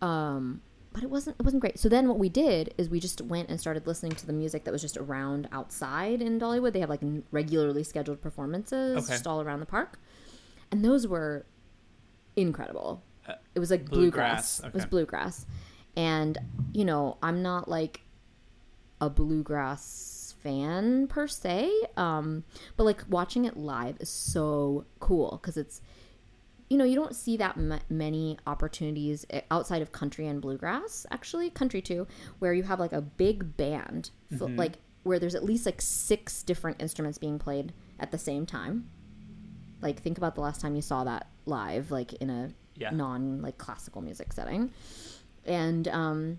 um 0.00 0.60
but 0.92 1.02
it 1.02 1.10
wasn't 1.10 1.36
it 1.38 1.44
wasn't 1.44 1.60
great. 1.60 1.78
So 1.78 1.88
then 1.88 2.08
what 2.08 2.18
we 2.18 2.28
did 2.28 2.74
is 2.78 2.88
we 2.88 2.98
just 3.00 3.20
went 3.20 3.48
and 3.50 3.60
started 3.60 3.86
listening 3.86 4.12
to 4.12 4.26
the 4.26 4.32
music 4.32 4.64
that 4.64 4.72
was 4.72 4.82
just 4.82 4.96
around 4.96 5.48
outside 5.52 6.20
in 6.22 6.38
Dollywood. 6.40 6.72
They 6.72 6.80
have 6.80 6.90
like 6.90 7.02
regularly 7.30 7.84
scheduled 7.84 8.20
performances 8.20 8.96
Okay. 9.04 9.12
just 9.14 9.26
all 9.26 9.40
around 9.40 9.60
the 9.60 9.66
park. 9.66 9.98
And 10.70 10.84
those 10.84 11.06
were 11.06 11.46
incredible. 12.36 13.02
Uh, 13.26 13.34
It 13.54 13.58
was 13.58 13.70
like 13.70 13.84
bluegrass, 13.86 14.60
bluegrass. 14.60 14.68
It 14.68 14.74
was 14.74 14.86
bluegrass. 14.86 15.46
And 15.96 16.38
you 16.72 16.84
know, 16.84 17.18
I'm 17.22 17.42
not 17.42 17.68
like 17.68 18.00
a 19.00 19.08
bluegrass 19.10 20.17
fan 20.42 21.06
per 21.08 21.26
se 21.26 21.70
um 21.96 22.44
but 22.76 22.84
like 22.84 23.02
watching 23.08 23.44
it 23.44 23.56
live 23.56 23.96
is 24.00 24.08
so 24.08 24.84
cool 25.00 25.38
because 25.40 25.56
it's 25.56 25.80
you 26.70 26.76
know 26.76 26.84
you 26.84 26.94
don't 26.94 27.16
see 27.16 27.36
that 27.36 27.56
m- 27.56 27.78
many 27.88 28.36
opportunities 28.46 29.24
outside 29.50 29.80
of 29.82 29.90
country 29.92 30.26
and 30.26 30.40
bluegrass 30.42 31.06
actually 31.10 31.48
country 31.50 31.80
too 31.80 32.06
where 32.40 32.52
you 32.52 32.62
have 32.62 32.78
like 32.80 32.92
a 32.92 33.00
big 33.00 33.56
band 33.56 34.10
Mm-hmm. 34.32 34.56
like 34.56 34.74
where 35.04 35.18
there's 35.18 35.34
at 35.34 35.42
least 35.44 35.64
like 35.64 35.80
six 35.80 36.42
different 36.42 36.82
instruments 36.82 37.16
being 37.16 37.38
played 37.38 37.72
at 37.98 38.10
the 38.10 38.18
same 38.18 38.44
time 38.44 38.90
like 39.80 40.00
think 40.02 40.18
about 40.18 40.34
the 40.34 40.40
last 40.42 40.60
time 40.60 40.74
you 40.74 40.82
saw 40.82 41.04
that 41.04 41.28
live 41.46 41.90
like 41.90 42.12
in 42.14 42.28
a 42.30 42.50
Yeah. 42.76 42.90
non 42.90 43.40
like 43.40 43.56
classical 43.56 44.02
music 44.02 44.32
setting 44.34 44.70
and 45.46 45.88
um 45.88 46.38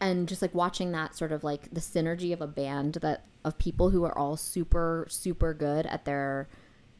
and 0.00 0.28
just 0.28 0.40
like 0.42 0.54
watching 0.54 0.92
that 0.92 1.14
sort 1.16 1.32
of 1.32 1.44
like 1.44 1.72
the 1.72 1.80
synergy 1.80 2.32
of 2.32 2.40
a 2.40 2.46
band 2.46 2.94
that 2.94 3.24
of 3.44 3.58
people 3.58 3.90
who 3.90 4.04
are 4.04 4.16
all 4.16 4.36
super 4.36 5.06
super 5.08 5.52
good 5.54 5.86
at 5.86 6.04
their 6.04 6.48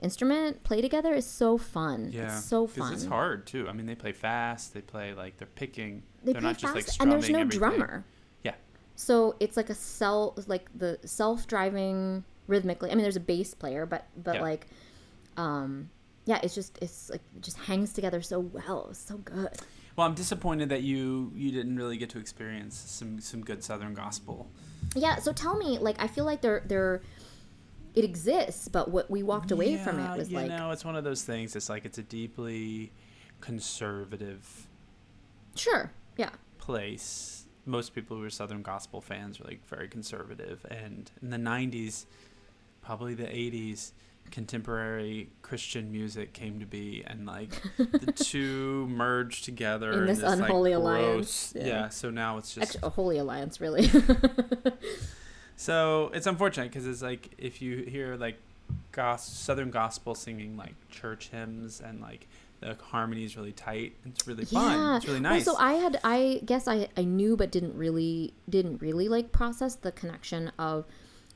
instrument 0.00 0.62
play 0.62 0.80
together 0.80 1.12
is 1.12 1.26
so 1.26 1.58
fun 1.58 2.10
Yeah. 2.12 2.24
it's 2.36 2.44
so 2.44 2.66
fun 2.66 2.92
It's 2.94 3.04
hard, 3.04 3.46
too. 3.46 3.68
I 3.68 3.72
mean, 3.72 3.84
they 3.84 3.94
play 3.94 4.12
fast. 4.12 4.72
They 4.72 4.80
play 4.80 5.12
like 5.12 5.36
they're 5.36 5.46
picking. 5.46 6.02
they 6.24 6.30
are 6.32 6.34
play 6.34 6.42
not 6.42 6.58
just 6.58 6.74
like 6.74 6.84
fast 6.86 7.02
and 7.02 7.12
there's 7.12 7.28
no 7.28 7.40
everything. 7.40 7.58
drummer 7.58 8.04
Yeah. 8.42 8.54
so 8.96 9.36
it's 9.40 9.56
like 9.58 9.68
a 9.70 9.74
self 9.74 10.48
like 10.48 10.68
the 10.76 10.98
self-driving 11.04 12.24
rhythmically 12.46 12.90
i 12.90 12.94
mean 12.94 13.02
there's 13.02 13.16
a 13.16 13.20
bass 13.20 13.54
player 13.54 13.86
but 13.86 14.06
but 14.16 14.36
Yeah. 14.36 14.40
like 14.42 14.66
um 15.36 15.88
yeah 16.24 16.40
it's 16.42 16.54
just 16.54 16.78
it's 16.82 17.08
like 17.10 17.20
it 17.36 17.42
just 17.42 17.58
hangs 17.58 17.92
together 17.92 18.20
so 18.22 18.40
well 18.40 18.88
it's 18.90 18.98
so 19.00 19.18
good 19.18 19.50
Well, 20.00 20.08
I'm 20.08 20.14
disappointed 20.14 20.70
that 20.70 20.80
you 20.80 21.30
you 21.34 21.50
didn't 21.50 21.76
really 21.76 21.98
get 21.98 22.08
to 22.10 22.18
experience 22.18 22.74
some 22.74 23.20
some 23.20 23.42
good 23.42 23.62
Southern 23.62 23.92
gospel. 23.92 24.50
yeah 24.96 25.16
so 25.16 25.30
tell 25.30 25.58
me 25.58 25.78
like 25.78 25.96
i 26.02 26.06
feel 26.06 26.24
like 26.24 26.40
they're 26.40 26.62
they're 26.64 27.02
it 27.94 28.02
exists 28.02 28.66
but 28.66 28.90
what 28.90 29.10
we 29.10 29.22
walked 29.22 29.50
away 29.50 29.76
from 29.76 30.00
it 30.00 30.16
was 30.16 30.30
you 30.30 30.38
like 30.38 30.48
know, 30.48 30.70
it's 30.70 30.86
one 30.86 30.96
of 30.96 31.04
those 31.04 31.22
things. 31.22 31.54
It's 31.54 31.68
like 31.68 31.84
it's 31.84 31.98
a 31.98 32.02
deeply 32.02 32.92
conservative 33.42 34.68
sure 35.54 35.92
yeah 36.16 36.30
place. 36.56 37.44
Most 37.66 37.94
people 37.94 38.16
who 38.16 38.24
are 38.24 38.30
Southern 38.30 38.62
gospel 38.62 39.02
fans 39.02 39.38
are 39.38 39.44
like 39.44 39.62
very 39.68 39.86
conservative, 39.86 40.64
and 40.70 41.10
in 41.20 41.28
the 41.28 41.36
'90s, 41.36 42.06
probably 42.80 43.12
the 43.12 43.24
'80s, 43.24 43.92
contemporary 44.30 45.30
Christian 45.42 45.90
music 45.92 46.32
came 46.32 46.60
to 46.60 46.66
be, 46.66 47.02
and 47.06 47.26
like 47.26 47.50
the 47.78 48.12
two 48.12 48.86
merged 48.88 49.44
together 49.44 49.92
In 49.92 50.06
this 50.06 50.22
like, 50.22 50.38
unholy 50.38 50.70
gross- 50.72 50.80
alliance, 50.82 51.52
Yeah. 51.56 51.66
yeah. 51.66 51.88
So 51.88 52.10
now 52.10 52.38
it's 52.38 52.54
just 52.54 52.76
actually 52.76 52.86
a 52.86 52.90
holy 52.90 53.18
alliance 53.18 53.60
really 53.60 53.90
So 55.56 56.10
it's 56.14 56.26
unfortunate 56.26 56.70
because 56.70 56.86
it's 56.86 57.02
like 57.02 57.30
if 57.36 57.60
you 57.60 57.78
hear 57.84 58.16
like 58.16 58.38
gos- 58.92 59.24
Southern 59.24 59.70
gospel 59.70 60.14
singing 60.14 60.56
like 60.56 60.74
church 60.88 61.28
hymns 61.28 61.80
and 61.80 62.00
like 62.00 62.26
the 62.60 62.76
harmony 62.90 63.24
is 63.24 63.36
really 63.36 63.52
tight, 63.52 63.94
it's 64.06 64.26
really 64.26 64.44
fun. 64.44 64.78
Yeah. 64.78 64.96
It's 64.96 65.06
really 65.06 65.20
Well, 65.20 65.32
nice. 65.32 65.44
so 65.44 65.56
I 65.56 65.74
had, 65.74 65.98
I 66.04 66.40
guess 66.44 66.68
I, 66.68 66.88
I 66.96 67.04
knew, 67.04 67.36
but 67.36 67.50
didn't 67.50 67.74
really, 67.76 68.32
didn't 68.48 68.80
really 68.82 69.08
like 69.08 69.32
process 69.32 69.74
the 69.74 69.92
connection 69.92 70.52
of 70.58 70.84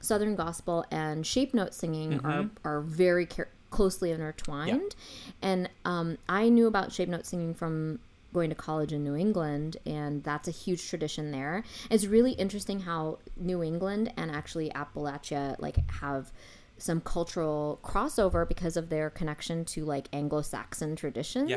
Southern 0.04 0.36
gospel 0.36 0.84
and 0.90 1.26
shape 1.26 1.54
note 1.54 1.74
singing 1.74 2.20
are 2.24 2.42
Mhm. 2.44 2.50
are 2.64 2.80
very 2.80 3.26
car- 3.26 3.48
closely 3.70 4.10
intertwined, 4.12 4.94
and 5.42 5.68
um, 5.84 6.18
I 6.28 6.48
knew 6.48 6.66
about 6.66 6.92
shape 6.92 7.08
note 7.08 7.26
singing 7.26 7.54
from 7.54 7.98
going 8.32 8.50
to 8.50 8.56
college 8.56 8.92
in 8.92 9.02
New 9.04 9.14
England, 9.16 9.76
and 9.86 10.22
that's 10.24 10.48
a 10.48 10.50
huge 10.50 10.88
tradition 10.88 11.30
there. 11.30 11.62
It's 11.90 12.04
really 12.06 12.32
interesting 12.32 12.80
how 12.80 13.18
New 13.36 13.62
England 13.62 14.12
and 14.16 14.30
actually 14.30 14.70
Appalachia 14.70 15.56
like 15.60 15.88
have 16.02 16.32
some 16.76 17.00
cultural 17.00 17.78
crossover 17.84 18.46
because 18.46 18.76
of 18.76 18.88
their 18.88 19.08
connection 19.08 19.64
to 19.64 19.84
like 19.84 20.08
Anglo-Saxon 20.12 20.96
traditions 20.96 21.48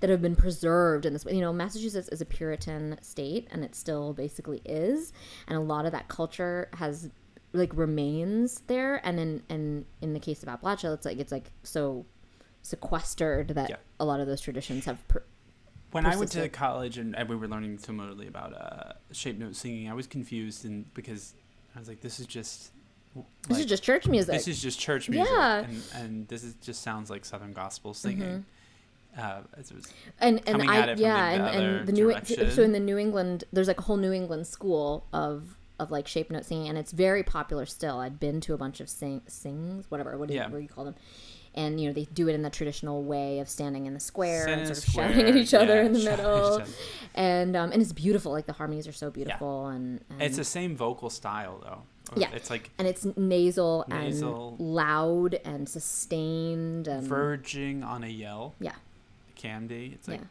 that 0.00 0.08
have 0.08 0.22
been 0.22 0.34
preserved 0.34 1.04
in 1.04 1.12
this 1.12 1.22
way. 1.26 1.34
you 1.34 1.42
know 1.42 1.52
Massachusetts 1.52 2.08
is 2.08 2.22
a 2.22 2.24
Puritan 2.24 2.96
state 3.02 3.46
and 3.50 3.62
it 3.62 3.74
still 3.74 4.14
basically 4.14 4.62
is 4.64 5.12
and 5.46 5.58
a 5.58 5.60
lot 5.60 5.84
of 5.84 5.92
that 5.92 6.08
culture 6.08 6.70
has 6.74 7.10
like 7.54 7.74
remains 7.76 8.60
there 8.66 9.00
and 9.06 9.18
in 9.20 9.42
and 9.48 9.84
in 10.02 10.12
the 10.12 10.20
case 10.20 10.42
of 10.42 10.48
Appalachia 10.48 10.92
it's 10.92 11.06
like 11.06 11.18
it's 11.18 11.32
like 11.32 11.50
so 11.62 12.04
sequestered 12.62 13.48
that 13.48 13.70
Yeah. 13.70 13.76
a 14.00 14.04
lot 14.04 14.20
of 14.20 14.26
those 14.26 14.40
traditions 14.40 14.84
have 14.86 15.06
per- 15.08 15.22
when 15.92 16.06
I 16.06 16.16
went 16.16 16.32
to 16.32 16.48
college 16.48 16.98
and, 16.98 17.14
and 17.16 17.28
we 17.28 17.36
were 17.36 17.46
learning 17.46 17.78
similarly 17.78 18.26
about 18.26 18.52
uh, 18.52 18.94
shape 19.12 19.38
note 19.38 19.54
singing, 19.54 19.88
I 19.88 19.94
was 19.94 20.08
confused 20.08 20.64
and 20.64 20.92
because 20.92 21.34
I 21.76 21.78
was 21.78 21.86
like, 21.88 22.00
this 22.00 22.18
is 22.18 22.26
just 22.26 22.72
this 23.48 23.60
is 23.60 23.66
just 23.66 23.84
church 23.84 24.08
music 24.08 24.34
this 24.34 24.48
is 24.48 24.60
just 24.60 24.80
church 24.80 25.08
music, 25.08 25.32
Yeah. 25.32 25.58
and, 25.60 25.82
and 25.94 26.28
this 26.28 26.42
is 26.42 26.54
just 26.54 26.82
sounds 26.82 27.10
like 27.10 27.24
Southern 27.24 27.52
gospel 27.52 27.94
singing. 27.94 28.44
Uh, 29.16 29.42
as 29.56 29.70
it 29.70 29.76
was 29.76 29.86
and 30.18 30.42
and 30.48 30.60
I 30.68 30.78
at 30.78 30.88
it 30.88 30.96
from 30.96 31.02
yeah 31.04 31.38
the 31.38 31.44
and, 31.44 31.64
and 31.76 31.86
the 31.86 31.92
new 31.92 32.08
direction. 32.10 32.50
so 32.50 32.62
in 32.64 32.72
the 32.72 32.80
New 32.80 32.98
England 32.98 33.44
there's 33.52 33.68
like 33.68 33.78
a 33.78 33.82
whole 33.82 33.96
New 33.96 34.10
England 34.10 34.48
school 34.48 35.06
of 35.12 35.56
of 35.78 35.90
like 35.90 36.06
shape 36.06 36.30
note 36.30 36.44
singing 36.44 36.68
and 36.68 36.78
it's 36.78 36.92
very 36.92 37.22
popular 37.22 37.66
still. 37.66 37.98
I'd 37.98 38.20
been 38.20 38.40
to 38.42 38.54
a 38.54 38.56
bunch 38.56 38.80
of 38.80 38.88
sing 38.88 39.22
sings 39.26 39.90
whatever 39.90 40.16
what 40.16 40.28
do 40.28 40.34
you, 40.34 40.40
Yeah. 40.40 40.48
what 40.48 40.62
you 40.62 40.68
call 40.68 40.84
them. 40.84 40.94
And 41.56 41.80
you 41.80 41.86
know 41.88 41.94
they 41.94 42.04
do 42.12 42.28
it 42.28 42.34
in 42.34 42.42
the 42.42 42.50
traditional 42.50 43.04
way 43.04 43.38
of 43.38 43.48
standing 43.48 43.86
in 43.86 43.94
the 43.94 44.00
square 44.00 44.42
Stand 44.42 44.60
and 44.62 44.76
sort 44.76 44.78
of 44.78 44.92
shouting 44.92 45.20
at 45.20 45.26
square, 45.28 45.36
each 45.36 45.54
other 45.54 45.74
yeah, 45.76 45.86
in 45.86 45.92
the 45.92 46.00
shouting 46.00 46.24
at 46.24 46.26
each 46.26 46.58
middle, 46.58 46.62
and 47.14 47.56
um, 47.56 47.70
and 47.72 47.80
it's 47.80 47.92
beautiful. 47.92 48.32
Like 48.32 48.46
the 48.46 48.52
harmonies 48.54 48.88
are 48.88 48.92
so 48.92 49.08
beautiful, 49.10 49.66
and, 49.68 50.00
and 50.10 50.20
It's 50.22 50.36
the 50.36 50.44
same 50.44 50.76
vocal 50.76 51.10
style 51.10 51.60
though. 51.62 51.82
Yeah. 52.16 52.30
it's 52.34 52.50
like 52.50 52.70
and 52.76 52.86
it's 52.88 53.06
nasal, 53.16 53.84
Nasal. 53.88 54.56
and 54.58 54.60
loud 54.74 55.34
and 55.44 55.68
sustained 55.68 56.86
and 56.88 57.06
verging 57.06 57.82
on 57.82 58.04
a 58.04 58.08
yell. 58.08 58.54
yeah, 58.60 58.70
It 59.28 59.36
can. 59.36 59.68
It's 59.70 60.08
like 60.08 60.20
yeah. 60.20 60.26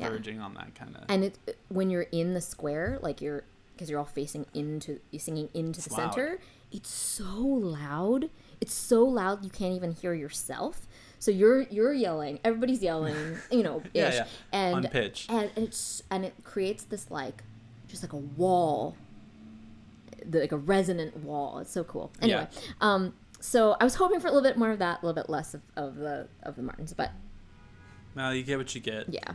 Yeah. 0.00 0.08
verging 0.10 0.40
on 0.40 0.54
that 0.54 0.74
kind 0.74 0.94
of. 0.96 1.04
and 1.08 1.24
it 1.24 1.38
when 1.68 1.88
you're 1.90 2.02
in 2.12 2.34
the 2.34 2.40
square 2.42 2.98
like 3.00 3.20
you're 3.22 3.44
because 3.76 3.90
you're 3.90 3.98
all 3.98 4.04
facing 4.06 4.46
into 4.54 4.98
you're 5.10 5.20
singing 5.20 5.48
into 5.54 5.78
It's 5.78 5.88
the 5.88 5.94
loud. 5.94 6.14
center. 6.14 6.38
It's 6.72 6.90
so 6.90 7.32
loud. 7.44 8.30
It's 8.60 8.72
so 8.74 9.04
loud 9.04 9.44
you 9.44 9.50
can't 9.50 9.74
even 9.74 9.92
hear 9.92 10.14
yourself. 10.14 10.86
So 11.18 11.30
you're 11.30 11.62
you're 11.62 11.92
yelling, 11.94 12.40
everybody's 12.44 12.82
yelling, 12.82 13.36
you 13.50 13.62
know, 13.62 13.82
Yeah, 13.92 14.08
ish, 14.08 14.14
yeah. 14.14 14.26
and 14.52 14.74
On 14.76 14.82
pitch. 14.88 15.26
and 15.28 15.50
it's 15.56 16.02
and 16.10 16.24
it 16.24 16.34
creates 16.44 16.84
this 16.84 17.10
like 17.10 17.42
just 17.88 18.02
like 18.02 18.12
a 18.12 18.16
wall, 18.18 18.96
the, 20.24 20.40
like 20.40 20.52
a 20.52 20.56
resonant 20.56 21.16
wall. 21.18 21.58
It's 21.60 21.70
so 21.70 21.84
cool. 21.84 22.10
Anyway, 22.20 22.48
um, 22.80 23.14
so 23.40 23.76
I 23.80 23.84
was 23.84 23.94
hoping 23.94 24.18
for 24.20 24.26
a 24.28 24.30
little 24.32 24.46
bit 24.48 24.56
more 24.58 24.70
of 24.70 24.78
that, 24.80 25.02
a 25.02 25.06
little 25.06 25.20
bit 25.22 25.30
less 25.30 25.54
of, 25.54 25.62
of 25.76 25.96
the 25.96 26.28
of 26.42 26.56
the 26.56 26.62
Martins, 26.62 26.92
but 26.92 27.12
Well, 28.14 28.34
you 28.34 28.42
get 28.42 28.58
what 28.58 28.74
you 28.74 28.80
get. 28.80 29.06
yeah, 29.08 29.34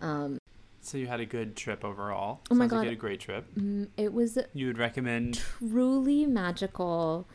um, 0.00 0.38
So 0.82 0.98
you 0.98 1.06
had 1.06 1.20
a 1.20 1.26
good 1.26 1.56
trip 1.56 1.84
overall. 1.84 2.40
Oh 2.50 2.54
my 2.54 2.62
Sounds 2.64 2.72
like 2.72 2.78
God. 2.78 2.80
you 2.82 2.88
had 2.88 2.96
a 2.96 3.00
great 3.00 3.20
trip. 3.20 3.46
mm, 3.54 3.88
it 3.96 4.12
was 4.12 4.38
You 4.54 4.66
would 4.68 4.78
recommend 4.78 5.34
truly 5.38 6.26
magical. 6.26 7.26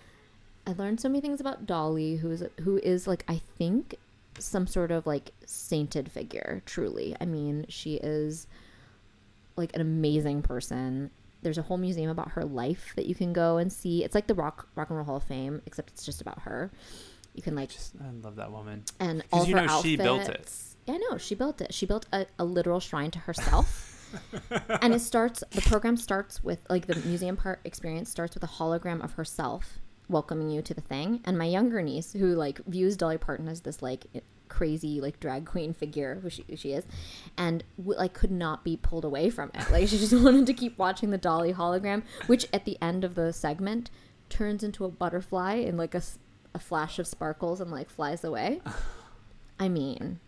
I 0.67 0.73
learned 0.73 0.99
so 0.99 1.09
many 1.09 1.21
things 1.21 1.39
about 1.39 1.65
Dolly, 1.67 2.17
who 2.17 2.31
is 2.31 2.43
who 2.61 2.77
is 2.77 3.07
like 3.07 3.23
I 3.27 3.41
think 3.57 3.95
some 4.39 4.67
sort 4.67 4.91
of 4.91 5.05
like 5.05 5.31
sainted 5.45 6.11
figure. 6.11 6.63
Truly, 6.65 7.15
I 7.21 7.25
mean, 7.25 7.65
she 7.69 7.95
is 7.95 8.47
like 9.55 9.73
an 9.75 9.81
amazing 9.81 10.41
person. 10.41 11.11
There's 11.43 11.59
a 11.59 11.61
whole 11.61 11.77
museum 11.77 12.09
about 12.09 12.31
her 12.31 12.43
life 12.43 12.93
that 12.95 13.05
you 13.05 13.13
can 13.13 13.31
go 13.31 13.57
and 13.57 13.71
see. 13.71 14.03
It's 14.03 14.15
like 14.15 14.25
the 14.25 14.33
Rock 14.33 14.67
Rock 14.75 14.89
and 14.89 14.97
Roll 14.97 15.05
Hall 15.05 15.17
of 15.17 15.23
Fame, 15.23 15.61
except 15.67 15.91
it's 15.91 16.03
just 16.03 16.19
about 16.19 16.41
her. 16.41 16.71
You 17.35 17.43
can 17.43 17.53
like 17.55 17.69
just 17.69 17.93
I 18.03 18.09
love 18.23 18.37
that 18.37 18.51
woman. 18.51 18.83
And 18.99 19.23
all 19.31 19.45
you 19.45 19.55
her 19.55 19.67
know 19.67 19.81
she 19.83 19.97
built 19.97 20.27
it. 20.27 20.51
I 20.87 20.97
know 20.97 21.17
she 21.17 21.35
built 21.35 21.61
it. 21.61 21.73
She 21.73 21.85
built 21.85 22.05
a, 22.11 22.27
a 22.37 22.45
literal 22.45 22.79
shrine 22.79 23.11
to 23.11 23.19
herself. 23.19 23.91
and 24.81 24.93
it 24.93 25.01
starts. 25.01 25.43
The 25.51 25.61
program 25.61 25.97
starts 25.97 26.43
with 26.43 26.59
like 26.69 26.87
the 26.87 26.95
museum 26.95 27.37
part 27.37 27.59
experience 27.63 28.09
starts 28.09 28.35
with 28.35 28.43
a 28.43 28.47
hologram 28.47 29.03
of 29.03 29.13
herself 29.13 29.79
welcoming 30.09 30.49
you 30.49 30.61
to 30.61 30.73
the 30.73 30.81
thing. 30.81 31.21
And 31.25 31.37
my 31.37 31.45
younger 31.45 31.81
niece, 31.81 32.13
who 32.13 32.35
like 32.35 32.63
views 32.65 32.95
Dolly 32.95 33.17
Parton 33.17 33.47
as 33.47 33.61
this 33.61 33.81
like 33.81 34.05
crazy 34.47 35.01
like 35.01 35.19
drag 35.19 35.45
queen 35.45 35.73
figure, 35.73 36.19
who 36.21 36.29
she, 36.29 36.45
who 36.49 36.55
she 36.55 36.73
is, 36.73 36.85
and 37.37 37.63
w- 37.77 37.97
like 37.97 38.13
could 38.13 38.31
not 38.31 38.63
be 38.63 38.77
pulled 38.77 39.05
away 39.05 39.29
from 39.29 39.51
it. 39.53 39.69
Like 39.71 39.87
she 39.87 39.97
just 39.97 40.13
wanted 40.23 40.45
to 40.47 40.53
keep 40.53 40.77
watching 40.77 41.11
the 41.11 41.17
Dolly 41.17 41.53
hologram, 41.53 42.03
which 42.27 42.47
at 42.53 42.65
the 42.65 42.77
end 42.81 43.03
of 43.03 43.15
the 43.15 43.33
segment 43.33 43.89
turns 44.29 44.63
into 44.63 44.85
a 44.85 44.89
butterfly 44.89 45.55
in 45.55 45.77
like 45.77 45.95
a, 45.95 46.01
a 46.53 46.59
flash 46.59 46.99
of 46.99 47.07
sparkles 47.07 47.59
and 47.61 47.71
like 47.71 47.89
flies 47.89 48.23
away. 48.23 48.61
I 49.59 49.69
mean, 49.69 50.19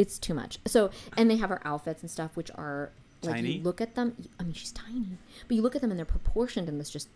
it's 0.00 0.18
too 0.18 0.34
much. 0.34 0.58
So, 0.66 0.90
and 1.16 1.30
they 1.30 1.36
have 1.36 1.50
her 1.50 1.60
outfits 1.64 2.02
and 2.02 2.10
stuff, 2.10 2.36
which 2.36 2.50
are 2.54 2.90
like 3.22 3.34
Tiny? 3.36 3.52
you 3.56 3.62
look 3.62 3.80
at 3.80 3.94
them. 3.94 4.16
I 4.38 4.42
mean, 4.44 4.54
she's 4.54 4.72
tiny, 4.72 5.06
but 5.46 5.54
you 5.56 5.62
look 5.62 5.74
at 5.76 5.82
them 5.82 5.90
and 5.90 5.98
they're 5.98 6.06
proportioned 6.06 6.68
and 6.68 6.80
this 6.80 6.90
just. 6.90 7.08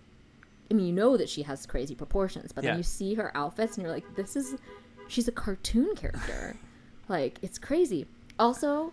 I 0.70 0.74
mean, 0.74 0.86
you 0.86 0.92
know 0.92 1.16
that 1.18 1.28
she 1.28 1.42
has 1.42 1.66
crazy 1.66 1.94
proportions, 1.94 2.50
but 2.52 2.64
Yeah. 2.64 2.70
then 2.70 2.78
you 2.78 2.82
see 2.84 3.14
her 3.14 3.34
outfits 3.36 3.76
and 3.76 3.84
you're 3.84 3.92
like, 3.94 4.04
this 4.16 4.34
is, 4.34 4.56
she's 5.08 5.28
a 5.28 5.32
cartoon 5.32 5.94
character. 5.94 6.56
like, 7.08 7.38
it's 7.42 7.58
crazy. 7.58 8.06
Also, 8.38 8.90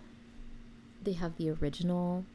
they 1.03 1.13
have 1.13 1.35
the 1.37 1.49
original 1.51 2.25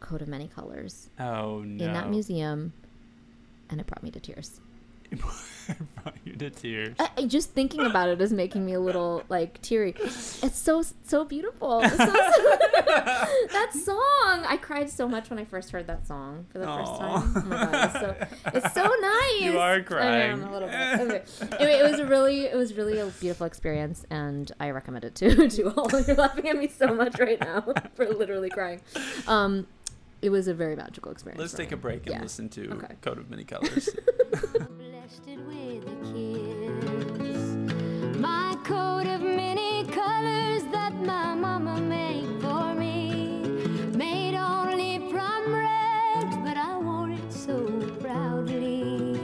coat 0.00 0.22
of 0.22 0.28
many 0.28 0.48
colors 0.48 1.10
Oh 1.20 1.60
no. 1.60 1.84
in 1.84 1.92
that 1.92 2.08
museum, 2.08 2.72
and 3.68 3.78
it 3.80 3.86
brought 3.86 4.02
me 4.02 4.10
to 4.10 4.20
tears. 4.20 4.60
brought 6.02 6.16
you 6.24 6.32
to 6.34 6.50
tears. 6.50 6.96
I, 6.98 7.26
just 7.26 7.50
thinking 7.50 7.80
about 7.86 8.08
it 8.08 8.20
is 8.20 8.32
making 8.32 8.64
me 8.66 8.72
a 8.74 8.80
little 8.80 9.22
like 9.28 9.60
teary. 9.62 9.94
It's 9.98 10.58
so 10.58 10.82
so 11.04 11.24
beautiful. 11.24 11.80
It's 11.84 11.96
so- 11.96 12.06
that 13.52 13.70
song, 13.72 14.44
I 14.46 14.58
cried 14.60 14.90
so 14.90 15.08
much 15.08 15.30
when 15.30 15.38
I 15.38 15.44
first 15.44 15.70
heard 15.70 15.86
that 15.86 16.06
song 16.06 16.46
for 16.50 16.58
the 16.58 16.66
first 16.66 16.96
time. 16.96 17.32
Oh 17.36 17.42
my 17.46 17.56
god, 17.56 17.84
it's 17.84 18.00
so 18.00 18.50
it's 18.58 18.74
so 18.74 18.82
nice. 19.00 19.40
You 19.40 19.58
are 19.58 19.70
I 19.72 19.76
am 19.76 19.84
crying. 19.84 20.42
a 20.42 20.52
little 20.52 20.68
bit. 20.68 21.00
Okay. 21.00 21.56
Anyway, 21.58 21.78
it 21.78 21.90
was 21.90 22.00
a 22.00 22.06
really 22.06 22.46
it 22.46 22.56
was 22.56 22.74
really 22.74 22.98
a 22.98 23.06
beautiful 23.06 23.46
experience, 23.46 24.04
and 24.10 24.50
I 24.58 24.70
recommend 24.70 25.04
it 25.04 25.14
to 25.16 25.48
to 25.48 25.74
all. 25.74 25.88
You're 26.06 26.16
laughing 26.16 26.48
at 26.48 26.56
me 26.56 26.68
so 26.68 26.92
much 26.94 27.18
right 27.18 27.40
now 27.40 27.64
for 27.94 28.06
literally 28.12 28.50
crying. 28.50 28.80
Um, 29.28 29.66
it 30.20 30.30
was 30.30 30.46
a 30.48 30.54
very 30.54 30.76
magical 30.76 31.10
experience. 31.10 31.40
Let's 31.40 31.52
take 31.54 31.70
me. 31.70 31.74
a 31.74 31.76
break 31.78 32.06
and 32.06 32.14
Yeah. 32.16 32.22
listen 32.22 32.48
to 32.50 32.70
Okay. 32.74 32.94
Coat 33.00 33.18
of 33.18 33.28
Many 33.30 33.42
Colors. 33.44 33.88
With 35.02 35.88
a 35.88 35.96
kiss. 36.12 37.56
My 38.20 38.56
coat 38.62 39.08
of 39.08 39.20
many 39.20 39.84
colors 39.86 40.62
that 40.70 40.94
my 40.94 41.34
mama 41.34 41.80
made 41.80 42.40
for 42.40 42.72
me. 42.72 43.42
Made 43.96 44.36
only 44.36 44.98
from 45.10 45.52
rags, 45.52 46.36
but 46.44 46.56
I 46.56 46.78
wore 46.78 47.10
it 47.10 47.32
so 47.32 47.66
proudly. 48.00 49.16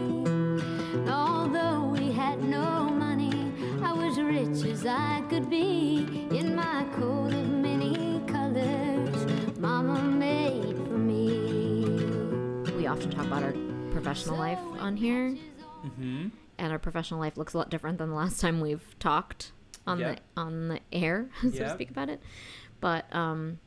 Although 1.09 1.95
we 1.97 2.11
had 2.11 2.43
no 2.43 2.89
money, 2.91 3.53
I 3.81 3.93
was 3.93 4.19
rich 4.19 4.65
as 4.69 4.85
I 4.85 5.23
could 5.31 5.49
be 5.49 6.27
in 6.33 6.57
my 6.57 6.87
coat 6.97 7.33
of 7.33 7.49
many 7.51 8.21
colors. 8.27 9.17
Mama 9.61 10.03
made 10.03 10.77
for 10.89 10.99
me. 10.99 11.45
we 12.77 12.89
often 12.89 13.11
talk 13.13 13.27
about 13.27 13.45
our 13.45 13.55
professional 13.93 14.39
life 14.39 14.59
on 14.81 14.97
here, 14.97 15.37
hmm 15.99 16.29
and 16.61 16.73
our 16.73 16.79
professional 16.79 17.21
life 17.21 17.37
looks 17.37 17.55
a 17.55 17.59
lot 17.59 17.71
different 17.71 17.99
than 17.99 18.09
the 18.09 18.17
last 18.17 18.41
time 18.41 18.61
we've 18.61 18.99
talked 18.99 19.53
on 19.87 20.01
Yep. 20.01 20.17
the 20.35 20.41
on 20.41 20.69
the 20.69 20.81
air, 20.93 21.31
so 21.43 21.51
to 21.51 21.71
speak 21.71 21.91
about 21.91 22.09
it. 22.09 22.21
But 22.81 23.05
um, 23.15 23.61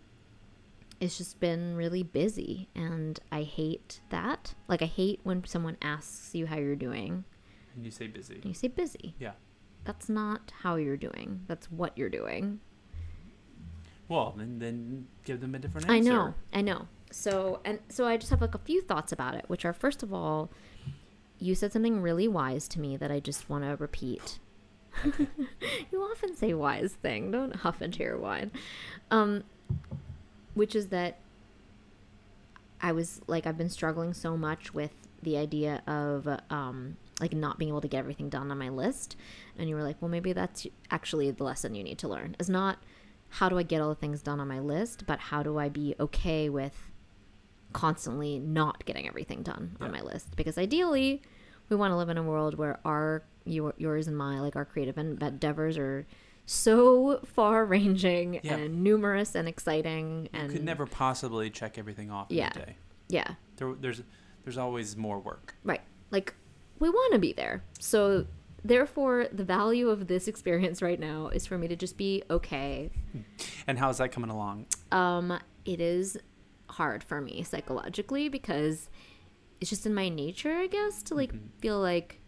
it's 0.99 1.17
just 1.17 1.39
been 1.39 1.75
really 1.77 2.03
busy, 2.03 2.67
and 2.75 3.17
I 3.31 3.43
hate 3.43 4.01
that. 4.09 4.53
Like 4.67 4.81
I 4.81 4.85
hate 4.87 5.21
when 5.23 5.45
someone 5.45 5.77
asks 5.81 6.35
you 6.35 6.47
how 6.47 6.57
you're 6.57 6.75
doing, 6.75 7.23
And 7.75 7.85
you 7.85 7.91
say 7.91 8.07
busy. 8.07 8.35
and 8.35 8.45
you 8.45 8.53
say 8.53 8.67
busy. 8.67 9.15
Yeah. 9.19 9.31
That's 9.85 10.09
not 10.09 10.51
how 10.61 10.75
you're 10.75 10.97
doing. 10.97 11.41
That's 11.47 11.71
what 11.71 11.97
you're 11.97 12.09
doing. 12.09 12.59
Well, 14.09 14.33
then 14.37 14.59
then 14.59 15.07
give 15.23 15.39
them 15.39 15.55
a 15.55 15.59
different 15.59 15.89
answer. 15.89 15.95
I 15.95 15.99
know, 16.13 16.33
I 16.53 16.61
know. 16.61 16.87
So 17.11 17.61
and 17.65 17.79
so 17.89 18.05
I 18.05 18.17
just 18.17 18.29
have 18.31 18.41
like 18.41 18.53
a 18.55 18.59
few 18.59 18.81
thoughts 18.81 19.11
about 19.11 19.35
it, 19.35 19.45
which 19.47 19.63
are 19.65 19.73
first 19.73 20.03
of 20.03 20.13
all, 20.13 20.51
you 21.41 21.55
said 21.55 21.73
something 21.73 22.01
really 22.01 22.27
wise 22.27 22.67
to 22.69 22.79
me 22.79 22.95
that 22.95 23.11
I 23.11 23.19
just 23.19 23.49
want 23.49 23.63
to 23.63 23.75
repeat. 23.75 24.39
you 25.03 26.01
often 26.01 26.35
say 26.35 26.53
wise 26.53 26.93
thing. 26.93 27.31
Don't 27.31 27.55
huff 27.57 27.81
into 27.81 28.03
your 28.03 28.17
wine. 28.17 28.51
Um, 29.09 29.43
which 30.53 30.75
is 30.75 30.89
that 30.89 31.17
I 32.79 32.91
was 32.91 33.21
like 33.27 33.47
I've 33.47 33.57
been 33.57 33.69
struggling 33.69 34.13
so 34.13 34.37
much 34.37 34.73
with 34.73 34.91
the 35.23 35.37
idea 35.37 35.81
of 35.87 36.27
um 36.49 36.97
like 37.19 37.33
not 37.33 37.59
being 37.59 37.69
able 37.69 37.81
to 37.81 37.87
get 37.87 37.99
everything 37.99 38.29
done 38.29 38.49
on 38.49 38.57
my 38.57 38.69
list 38.69 39.15
and 39.57 39.69
you 39.69 39.75
were 39.75 39.83
like 39.83 40.01
well 40.01 40.09
maybe 40.09 40.33
that's 40.33 40.65
actually 40.89 41.29
the 41.29 41.43
lesson 41.43 41.75
you 41.75 41.83
need 41.83 41.99
to 41.99 42.07
learn 42.07 42.35
is 42.39 42.49
not 42.49 42.79
how 43.35 43.47
do 43.47 43.57
I 43.57 43.63
get 43.63 43.81
all 43.81 43.89
the 43.89 43.95
things 43.95 44.23
done 44.23 44.39
on 44.39 44.47
my 44.47 44.59
list 44.59 45.05
but 45.05 45.19
how 45.19 45.43
do 45.43 45.59
I 45.59 45.69
be 45.69 45.95
okay 45.99 46.49
with 46.49 46.90
constantly 47.73 48.39
not 48.39 48.83
getting 48.85 49.07
everything 49.07 49.43
done 49.43 49.75
on 49.81 49.91
my 49.91 50.01
list 50.01 50.35
because 50.35 50.57
ideally 50.57 51.21
we 51.69 51.75
want 51.75 51.91
to 51.91 51.95
live 51.97 52.09
in 52.09 52.17
a 52.17 52.23
world 52.23 52.55
where 52.57 52.79
our 52.85 53.23
your, 53.45 53.73
yours 53.77 54.07
and 54.07 54.17
my 54.17 54.39
like 54.39 54.55
our 54.55 54.65
creative 54.65 54.97
endeavors 54.97 55.77
are 55.77 56.05
so 56.45 57.19
far 57.25 57.65
ranging 57.65 58.39
Yeah. 58.43 58.55
and 58.57 58.83
numerous 58.83 59.35
and 59.35 59.47
exciting 59.47 60.29
You 60.33 60.39
and 60.39 60.51
could 60.51 60.63
never 60.63 60.85
possibly 60.85 61.49
check 61.49 61.77
everything 61.77 62.11
off 62.11 62.27
Yeah. 62.29 62.51
in 62.55 62.61
a 62.61 62.65
day. 62.65 62.75
yeah 63.09 63.33
There, 63.57 63.73
there's 63.79 64.01
there's 64.43 64.57
always 64.57 64.97
more 64.97 65.19
work. 65.19 65.55
Right. 65.63 65.81
Like 66.09 66.33
we 66.79 66.89
want 66.89 67.13
to 67.13 67.19
be 67.19 67.31
there. 67.31 67.63
So 67.79 68.25
therefore 68.65 69.27
the 69.31 69.43
value 69.43 69.89
of 69.89 70.07
this 70.07 70.27
experience 70.27 70.81
right 70.81 70.99
now 70.99 71.27
is 71.27 71.45
for 71.45 71.57
me 71.57 71.67
to 71.67 71.75
just 71.75 71.95
be 71.97 72.23
okay. 72.29 72.89
And 73.67 73.77
how's 73.79 73.99
that 73.99 74.11
coming 74.11 74.29
along? 74.29 74.65
Um 74.91 75.39
it 75.65 75.79
is 75.79 76.17
hard 76.73 77.03
for 77.03 77.21
me 77.21 77.43
psychologically 77.43 78.29
because 78.29 78.89
it's 79.59 79.69
just 79.69 79.85
in 79.85 79.93
my 79.93 80.09
nature, 80.09 80.53
I 80.53 80.67
guess, 80.67 81.03
to 81.03 81.15
like 81.15 81.31
Mhm. 81.33 81.49
feel 81.59 81.79
like 81.79 82.19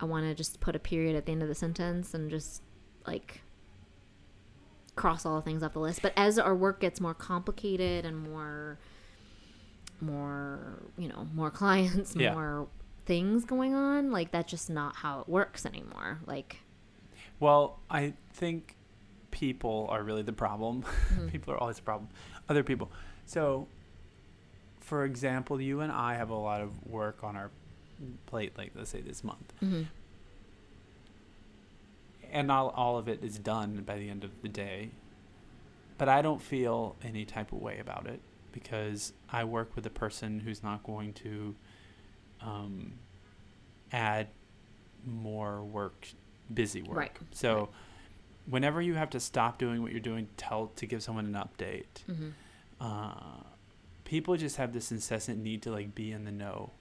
I 0.00 0.04
want 0.04 0.26
to 0.26 0.34
just 0.34 0.60
put 0.60 0.76
a 0.76 0.78
period 0.78 1.16
at 1.16 1.26
the 1.26 1.32
end 1.32 1.42
of 1.42 1.48
the 1.48 1.54
sentence 1.54 2.14
and 2.14 2.30
just 2.30 2.62
like 3.06 3.40
cross 4.94 5.24
all 5.24 5.36
the 5.36 5.42
things 5.42 5.62
off 5.62 5.72
the 5.72 5.78
list. 5.80 6.02
But 6.02 6.12
as 6.16 6.38
our 6.38 6.54
work 6.54 6.80
gets 6.80 7.00
more 7.00 7.14
complicated 7.14 8.04
and 8.04 8.16
more 8.18 8.78
more, 10.00 10.82
you 10.96 11.08
know, 11.08 11.26
more 11.34 11.50
clients, 11.60 12.14
Yeah. 12.14 12.34
more 12.34 12.68
things 13.04 13.44
going 13.44 13.74
on, 13.74 14.10
like 14.10 14.30
that's 14.30 14.50
just 14.50 14.70
not 14.70 14.96
how 14.96 15.20
it 15.20 15.28
works 15.28 15.64
anymore. 15.66 16.20
Like 16.26 16.60
Well, 17.40 17.80
I 17.90 18.14
think 18.32 18.76
people 19.30 19.86
are 19.90 20.02
really 20.02 20.22
the 20.22 20.32
problem. 20.32 20.82
Mm-hmm. 21.14 21.28
people 21.28 21.54
are 21.54 21.58
always 21.58 21.76
the 21.76 21.82
problem. 21.82 22.08
Other 22.48 22.62
people. 22.62 22.90
So, 23.28 23.66
for 24.80 25.04
example, 25.04 25.60
you 25.60 25.80
and 25.80 25.92
I 25.92 26.14
have 26.14 26.30
a 26.30 26.34
lot 26.34 26.60
of 26.62 26.86
work 26.86 27.22
on 27.22 27.36
our 27.36 27.50
plate, 28.26 28.56
like 28.56 28.72
let's 28.74 28.88
say 28.90 29.02
this 29.02 29.22
month, 29.22 29.52
mhm. 29.62 29.86
and 32.32 32.48
not 32.48 32.72
all 32.74 32.96
of 32.96 33.06
it 33.06 33.22
is 33.22 33.38
done 33.38 33.82
by 33.86 33.98
the 33.98 34.08
end 34.08 34.24
of 34.24 34.30
the 34.42 34.48
day. 34.48 34.90
But 35.98 36.08
I 36.08 36.22
don't 36.22 36.40
feel 36.40 36.96
any 37.02 37.24
type 37.24 37.52
of 37.52 37.58
way 37.60 37.78
about 37.78 38.06
it. 38.06 38.20
because 38.50 39.12
I 39.30 39.44
work 39.44 39.76
with 39.76 39.84
a 39.86 39.90
person 39.90 40.40
who's 40.40 40.62
not 40.62 40.82
going 40.82 41.12
to 41.12 41.54
um, 42.40 42.94
add 43.92 44.26
more 45.06 45.62
work, 45.62 46.08
busy 46.52 46.82
work. 46.82 46.96
Right, 46.96 47.12
So, 47.30 47.54
right. 47.56 47.68
whenever 48.46 48.80
you 48.82 48.94
have 48.94 49.10
to 49.10 49.20
stop 49.20 49.58
doing 49.58 49.82
what 49.82 49.92
you're 49.92 50.00
doing, 50.00 50.28
tell 50.38 50.68
to 50.76 50.86
give 50.86 51.02
someone 51.02 51.26
an 51.26 51.34
update. 51.34 51.84
Mhm. 52.08 52.32
Uh, 52.80 53.42
people 54.04 54.36
just 54.36 54.56
have 54.56 54.72
this 54.72 54.90
incessant 54.92 55.38
need 55.42 55.62
to 55.62 55.70
like 55.70 55.94
be 55.94 56.12
in 56.12 56.24
the 56.24 56.32
know, 56.32 56.72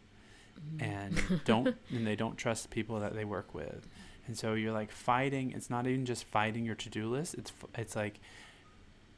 Mm-hmm. 0.58 0.84
and 0.84 1.44
don't 1.46 1.76
and 1.92 2.08
they 2.08 2.16
don't 2.16 2.36
trust 2.36 2.70
people 2.72 3.00
that 3.00 3.14
they 3.14 3.26
work 3.26 3.54
with, 3.54 3.88
and 4.26 4.36
so 4.38 4.54
you're 4.56 4.74
like 4.74 4.92
fighting. 4.92 5.52
It's 5.52 5.70
not 5.70 5.86
even 5.86 6.04
just 6.06 6.24
fighting 6.24 6.66
your 6.66 6.74
to 6.76 6.90
do 6.90 7.08
list. 7.10 7.36
It's 7.36 7.52
it's 7.78 7.96
like 7.96 8.20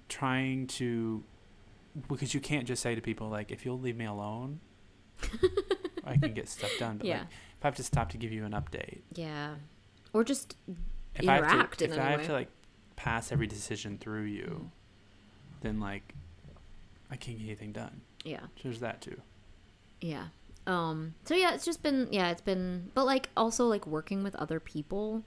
trying 0.10 0.68
to 0.68 1.24
because 2.10 2.34
you 2.34 2.40
can't 2.40 2.68
just 2.68 2.82
say 2.82 2.94
to 2.96 3.02
people 3.02 3.30
like 3.30 3.52
if 3.52 3.66
you'll 3.66 3.80
leave 3.80 3.96
me 3.98 4.06
alone 4.06 4.60
i 6.06 6.16
can 6.18 6.34
get 6.34 6.48
stuff 6.48 6.72
done 6.80 6.98
but 6.98 7.06
Yeah. 7.08 7.18
like 7.20 7.28
if 7.28 7.66
i 7.66 7.68
have 7.68 7.76
to 7.76 7.84
stop 7.84 8.10
to 8.12 8.18
give 8.18 8.32
you 8.32 8.46
an 8.46 8.54
update 8.54 9.02
Yeah. 9.14 9.56
Or 10.14 10.24
just 10.24 10.56
if 11.16 11.28
i 11.28 11.38
Interact 11.38 11.52
have 11.52 11.72
in 11.72 11.78
to 11.90 11.96
if 11.96 12.00
i 12.00 12.12
have 12.12 12.26
to 12.26 12.34
like 12.34 12.50
pass 12.96 13.32
every 13.32 13.48
decision 13.48 13.98
through 13.98 14.24
you 14.24 14.46
Mhm. 14.64 15.62
then 15.62 15.80
like 15.80 16.14
i 17.12 17.16
can't 17.16 17.38
get 17.38 17.46
anything 17.46 17.72
done 17.72 18.02
yeah. 18.24 18.40
so 18.58 18.64
there's 18.64 18.80
that 18.82 19.02
too 19.02 19.22
Yeah. 20.02 20.28
Um 20.68 21.16
so 21.26 21.34
yeah, 21.36 21.54
it's 21.56 21.66
just 21.66 21.82
been 21.82 22.08
yeah, 22.12 22.30
it's 22.32 22.42
been 22.42 22.92
but 22.94 23.06
like 23.06 23.30
also 23.36 23.66
like 23.66 23.88
working 23.88 24.24
with 24.24 24.36
other 24.36 24.60
people 24.60 25.24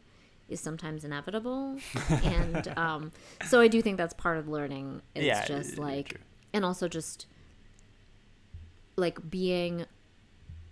is 0.49 0.61
sometimes 0.61 1.05
inevitable. 1.05 1.79
and 2.11 2.69
um 2.77 3.11
so 3.47 3.61
I 3.61 3.69
do 3.69 3.81
think 3.83 3.97
that's 3.97 4.15
part 4.15 4.37
of 4.39 4.47
learning. 4.49 5.03
It's 5.15 5.25
Yeah, 5.25 5.45
just 5.45 5.79
like 5.79 6.09
true. 6.11 6.21
and 6.53 6.65
also 6.65 6.87
just 6.87 7.27
like 8.97 9.31
being 9.31 9.87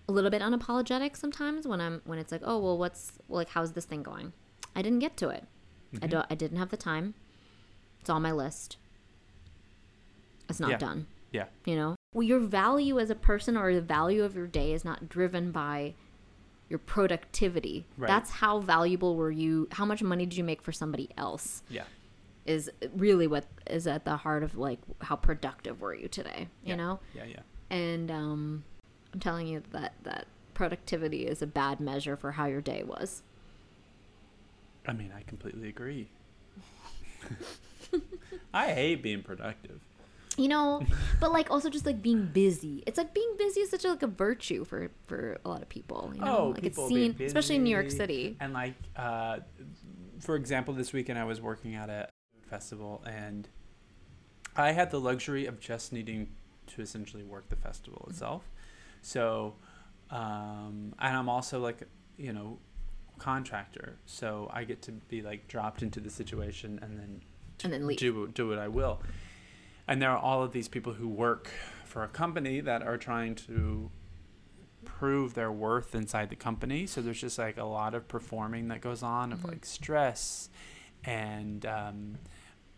a 0.09 0.13
little 0.13 0.31
bit 0.31 0.43
unapologetic 0.43 1.17
sometimes 1.17 1.67
when 1.67 1.81
I'm 1.81 2.03
when 2.05 2.19
it's 2.19 2.31
like, 2.33 2.43
"Oh, 2.45 2.59
well 2.59 2.77
what's 2.79 3.13
like 3.29 3.49
how's 3.51 3.73
this 3.73 3.87
thing 3.87 4.03
going?" 4.03 4.33
I 4.77 4.83
didn't 4.83 4.99
get 5.01 5.17
to 5.19 5.31
it. 5.31 5.45
I 5.95 5.97
Mm-hmm. 5.97 6.07
don't 6.09 6.27
I 6.31 6.35
didn't 6.35 6.59
have 6.59 6.69
the 6.71 6.77
time. 6.77 7.15
It's 8.01 8.11
on 8.11 8.23
my 8.23 8.33
list. 8.33 8.77
It's 10.51 10.61
not 10.61 10.71
Yeah. 10.71 10.79
done. 10.79 11.07
Yeah. 11.33 11.47
You 11.65 11.77
know? 11.77 11.97
Well, 12.13 12.25
your 12.25 12.41
value 12.41 12.99
as 12.99 13.09
a 13.11 13.15
person 13.15 13.57
or 13.57 13.73
the 13.73 13.81
value 13.81 14.25
of 14.25 14.35
your 14.35 14.47
day 14.49 14.73
is 14.73 14.85
not 14.85 15.09
driven 15.09 15.53
by 15.53 15.95
your 16.69 16.79
productivity. 16.79 17.85
Right. 17.97 18.07
that's 18.09 18.31
how 18.31 18.61
valuable 18.61 19.17
were 19.17 19.31
you 19.31 19.67
how 19.73 19.85
much 19.85 20.03
money 20.03 20.25
did 20.25 20.37
you 20.37 20.45
make 20.45 20.63
for 20.63 20.73
somebody 20.73 21.09
else? 21.17 21.63
Yeah. 21.69 21.85
Is 22.47 22.71
really 22.95 23.27
what 23.27 23.45
is 23.69 23.87
at 23.87 24.05
the 24.05 24.17
heart 24.17 24.43
of 24.43 24.57
like 24.57 24.79
how 25.03 25.17
productive 25.17 25.81
were 25.81 25.95
you 25.95 26.09
today 26.09 26.49
you 26.65 26.71
yeah. 26.71 26.77
know? 26.77 27.01
Yeah 27.15 27.25
yeah. 27.25 27.41
And 27.71 28.11
um 28.11 28.65
i'm 29.13 29.21
telling 29.21 29.47
you 29.49 29.63
that 29.73 29.95
that 30.05 30.27
productivity 30.55 31.27
is 31.27 31.43
a 31.43 31.47
bad 31.47 31.81
measure 31.81 32.17
for 32.17 32.33
how 32.33 32.47
your 32.47 32.61
day 32.61 32.83
was. 32.85 33.23
I 34.87 34.93
mean 34.93 35.13
i 35.17 35.23
completely 35.23 35.69
agree. 35.69 36.09
I 38.55 38.73
hate 38.73 39.03
being 39.03 39.23
productive 39.23 39.81
you 40.37 40.49
know 40.49 40.87
but 41.19 41.33
like 41.33 41.51
also 41.51 41.69
just 41.69 41.85
like 41.85 42.01
being 42.01 42.25
busy 42.27 42.83
it's 42.87 42.97
like 42.99 43.13
being 43.13 43.33
busy 43.37 43.61
is 43.61 43.71
such 43.71 43.85
a, 43.85 43.89
like 43.89 44.03
a 44.03 44.07
virtue 44.07 44.65
for 44.65 44.91
for 45.07 45.39
a 45.45 45.49
lot 45.49 45.61
of 45.61 45.69
people 45.69 46.13
you 46.15 46.23
know 46.23 46.27
Oh, 46.27 46.47
like 46.55 46.63
people 46.63 46.85
it's 46.85 46.95
seen 46.95 47.15
especially 47.27 47.57
in 47.57 47.65
new 47.65 47.71
york 47.71 47.91
city 47.91 48.37
And 48.41 48.53
like, 48.53 48.75
uh, 48.97 49.39
for 50.21 50.37
example, 50.37 50.73
this 50.75 50.93
weekend 50.93 51.19
I 51.19 51.25
was 51.25 51.41
working 51.41 51.75
at 51.75 51.89
a 51.91 52.09
festival, 52.49 53.03
and 53.07 53.49
I 54.57 54.73
had 54.73 54.91
the 54.91 55.01
luxury 55.01 55.47
of 55.47 55.61
just 55.61 55.93
needing 55.93 56.29
to 56.69 56.83
essentially 56.83 57.23
work 57.25 57.49
the 57.49 57.57
festival 57.57 58.01
Mm-hmm. 58.03 58.11
itself. 58.11 58.51
So, 59.03 59.55
um, 60.11 60.95
and 60.99 61.17
I'm 61.17 61.29
also 61.29 61.61
like, 61.61 61.83
you 62.19 62.33
know, 62.33 62.59
contractor, 63.19 63.97
so 64.07 64.51
I 64.53 64.65
get 64.65 64.83
to 64.83 64.93
be 64.93 65.23
like 65.23 65.49
dropped 65.49 65.83
into 65.83 66.01
the 66.01 66.11
situation 66.11 66.79
and 66.83 66.99
then 66.99 67.21
And 67.65 67.73
then 67.73 67.87
leave. 67.87 67.99
do 67.99 68.29
do 68.29 68.49
what 68.49 68.59
I 68.59 68.69
will. 68.69 69.01
And 69.89 70.01
there 70.01 70.11
are 70.11 70.19
all 70.19 70.43
of 70.43 70.53
these 70.53 70.69
people 70.69 70.95
who 70.95 71.09
work 71.09 71.51
for 71.85 72.05
a 72.05 72.09
company 72.09 72.61
that 72.61 72.83
are 72.83 72.97
trying 72.97 73.35
to 73.35 73.91
prove 74.85 75.35
their 75.35 75.51
worth 75.53 75.95
inside 75.95 76.31
the 76.31 76.37
company. 76.37 76.87
So 76.87 77.03
there's 77.03 77.21
just 77.21 77.39
like 77.39 77.57
a 77.59 77.65
lot 77.65 77.95
of 77.95 78.07
performing 78.09 78.69
that 78.69 78.81
goes 78.81 79.03
on 79.03 79.33
of 79.33 79.41
Mhm. 79.41 79.49
like 79.49 79.65
stress 79.65 80.49
and 81.05 81.65
um, 81.67 82.19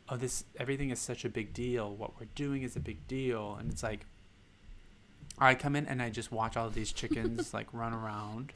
oh 0.09 0.17
this 0.17 0.45
everything 0.59 0.91
is 0.91 0.99
such 1.01 1.25
a 1.25 1.29
big 1.29 1.53
deal. 1.53 1.95
What 1.95 2.19
we're 2.19 2.27
doing 2.35 2.63
is 2.63 2.77
a 2.77 2.81
big 2.81 3.07
deal, 3.09 3.55
and 3.57 3.71
it's 3.71 3.83
like 3.83 4.07
I 5.39 5.55
come 5.55 5.75
in 5.77 5.87
and 5.87 6.01
I 6.03 6.11
just 6.11 6.31
watch 6.33 6.57
all 6.57 6.67
of 6.67 6.75
these 6.75 6.93
chickens 6.93 7.53
like 7.59 7.67
run 7.73 7.93
around, 7.93 8.53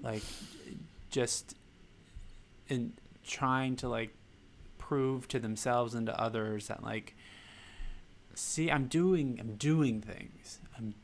like 0.00 0.22
just 1.10 1.56
in 2.68 2.92
trying 3.26 3.76
to 3.76 3.88
like 3.88 4.14
prove 4.92 5.26
to 5.26 5.38
themselves 5.38 5.94
and 5.94 6.04
to 6.06 6.20
others 6.20 6.68
that 6.68 6.82
like 6.82 7.16
see 8.34 8.70
i'm 8.70 8.86
doing 8.88 9.38
i'm 9.40 9.54
doing 9.56 10.02
things. 10.02 10.58
I'm 10.76 10.94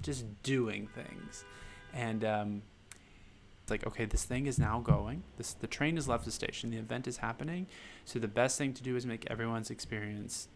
just 0.00 0.24
doing 0.42 0.88
things. 0.94 1.44
And 1.92 2.24
um 2.24 2.62
it's 3.62 3.70
like 3.70 3.86
okay 3.86 4.06
this 4.06 4.24
thing 4.24 4.46
is 4.46 4.58
now 4.58 4.80
going. 4.80 5.24
This 5.36 5.52
the 5.52 5.66
train 5.66 5.96
has 5.96 6.08
left 6.08 6.24
the 6.24 6.30
station. 6.30 6.70
The 6.70 6.78
event 6.78 7.06
is 7.06 7.18
happening. 7.18 7.66
So 8.06 8.18
the 8.18 8.28
best 8.28 8.56
thing 8.56 8.72
to 8.72 8.82
do 8.82 8.96
is 8.96 9.04
make 9.04 9.26
everyone's 9.30 9.70
experience 9.70 10.48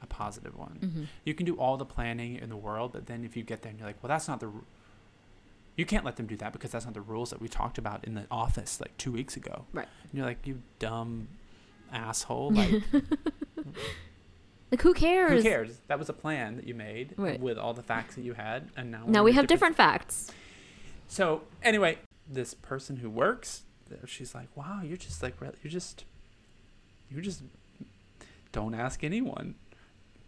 a 0.00 0.06
positive 0.06 0.56
one. 0.56 0.78
Mm-hmm. 0.80 1.04
you 1.26 1.34
can 1.34 1.44
do 1.44 1.54
all 1.56 1.76
the 1.76 1.84
planning 1.84 2.36
in 2.36 2.48
the 2.48 2.56
world 2.56 2.92
but 2.94 3.04
then 3.04 3.24
if 3.24 3.36
you 3.36 3.42
get 3.42 3.60
there 3.60 3.70
and 3.70 3.78
you're 3.78 3.88
like 3.88 4.02
well 4.02 4.08
that's 4.08 4.26
not 4.26 4.40
the 4.40 4.50
you 5.76 5.84
can't 5.84 6.04
let 6.04 6.16
them 6.16 6.26
do 6.26 6.36
that 6.36 6.52
because 6.52 6.70
that's 6.70 6.86
not 6.86 6.94
the 6.94 7.00
rules 7.00 7.28
that 7.30 7.40
we 7.40 7.48
talked 7.48 7.78
about 7.78 8.04
in 8.04 8.14
the 8.14 8.26
office 8.30 8.80
like 8.80 8.96
two 8.96 9.12
weeks 9.12 9.36
ago. 9.36 9.66
Right. 9.72 9.88
and 10.04 10.14
you're 10.14 10.26
like 10.26 10.46
you 10.46 10.62
dumb 10.78 11.28
asshole 11.92 12.52
like 12.52 12.82
like 14.70 14.82
who 14.82 14.94
cares? 14.94 15.42
Who 15.42 15.48
cares? 15.48 15.80
That 15.88 15.98
was 15.98 16.08
a 16.08 16.12
plan 16.12 16.56
that 16.56 16.66
you 16.66 16.74
made 16.74 17.14
Right. 17.16 17.40
with 17.40 17.58
all 17.58 17.74
the 17.74 17.82
facts 17.82 18.14
that 18.14 18.22
you 18.22 18.34
had 18.34 18.70
and 18.76 18.90
now 18.90 19.04
now 19.06 19.22
we 19.24 19.32
have 19.32 19.46
different 19.46 19.76
facts. 19.76 20.30
So 21.08 21.42
anyway 21.62 21.98
this 22.28 22.54
person 22.54 22.96
who 22.96 23.10
works 23.10 23.62
she's 24.06 24.34
like 24.36 24.48
wow 24.56 24.80
you're 24.84 24.96
just 24.96 25.20
like 25.22 25.34
you're 25.40 25.70
just 25.70 26.04
you 27.10 27.20
just 27.20 27.42
don't 28.52 28.74
ask 28.74 29.02
anyone. 29.02 29.54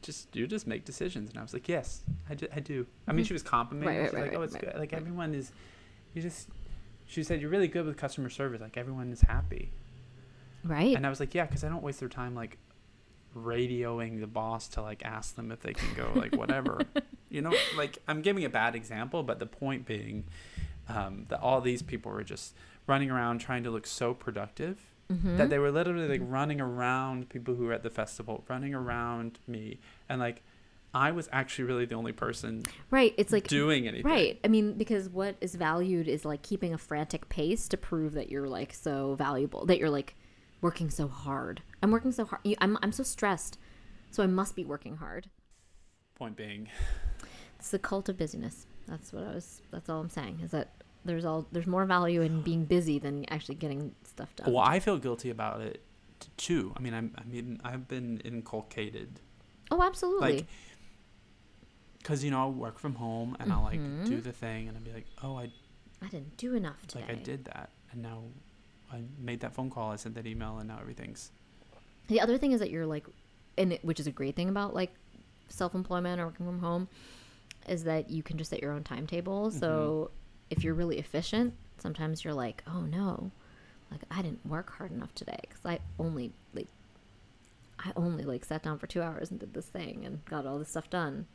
Just 0.02 0.34
you 0.34 0.48
just 0.48 0.66
make 0.66 0.84
decisions. 0.84 1.30
And 1.30 1.38
i 1.38 1.42
was 1.42 1.52
like 1.52 1.68
yes 1.68 2.02
i 2.28 2.34
do, 2.34 2.46
I 2.54 2.58
do. 2.60 2.86
i 3.06 3.12
mean 3.12 3.24
Mhm. 3.24 3.28
she 3.28 3.32
was 3.34 3.42
complimenting 3.44 3.96
Right, 3.96 4.02
right, 4.02 4.10
she's 4.10 4.14
right, 4.20 4.30
like 4.32 4.38
oh 4.38 4.42
it's 4.42 4.56
good. 4.56 4.74
Like 4.76 4.92
everyone 4.92 5.34
is 5.34 5.52
you 6.14 6.22
just 6.22 6.48
she 7.06 7.22
said 7.22 7.40
you're 7.40 7.50
really 7.50 7.68
good 7.68 7.84
with 7.86 7.96
customer 7.96 8.28
service. 8.30 8.60
Like 8.60 8.76
everyone 8.76 9.12
is 9.12 9.20
happy 9.20 9.70
right. 10.64 10.96
And 10.96 11.06
i 11.06 11.10
was 11.10 11.20
like 11.20 11.34
yeah 11.34 11.46
because 11.46 11.64
i 11.64 11.68
don't 11.68 11.82
waste 11.82 12.00
their 12.00 12.08
time 12.08 12.34
like 12.34 12.58
radioing 13.36 14.20
the 14.20 14.26
boss 14.26 14.68
to 14.68 14.82
like 14.82 15.02
ask 15.04 15.36
them 15.36 15.50
if 15.50 15.60
they 15.60 15.72
can 15.72 15.94
go 15.94 16.10
like 16.14 16.34
whatever. 16.36 16.80
You 17.30 17.40
know 17.40 17.54
like 17.78 17.96
i'm 18.06 18.20
giving 18.20 18.44
a 18.44 18.50
bad 18.50 18.74
example 18.74 19.22
but 19.22 19.38
the 19.38 19.46
point 19.46 19.86
being 19.86 20.24
um, 20.86 21.24
that 21.30 21.40
all 21.40 21.62
these 21.62 21.80
people 21.80 22.12
were 22.12 22.22
just 22.22 22.54
running 22.86 23.10
around 23.10 23.38
trying 23.38 23.64
to 23.64 23.70
look 23.70 23.86
so 23.86 24.12
productive 24.12 24.78
mm-hmm. 25.10 25.38
that 25.38 25.48
they 25.48 25.58
were 25.58 25.70
literally 25.70 26.08
like 26.08 26.20
running 26.22 26.60
around 26.60 27.30
people 27.30 27.54
who 27.54 27.64
were 27.64 27.72
at 27.72 27.82
the 27.82 27.88
festival 27.88 28.44
running 28.48 28.74
around 28.74 29.38
me 29.46 29.80
and 30.10 30.20
like 30.20 30.42
i 30.92 31.10
was 31.10 31.26
actually 31.32 31.64
really 31.64 31.86
the 31.86 31.94
only 31.94 32.12
person 32.12 32.62
right 32.90 33.14
it's 33.16 33.32
like 33.32 33.48
doing 33.48 33.88
anything. 33.88 34.10
right. 34.10 34.38
I 34.44 34.48
mean 34.48 34.74
because 34.74 35.08
what 35.08 35.36
is 35.40 35.54
valued 35.54 36.08
is 36.08 36.26
like 36.26 36.42
keeping 36.42 36.74
a 36.74 36.78
frantic 36.78 37.30
pace 37.30 37.66
to 37.68 37.78
prove 37.78 38.12
that 38.12 38.30
you're 38.30 38.46
like 38.48 38.74
so 38.74 39.14
valuable 39.14 39.64
that 39.64 39.78
you're 39.78 39.88
like 39.88 40.16
working 40.62 40.88
so 40.88 41.08
hard. 41.08 41.60
I'm 41.82 41.90
working 41.90 42.12
so 42.12 42.24
hard. 42.24 42.40
I'm, 42.60 42.78
I'm 42.82 42.92
so 42.92 43.02
stressed 43.02 43.58
so 44.10 44.22
i 44.22 44.26
must 44.26 44.54
be 44.54 44.64
working 44.64 44.96
hard. 44.96 45.28
Point 46.14 46.36
being. 46.36 46.68
It's 47.58 47.70
the 47.70 47.78
cult 47.78 48.08
of 48.10 48.18
busyness. 48.18 48.66
That's 48.86 49.12
what 49.12 49.24
i 49.24 49.32
was 49.34 49.62
that's 49.70 49.88
all 49.88 50.00
i'm 50.00 50.10
saying 50.10 50.40
is 50.42 50.50
that 50.50 50.68
there's 51.04 51.24
all 51.24 51.46
there's 51.52 51.66
more 51.66 51.84
value 51.84 52.20
in 52.20 52.42
being 52.42 52.64
busy 52.64 52.98
than 52.98 53.24
actually 53.30 53.54
getting 53.54 53.94
stuff 54.04 54.34
done. 54.36 54.52
Well 54.52 54.62
i 54.64 54.80
feel 54.80 54.98
guilty 54.98 55.30
about 55.30 55.60
it 55.60 55.82
too. 56.36 56.72
I 56.76 56.80
mean 56.80 56.92
I'm, 56.94 57.14
i 57.16 57.24
mean 57.24 57.60
i've 57.64 57.88
been 57.88 58.18
inculcated. 58.24 59.20
Oh 59.70 59.80
absolutely. 59.82 60.36
Like 60.38 60.46
because 61.98 62.22
you 62.24 62.30
know 62.32 62.40
i'll 62.40 62.52
work 62.52 62.78
from 62.80 62.96
home 62.96 63.36
and 63.38 63.52
i'll 63.52 63.62
like 63.62 63.78
Mhm. 63.80 64.04
do 64.06 64.20
the 64.20 64.32
thing 64.32 64.66
and 64.68 64.76
i'll 64.76 64.82
be 64.82 64.92
like 64.92 65.06
oh 65.22 65.36
i 65.36 65.50
i 66.02 66.08
didn't 66.08 66.36
do 66.36 66.54
enough 66.54 66.84
today 66.88 67.04
like 67.06 67.10
i 67.10 67.14
did 67.14 67.44
that 67.44 67.70
and 67.92 68.02
now 68.02 68.24
i 68.92 69.02
made 69.18 69.40
that 69.40 69.54
phone 69.54 69.70
call 69.70 69.90
i 69.90 69.96
sent 69.96 70.14
that 70.14 70.26
email 70.26 70.58
and 70.58 70.68
now 70.68 70.78
everything's 70.80 71.30
The 72.08 72.20
other 72.20 72.36
thing 72.38 72.52
is 72.52 72.60
that 72.60 72.70
you're 72.70 72.86
like, 72.86 73.06
and 73.56 73.72
it, 73.74 73.84
which 73.84 74.00
is 74.00 74.06
a 74.06 74.10
great 74.10 74.36
thing 74.36 74.48
about 74.48 74.74
like 74.74 74.92
self-employment 75.48 76.20
or 76.20 76.26
working 76.26 76.46
from 76.46 76.58
home, 76.58 76.88
is 77.68 77.84
that 77.84 78.10
you 78.10 78.22
can 78.22 78.38
just 78.38 78.50
set 78.50 78.60
your 78.60 78.72
own 78.72 78.82
timetable. 78.84 79.50
So 79.50 80.10
mm-hmm. 80.10 80.14
if 80.50 80.64
you're 80.64 80.74
really 80.74 80.98
efficient, 80.98 81.54
sometimes 81.78 82.24
you're 82.24 82.34
like, 82.34 82.62
oh 82.66 82.82
no, 82.82 83.30
like 83.90 84.00
I 84.10 84.22
didn't 84.22 84.44
work 84.46 84.70
hard 84.72 84.90
enough 84.92 85.14
today 85.14 85.38
because 85.42 85.64
I 85.64 85.78
only 85.98 86.32
like 86.54 86.68
I 87.78 87.92
only 87.96 88.24
like 88.24 88.44
sat 88.44 88.62
down 88.62 88.78
for 88.78 88.86
two 88.86 89.02
hours 89.02 89.30
and 89.30 89.38
did 89.40 89.54
this 89.54 89.66
thing 89.66 90.04
and 90.04 90.24
got 90.26 90.46
all 90.46 90.58
this 90.58 90.70
stuff 90.70 90.90
done. 90.90 91.26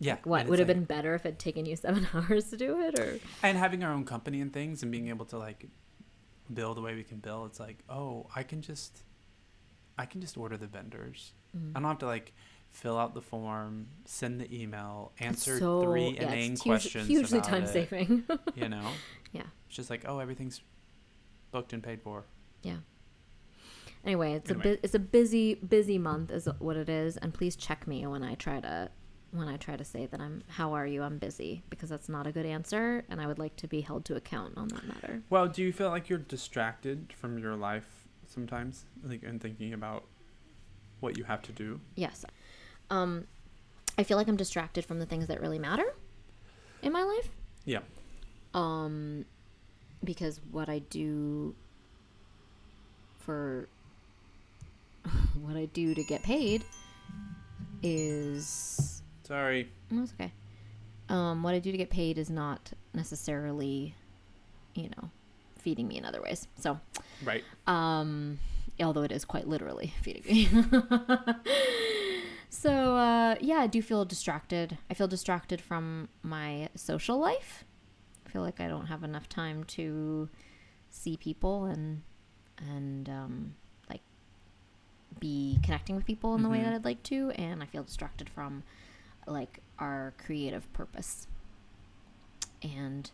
Yeah. 0.00 0.16
What 0.24 0.46
would 0.46 0.58
have 0.58 0.68
like- 0.68 0.76
been 0.76 0.84
better 0.84 1.14
if 1.14 1.24
it 1.24 1.30
had 1.30 1.38
taken 1.38 1.66
you 1.66 1.76
seven 1.86 2.06
hours 2.14 2.50
to 2.50 2.56
do 2.56 2.80
it, 2.80 2.98
or 2.98 3.18
and 3.42 3.58
having 3.58 3.82
our 3.84 3.92
own 3.92 4.04
company 4.04 4.40
and 4.40 4.52
things 4.52 4.82
and 4.82 4.92
being 4.92 5.08
able 5.08 5.26
to 5.26 5.38
like 5.38 5.66
bill 6.52 6.74
the 6.74 6.80
way 6.82 6.94
we 6.94 7.02
can 7.02 7.18
bill 7.18 7.46
it's 7.46 7.58
like 7.60 7.78
oh 7.88 8.26
i 8.36 8.42
can 8.42 8.60
just 8.60 9.02
i 9.98 10.04
can 10.04 10.20
just 10.20 10.36
order 10.36 10.56
the 10.56 10.66
vendors 10.66 11.32
Mm. 11.56 11.70
i 11.74 11.78
don't 11.80 11.88
have 11.88 11.98
to 11.98 12.06
like 12.06 12.32
fill 12.72 12.98
out 12.98 13.14
the 13.14 13.20
form 13.22 13.86
send 14.04 14.40
the 14.40 14.52
email 14.62 15.12
answer 15.20 15.58
so, 15.60 15.82
three 15.82 16.08
yeah, 16.10 16.24
inane 16.32 16.52
it's 16.54 16.62
huge- 16.62 16.70
questions 16.72 17.06
hugely 17.06 17.40
time 17.40 17.62
it, 17.64 17.68
saving. 17.68 18.24
you 18.56 18.68
know 18.68 18.88
Yeah. 19.32 19.42
it's 19.68 19.76
just 19.76 19.88
like 19.90 20.04
oh 20.08 20.18
everything's 20.18 20.60
booked 21.52 21.72
and 21.72 21.82
paid 21.82 22.02
for 22.02 22.24
yeah. 22.62 22.78
Anyway, 24.04 24.32
it's 24.34 24.50
a 24.50 24.54
Anyway. 24.54 24.74
bu- 24.74 24.80
it's 24.82 24.94
a 24.94 24.98
busy 24.98 25.54
busy 25.54 25.96
month 25.98 26.30
is 26.30 26.46
what 26.58 26.76
it 26.76 26.88
is, 26.90 27.16
and 27.16 27.32
please 27.32 27.56
check 27.56 27.86
me 27.86 28.06
when 28.06 28.22
I 28.22 28.34
try 28.34 28.60
to 28.60 28.90
when 29.34 29.48
I 29.48 29.56
try 29.56 29.76
to 29.76 29.84
say 29.84 30.06
that 30.06 30.20
I'm 30.20 30.42
how 30.48 30.72
are 30.74 30.86
you? 30.86 31.02
I'm 31.02 31.18
busy 31.18 31.62
because 31.70 31.90
that's 31.90 32.08
not 32.08 32.26
a 32.26 32.32
good 32.32 32.46
answer, 32.46 33.04
and 33.08 33.20
I 33.20 33.26
would 33.26 33.38
like 33.38 33.56
to 33.56 33.66
be 33.68 33.80
held 33.82 34.04
to 34.06 34.16
account 34.16 34.56
on 34.56 34.68
that 34.68 34.86
matter. 34.86 35.22
well 35.30 35.48
do 35.48 35.62
you 35.62 35.72
feel 35.72 35.90
like 35.90 36.08
you're 36.08 36.18
distracted 36.18 37.12
from 37.16 37.38
your 37.38 37.56
life 37.56 38.04
sometimes 38.26 38.84
like 39.02 39.22
and 39.22 39.40
thinking 39.40 39.72
about 39.74 40.04
what 41.00 41.18
you 41.18 41.24
have 41.24 41.42
to 41.42 41.52
do 41.52 41.80
Yes. 41.96 42.24
Um, 42.90 43.26
I 43.98 44.02
feel 44.04 44.16
like 44.16 44.28
I'm 44.28 44.36
distracted 44.36 44.84
from 44.84 44.98
the 44.98 45.06
things 45.06 45.26
that 45.28 45.40
really 45.40 45.58
matter 45.58 45.94
in 46.82 46.92
my 46.92 47.02
life. 47.02 47.28
yeah 47.64 47.80
Um, 48.54 49.24
because 50.02 50.40
what 50.50 50.68
I 50.68 50.78
do 50.80 51.54
for 53.18 53.68
what 55.40 55.56
I 55.56 55.66
do 55.66 55.94
to 55.94 56.02
get 56.04 56.22
paid 56.22 56.64
is 57.82 59.02
sorry 59.24 59.68
no, 59.90 60.02
it's 60.04 60.12
okay. 60.12 60.32
Um, 61.08 61.42
what 61.42 61.54
I 61.54 61.58
do 61.58 61.70
to 61.70 61.76
get 61.76 61.90
paid 61.90 62.16
is 62.16 62.30
not 62.30 62.72
necessarily, 62.94 63.94
you 64.74 64.88
know, 64.96 65.10
feeding 65.58 65.86
me 65.86 65.98
in 65.98 66.04
other 66.06 66.22
ways. 66.22 66.48
So, 66.58 66.80
right 67.22 67.44
um, 67.66 68.38
although 68.80 69.02
it 69.02 69.12
is 69.12 69.24
quite 69.26 69.46
literally 69.46 69.92
feeding 70.02 70.22
me. 70.24 70.48
so, 72.48 72.96
uh, 72.96 73.34
yeah, 73.40 73.56
I 73.58 73.66
do 73.66 73.82
feel 73.82 74.04
distracted. 74.04 74.78
I 74.90 74.94
feel 74.94 75.08
distracted 75.08 75.60
from 75.60 76.08
my 76.22 76.68
social 76.74 77.18
life. 77.18 77.64
I 78.26 78.30
feel 78.30 78.42
like 78.42 78.60
I 78.60 78.68
don't 78.68 78.86
have 78.86 79.02
enough 79.04 79.28
time 79.28 79.64
to 79.64 80.28
see 80.90 81.16
people 81.16 81.64
and 81.66 82.02
and 82.58 83.08
um, 83.08 83.54
like 83.90 84.00
be 85.20 85.58
connecting 85.62 85.96
with 85.96 86.04
people 86.06 86.34
in 86.34 86.42
the 86.42 86.48
way 86.48 86.58
Mhm. 86.60 86.64
that 86.64 86.74
I'd 86.74 86.84
like 86.84 87.02
to, 87.04 87.30
and 87.32 87.62
I 87.62 87.66
feel 87.66 87.82
distracted 87.82 88.28
from 88.30 88.62
like 89.26 89.60
our 89.78 90.14
creative 90.24 90.70
purpose. 90.72 91.26
And 92.62 93.10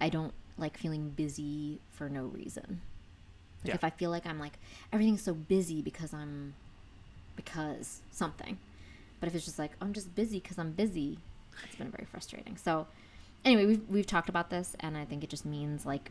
I 0.00 0.08
don't 0.08 0.32
like 0.58 0.76
feeling 0.76 1.10
busy 1.10 1.80
for 1.90 2.08
no 2.08 2.24
reason. 2.24 2.80
Like 3.62 3.68
Yeah. 3.68 3.74
if 3.74 3.84
I 3.84 3.90
feel 3.90 4.10
like 4.10 4.26
I'm 4.26 4.38
like 4.38 4.58
everything's 4.92 5.22
so 5.22 5.34
busy 5.34 5.82
because 5.82 6.12
I'm 6.14 6.54
because 7.36 8.00
something. 8.10 8.58
But 9.20 9.28
if 9.28 9.34
it's 9.34 9.44
just 9.44 9.58
like 9.58 9.72
I'm 9.80 9.92
just 9.92 10.14
busy 10.14 10.40
because 10.40 10.58
I'm 10.58 10.72
busy, 10.72 11.18
it's 11.64 11.76
been 11.76 11.90
very 11.90 12.06
frustrating. 12.06 12.56
So 12.56 12.86
anyway, 13.44 13.66
we've 13.66 13.88
we've 13.88 14.06
talked 14.06 14.28
about 14.28 14.50
this 14.50 14.74
and 14.80 14.96
I 14.96 15.04
think 15.04 15.22
it 15.24 15.30
just 15.30 15.44
means 15.46 15.84
like 15.86 16.10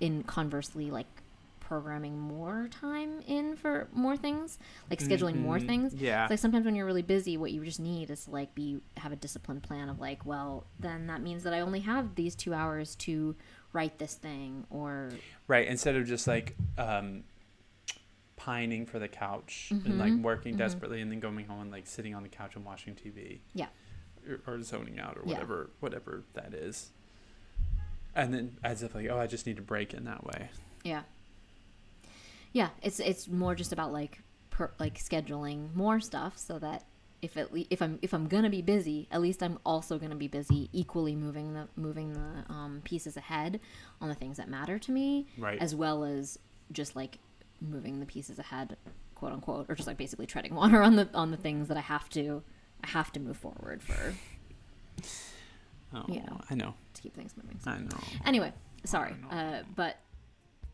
in 0.00 0.22
conversely 0.22 0.90
like 0.90 1.06
programming 1.72 2.18
more 2.18 2.66
time 2.70 3.20
in 3.26 3.54
for 3.54 3.88
more 3.92 4.16
things, 4.16 4.58
like 4.88 5.00
scheduling 5.00 5.36
more 5.36 5.58
Mhm. 5.58 5.66
things. 5.66 5.94
yeah 5.94 6.24
It's 6.24 6.30
like 6.30 6.38
sometimes 6.38 6.64
when 6.64 6.74
you're 6.74 6.86
really 6.86 7.02
busy, 7.02 7.36
what 7.36 7.52
you 7.52 7.62
just 7.62 7.78
need 7.78 8.08
is 8.08 8.24
to 8.24 8.30
like 8.30 8.54
be 8.54 8.80
have 8.96 9.12
a 9.12 9.16
disciplined 9.16 9.62
plan 9.62 9.90
of 9.90 10.00
like, 10.00 10.24
well, 10.24 10.66
then 10.80 11.08
that 11.08 11.20
means 11.20 11.42
that 11.42 11.52
I 11.52 11.60
only 11.60 11.80
have 11.80 12.14
these 12.14 12.34
two 12.34 12.54
hours 12.54 12.96
to 13.06 13.36
write 13.74 13.98
this 13.98 14.14
thing 14.14 14.66
or 14.70 15.10
Right, 15.46 15.68
instead 15.68 15.94
of 15.94 16.06
just 16.06 16.26
like 16.26 16.56
um, 16.78 17.24
pining 18.36 18.86
for 18.86 18.98
the 18.98 19.08
couch 19.08 19.68
and 19.70 19.98
like 19.98 20.14
Mhm, 20.14 20.22
working 20.22 20.54
mhm. 20.54 20.58
desperately 20.58 21.02
and 21.02 21.12
then 21.12 21.20
going 21.20 21.44
home 21.44 21.60
and 21.60 21.70
like 21.70 21.86
sitting 21.86 22.14
on 22.14 22.22
the 22.22 22.30
couch 22.30 22.56
and 22.56 22.64
watching 22.64 22.94
TV. 22.94 23.40
Yeah. 23.52 23.68
Or, 24.26 24.54
or 24.54 24.62
zoning 24.62 24.98
out 24.98 25.18
or 25.18 25.22
Yeah. 25.26 25.34
whatever 25.34 25.70
whatever 25.80 26.24
that 26.32 26.54
is. 26.54 26.92
And 28.14 28.32
then 28.32 28.56
as 28.64 28.82
if 28.82 28.94
like, 28.94 29.06
oh, 29.10 29.18
I 29.18 29.26
just 29.26 29.44
need 29.46 29.58
a 29.58 29.62
break 29.62 29.92
in 29.92 30.04
that 30.04 30.24
way. 30.24 30.48
yeah, 30.82 31.02
yeah. 32.52 32.70
It's 32.82 33.00
it's 33.00 33.28
more 33.28 33.54
just 33.54 33.72
about 33.72 33.92
like 33.92 34.22
per, 34.50 34.70
like 34.78 34.98
scheduling 34.98 35.74
more 35.74 36.00
stuff 36.00 36.38
so 36.38 36.58
that 36.58 36.84
if 37.20 37.36
at 37.36 37.52
le- 37.52 37.64
if 37.70 37.82
I'm 37.82 37.98
if 38.02 38.12
I'm 38.12 38.28
gonna 38.28 38.50
be 38.50 38.62
busy, 38.62 39.08
at 39.10 39.20
least 39.20 39.42
I'm 39.42 39.58
also 39.64 39.98
gonna 39.98 40.14
be 40.16 40.28
busy 40.28 40.68
equally 40.72 41.16
moving 41.16 41.54
the 41.54 41.68
moving 41.76 42.12
the 42.12 42.52
um, 42.52 42.80
pieces 42.84 43.16
ahead 43.16 43.60
on 44.00 44.08
the 44.08 44.14
things 44.14 44.36
that 44.36 44.48
matter 44.48 44.78
to 44.78 44.92
me. 44.92 45.26
Right. 45.36 45.58
as 45.60 45.74
well 45.74 46.04
as 46.04 46.38
just 46.72 46.96
like 46.96 47.18
moving 47.60 48.00
the 48.00 48.06
pieces 48.06 48.38
ahead 48.38 48.76
quote 49.14 49.32
unquote 49.32 49.66
or 49.68 49.74
just 49.74 49.86
like 49.86 49.96
basically 49.96 50.26
treading 50.26 50.54
water 50.54 50.82
on 50.82 50.96
the 50.96 51.08
on 51.14 51.30
the 51.30 51.36
things 51.36 51.68
that 51.68 51.76
i 51.76 51.80
have 51.80 52.08
to 52.08 52.42
i 52.84 52.86
have 52.86 53.12
to 53.12 53.20
move 53.20 53.36
forward 53.36 53.82
for 53.82 54.14
oh, 55.94 56.04
you 56.08 56.20
know. 56.20 56.40
I 56.50 56.54
know. 56.54 56.74
to 56.94 57.02
keep 57.02 57.14
things 57.14 57.34
moving 57.36 57.58
so. 57.62 57.70
I 57.70 57.78
know. 57.78 57.98
anyway 58.24 58.52
sorry 58.84 59.14
know. 59.22 59.36
uh 59.36 59.62
but 59.74 59.96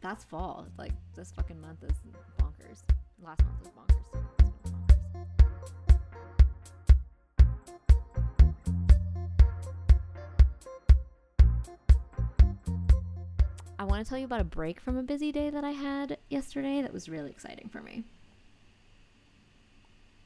that's 0.05 0.22
fall 0.22 0.66
like 0.76 0.92
this 1.16 1.32
fucking 1.32 1.59
month 1.62 1.82
is 1.82 1.92
bonkers 2.38 2.82
last 3.24 3.42
month 3.42 3.59
was 3.61 3.70
bonkers 3.70 4.05
so 4.12 4.18
this 4.18 4.61
one's 4.70 4.84
bonkers. 4.90 5.14
I 13.78 13.84
want 13.84 14.05
to 14.05 14.09
tell 14.09 14.18
you 14.18 14.26
about 14.26 14.42
a 14.42 14.44
break 14.44 14.78
from 14.78 14.98
a 14.98 15.02
busy 15.02 15.32
day 15.32 15.48
that 15.48 15.64
I 15.64 15.70
had 15.70 16.18
yesterday 16.28 16.82
that 16.82 16.92
was 16.92 17.09
really 17.09 17.30
exciting 17.30 17.70
for 17.70 17.80
me. 17.80 18.05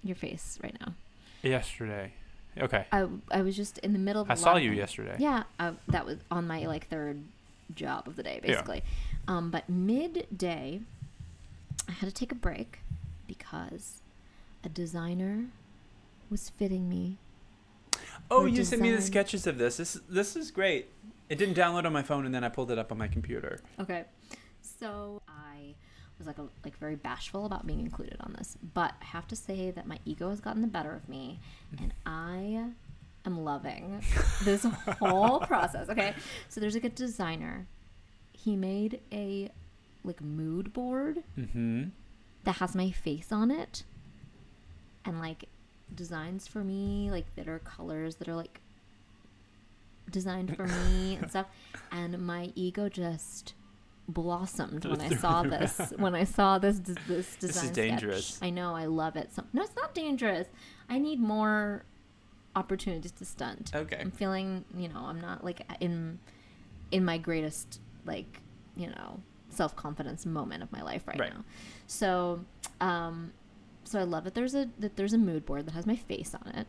Your 0.02 0.16
face 0.16 0.58
right 0.60 0.76
now. 0.80 0.94
Yesterday. 1.42 2.14
Okay. 2.60 2.84
I, 2.90 3.06
I 3.30 3.42
was 3.42 3.56
just 3.56 3.78
in 3.78 3.92
the 3.92 4.00
middle 4.00 4.22
of. 4.22 4.30
I 4.30 4.34
saw 4.34 4.56
you 4.56 4.72
yesterday. 4.72 5.14
Yeah, 5.20 5.44
I, 5.60 5.74
that 5.88 6.04
was 6.04 6.18
on 6.32 6.48
my 6.48 6.66
like 6.66 6.88
third 6.88 7.22
job 7.74 8.08
of 8.08 8.16
the 8.16 8.22
day, 8.22 8.40
Yeah. 8.42 8.52
basically. 8.52 8.82
Um, 9.26 9.50
but 9.50 9.68
midday, 9.68 10.80
I 11.88 11.92
had 11.92 12.08
to 12.08 12.14
take 12.14 12.32
a 12.32 12.36
break 12.36 12.80
because 13.26 14.02
a 14.64 14.68
designer 14.68 15.46
was 16.30 16.50
fitting 16.50 16.88
me. 16.88 17.18
Oh, 18.30 18.44
you 18.46 18.64
sent 18.64 18.82
me 18.82 18.90
the 18.90 19.02
sketches 19.02 19.46
of 19.46 19.58
this. 19.58 19.76
This 19.78 20.00
this 20.08 20.36
is 20.36 20.50
great. 20.50 20.88
It 21.28 21.36
didn't 21.38 21.56
download 21.56 21.84
on 21.84 21.92
my 21.92 22.02
phone 22.02 22.24
and 22.26 22.34
then 22.34 22.42
I 22.44 22.48
pulled 22.48 22.70
it 22.70 22.78
up 22.78 22.90
on 22.90 22.98
my 22.98 23.08
computer. 23.08 23.60
Okay. 23.78 24.04
So 24.60 25.22
I 25.28 25.74
was 26.18 26.26
like 26.26 26.38
a, 26.38 26.46
like 26.64 26.76
very 26.78 26.96
bashful 26.96 27.46
about 27.46 27.66
being 27.66 27.80
included 27.80 28.16
on 28.20 28.34
this, 28.36 28.56
but 28.74 28.94
I 29.00 29.04
have 29.04 29.28
to 29.28 29.36
say 29.36 29.70
that 29.70 29.86
my 29.86 29.98
ego 30.04 30.30
has 30.30 30.40
gotten 30.40 30.62
the 30.62 30.68
better 30.68 30.92
of 30.92 31.08
me, 31.08 31.38
and 31.80 31.92
I 32.04 32.70
am 33.28 33.44
loving 33.44 34.02
this 34.44 34.64
whole 34.98 35.40
process. 35.40 35.88
Okay, 35.88 36.14
so 36.48 36.60
there's 36.60 36.74
like 36.74 36.84
a 36.84 36.88
designer. 36.88 37.66
He 38.32 38.56
made 38.56 39.00
a 39.12 39.50
like 40.04 40.20
mood 40.20 40.72
board 40.72 41.22
Mm-hmm. 41.38 41.84
that 42.44 42.56
has 42.56 42.74
my 42.74 42.90
face 42.90 43.30
on 43.32 43.50
it, 43.50 43.84
and 45.04 45.20
like 45.20 45.44
designs 45.94 46.46
for 46.46 46.62
me 46.64 47.10
like 47.10 47.34
that 47.36 47.48
are 47.48 47.58
colors 47.60 48.16
that 48.16 48.28
are 48.28 48.34
like 48.36 48.60
designed 50.10 50.54
for 50.56 50.66
me 50.66 51.16
and 51.20 51.30
stuff 51.34 51.46
and 51.92 52.18
my 52.18 52.50
ego 52.54 52.88
just 52.88 53.54
blossomed 54.06 54.84
when 54.90 55.00
I 55.00 55.10
saw 55.16 55.42
this 55.42 55.92
when 55.98 56.14
I 56.14 56.24
saw 56.24 56.58
this 56.58 56.78
this, 56.78 56.96
this 57.06 57.06
This 57.06 57.28
is 57.28 57.36
design 57.36 57.64
sketch. 57.64 57.74
dangerous. 57.74 58.38
I 58.42 58.50
know 58.50 58.74
I 58.74 58.84
love 58.86 59.16
it 59.16 59.30
so 59.34 59.44
no 59.52 59.62
it's 59.62 59.74
not 59.76 59.94
dangerous 59.94 60.46
I 60.90 60.98
need 60.98 61.20
more 61.20 61.84
opportunities 62.58 63.12
to 63.12 63.24
stunt 63.24 63.70
Okay. 63.74 63.98
I'm 64.00 64.10
feeling 64.10 64.64
you 64.76 64.88
know 64.88 65.00
I'm 65.10 65.20
not 65.20 65.44
like 65.44 65.60
in 65.80 66.18
in 66.90 67.04
my 67.04 67.18
greatest 67.18 67.80
like 68.04 68.40
you 68.76 68.88
know 68.88 69.20
self 69.50 69.74
confidence 69.76 70.26
moment 70.26 70.62
of 70.62 70.70
my 70.72 70.82
life 70.82 71.02
right, 71.06 71.18
Right. 71.20 71.32
now 71.34 71.44
so 71.86 72.40
um 72.80 73.32
so 73.84 73.98
I 73.98 74.02
love 74.14 74.24
that 74.24 74.34
there's 74.34 74.54
a 74.54 74.68
that 74.78 74.96
there's 74.96 75.12
a 75.14 75.18
mood 75.18 75.46
board 75.46 75.66
that 75.66 75.72
has 75.72 75.86
my 75.86 75.96
face 75.96 76.34
on 76.34 76.52
it 76.54 76.66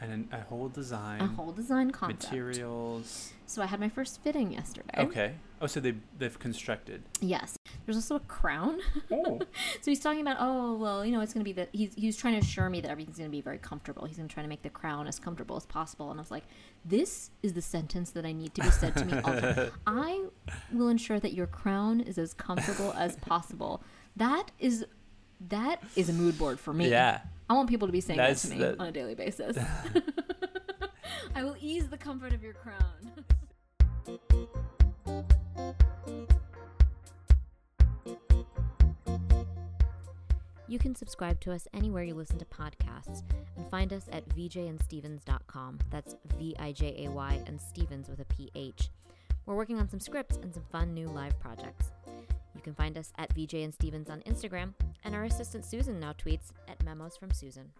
And 0.00 0.28
a 0.32 0.40
whole 0.42 0.68
design. 0.68 1.20
a 1.20 1.26
whole 1.26 1.52
design 1.52 1.90
concept 1.90 2.24
materials. 2.32 3.32
so 3.46 3.60
I 3.62 3.66
had 3.66 3.80
my 3.80 3.88
first 3.88 4.22
fitting 4.22 4.52
yesterday 4.52 4.94
Okay. 4.98 5.34
Oh, 5.60 5.66
so 5.66 5.80
they 5.80 5.94
they've 6.18 6.38
constructed. 6.38 7.02
Yes. 7.20 7.56
There's 7.86 7.96
also 7.96 8.16
a 8.16 8.20
crown. 8.20 8.80
Oh. 9.12 9.38
so 9.80 9.90
he's 9.90 10.00
talking 10.00 10.20
about, 10.20 10.38
oh, 10.40 10.74
well, 10.74 11.06
you 11.06 11.12
know, 11.12 11.20
it's 11.20 11.32
going 11.32 11.44
to 11.44 11.48
be 11.48 11.52
the. 11.52 11.68
He's, 11.72 11.94
he's 11.94 12.16
trying 12.16 12.34
to 12.34 12.40
assure 12.40 12.68
me 12.68 12.80
that 12.80 12.90
everything's 12.90 13.16
going 13.16 13.30
to 13.30 13.34
be 13.34 13.40
very 13.40 13.58
comfortable. 13.58 14.06
He's 14.06 14.16
going 14.16 14.28
to 14.28 14.34
try 14.34 14.42
to 14.42 14.48
make 14.48 14.62
the 14.62 14.70
crown 14.70 15.06
as 15.06 15.20
comfortable 15.20 15.56
as 15.56 15.66
possible. 15.66 16.10
And 16.10 16.18
I 16.18 16.22
was 16.22 16.32
like, 16.32 16.44
this 16.84 17.30
is 17.44 17.52
the 17.52 17.62
sentence 17.62 18.10
that 18.10 18.26
I 18.26 18.32
need 18.32 18.54
to 18.56 18.62
be 18.62 18.70
said 18.70 18.96
to 18.96 19.04
me 19.04 19.12
all 19.20 19.32
the 19.32 19.40
time. 19.40 19.70
I 19.86 20.24
will 20.72 20.88
ensure 20.88 21.20
that 21.20 21.32
your 21.32 21.46
crown 21.46 22.00
is 22.00 22.18
as 22.18 22.34
comfortable 22.34 22.92
as 22.94 23.14
possible. 23.16 23.82
That 24.16 24.50
is 24.58 24.84
That 25.48 25.80
is 25.94 26.08
a 26.08 26.12
mood 26.12 26.36
board 26.38 26.58
for 26.58 26.72
me. 26.72 26.90
Yeah. 26.90 27.20
I 27.48 27.54
want 27.54 27.68
people 27.68 27.86
to 27.86 27.92
be 27.92 28.00
saying 28.00 28.16
That's 28.16 28.42
that 28.42 28.56
to 28.56 28.56
me 28.56 28.76
on 28.80 28.86
a 28.88 28.92
daily 28.92 29.14
basis. 29.14 29.56
I 31.36 31.44
will 31.44 31.56
ease 31.60 31.88
the 31.88 31.98
comfort 31.98 32.32
of 32.32 32.42
your 32.42 32.54
crown. 32.54 33.24
You 40.68 40.78
can 40.78 40.94
subscribe 40.94 41.40
to 41.40 41.52
us 41.52 41.68
anywhere 41.72 42.02
you 42.02 42.14
listen 42.14 42.38
to 42.38 42.44
podcasts 42.44 43.22
and 43.56 43.70
find 43.70 43.92
us 43.92 44.06
at 44.10 44.28
vijayandstephens.com. 44.30 45.78
That's 45.90 46.16
V 46.38 46.56
I 46.58 46.72
J 46.72 47.04
A 47.06 47.10
Y 47.10 47.40
and 47.46 47.60
Stephens 47.60 48.08
with 48.08 48.20
a 48.20 48.24
P 48.24 48.50
H. 48.54 48.90
We're 49.46 49.54
working 49.54 49.78
on 49.78 49.88
some 49.88 50.00
scripts 50.00 50.38
and 50.38 50.52
some 50.52 50.64
fun 50.72 50.92
new 50.92 51.06
live 51.06 51.38
projects. 51.38 51.92
You 52.54 52.60
can 52.62 52.74
find 52.74 52.98
us 52.98 53.12
at 53.16 53.32
Vijay 53.34 53.62
and 53.62 53.72
Stephens 53.72 54.10
on 54.10 54.22
Instagram, 54.22 54.72
and 55.04 55.14
our 55.14 55.24
assistant 55.24 55.64
Susan 55.64 56.00
now 56.00 56.14
tweets 56.14 56.50
at 56.68 56.82
Memos 56.84 57.16
from 57.16 57.30
Susan. 57.30 57.70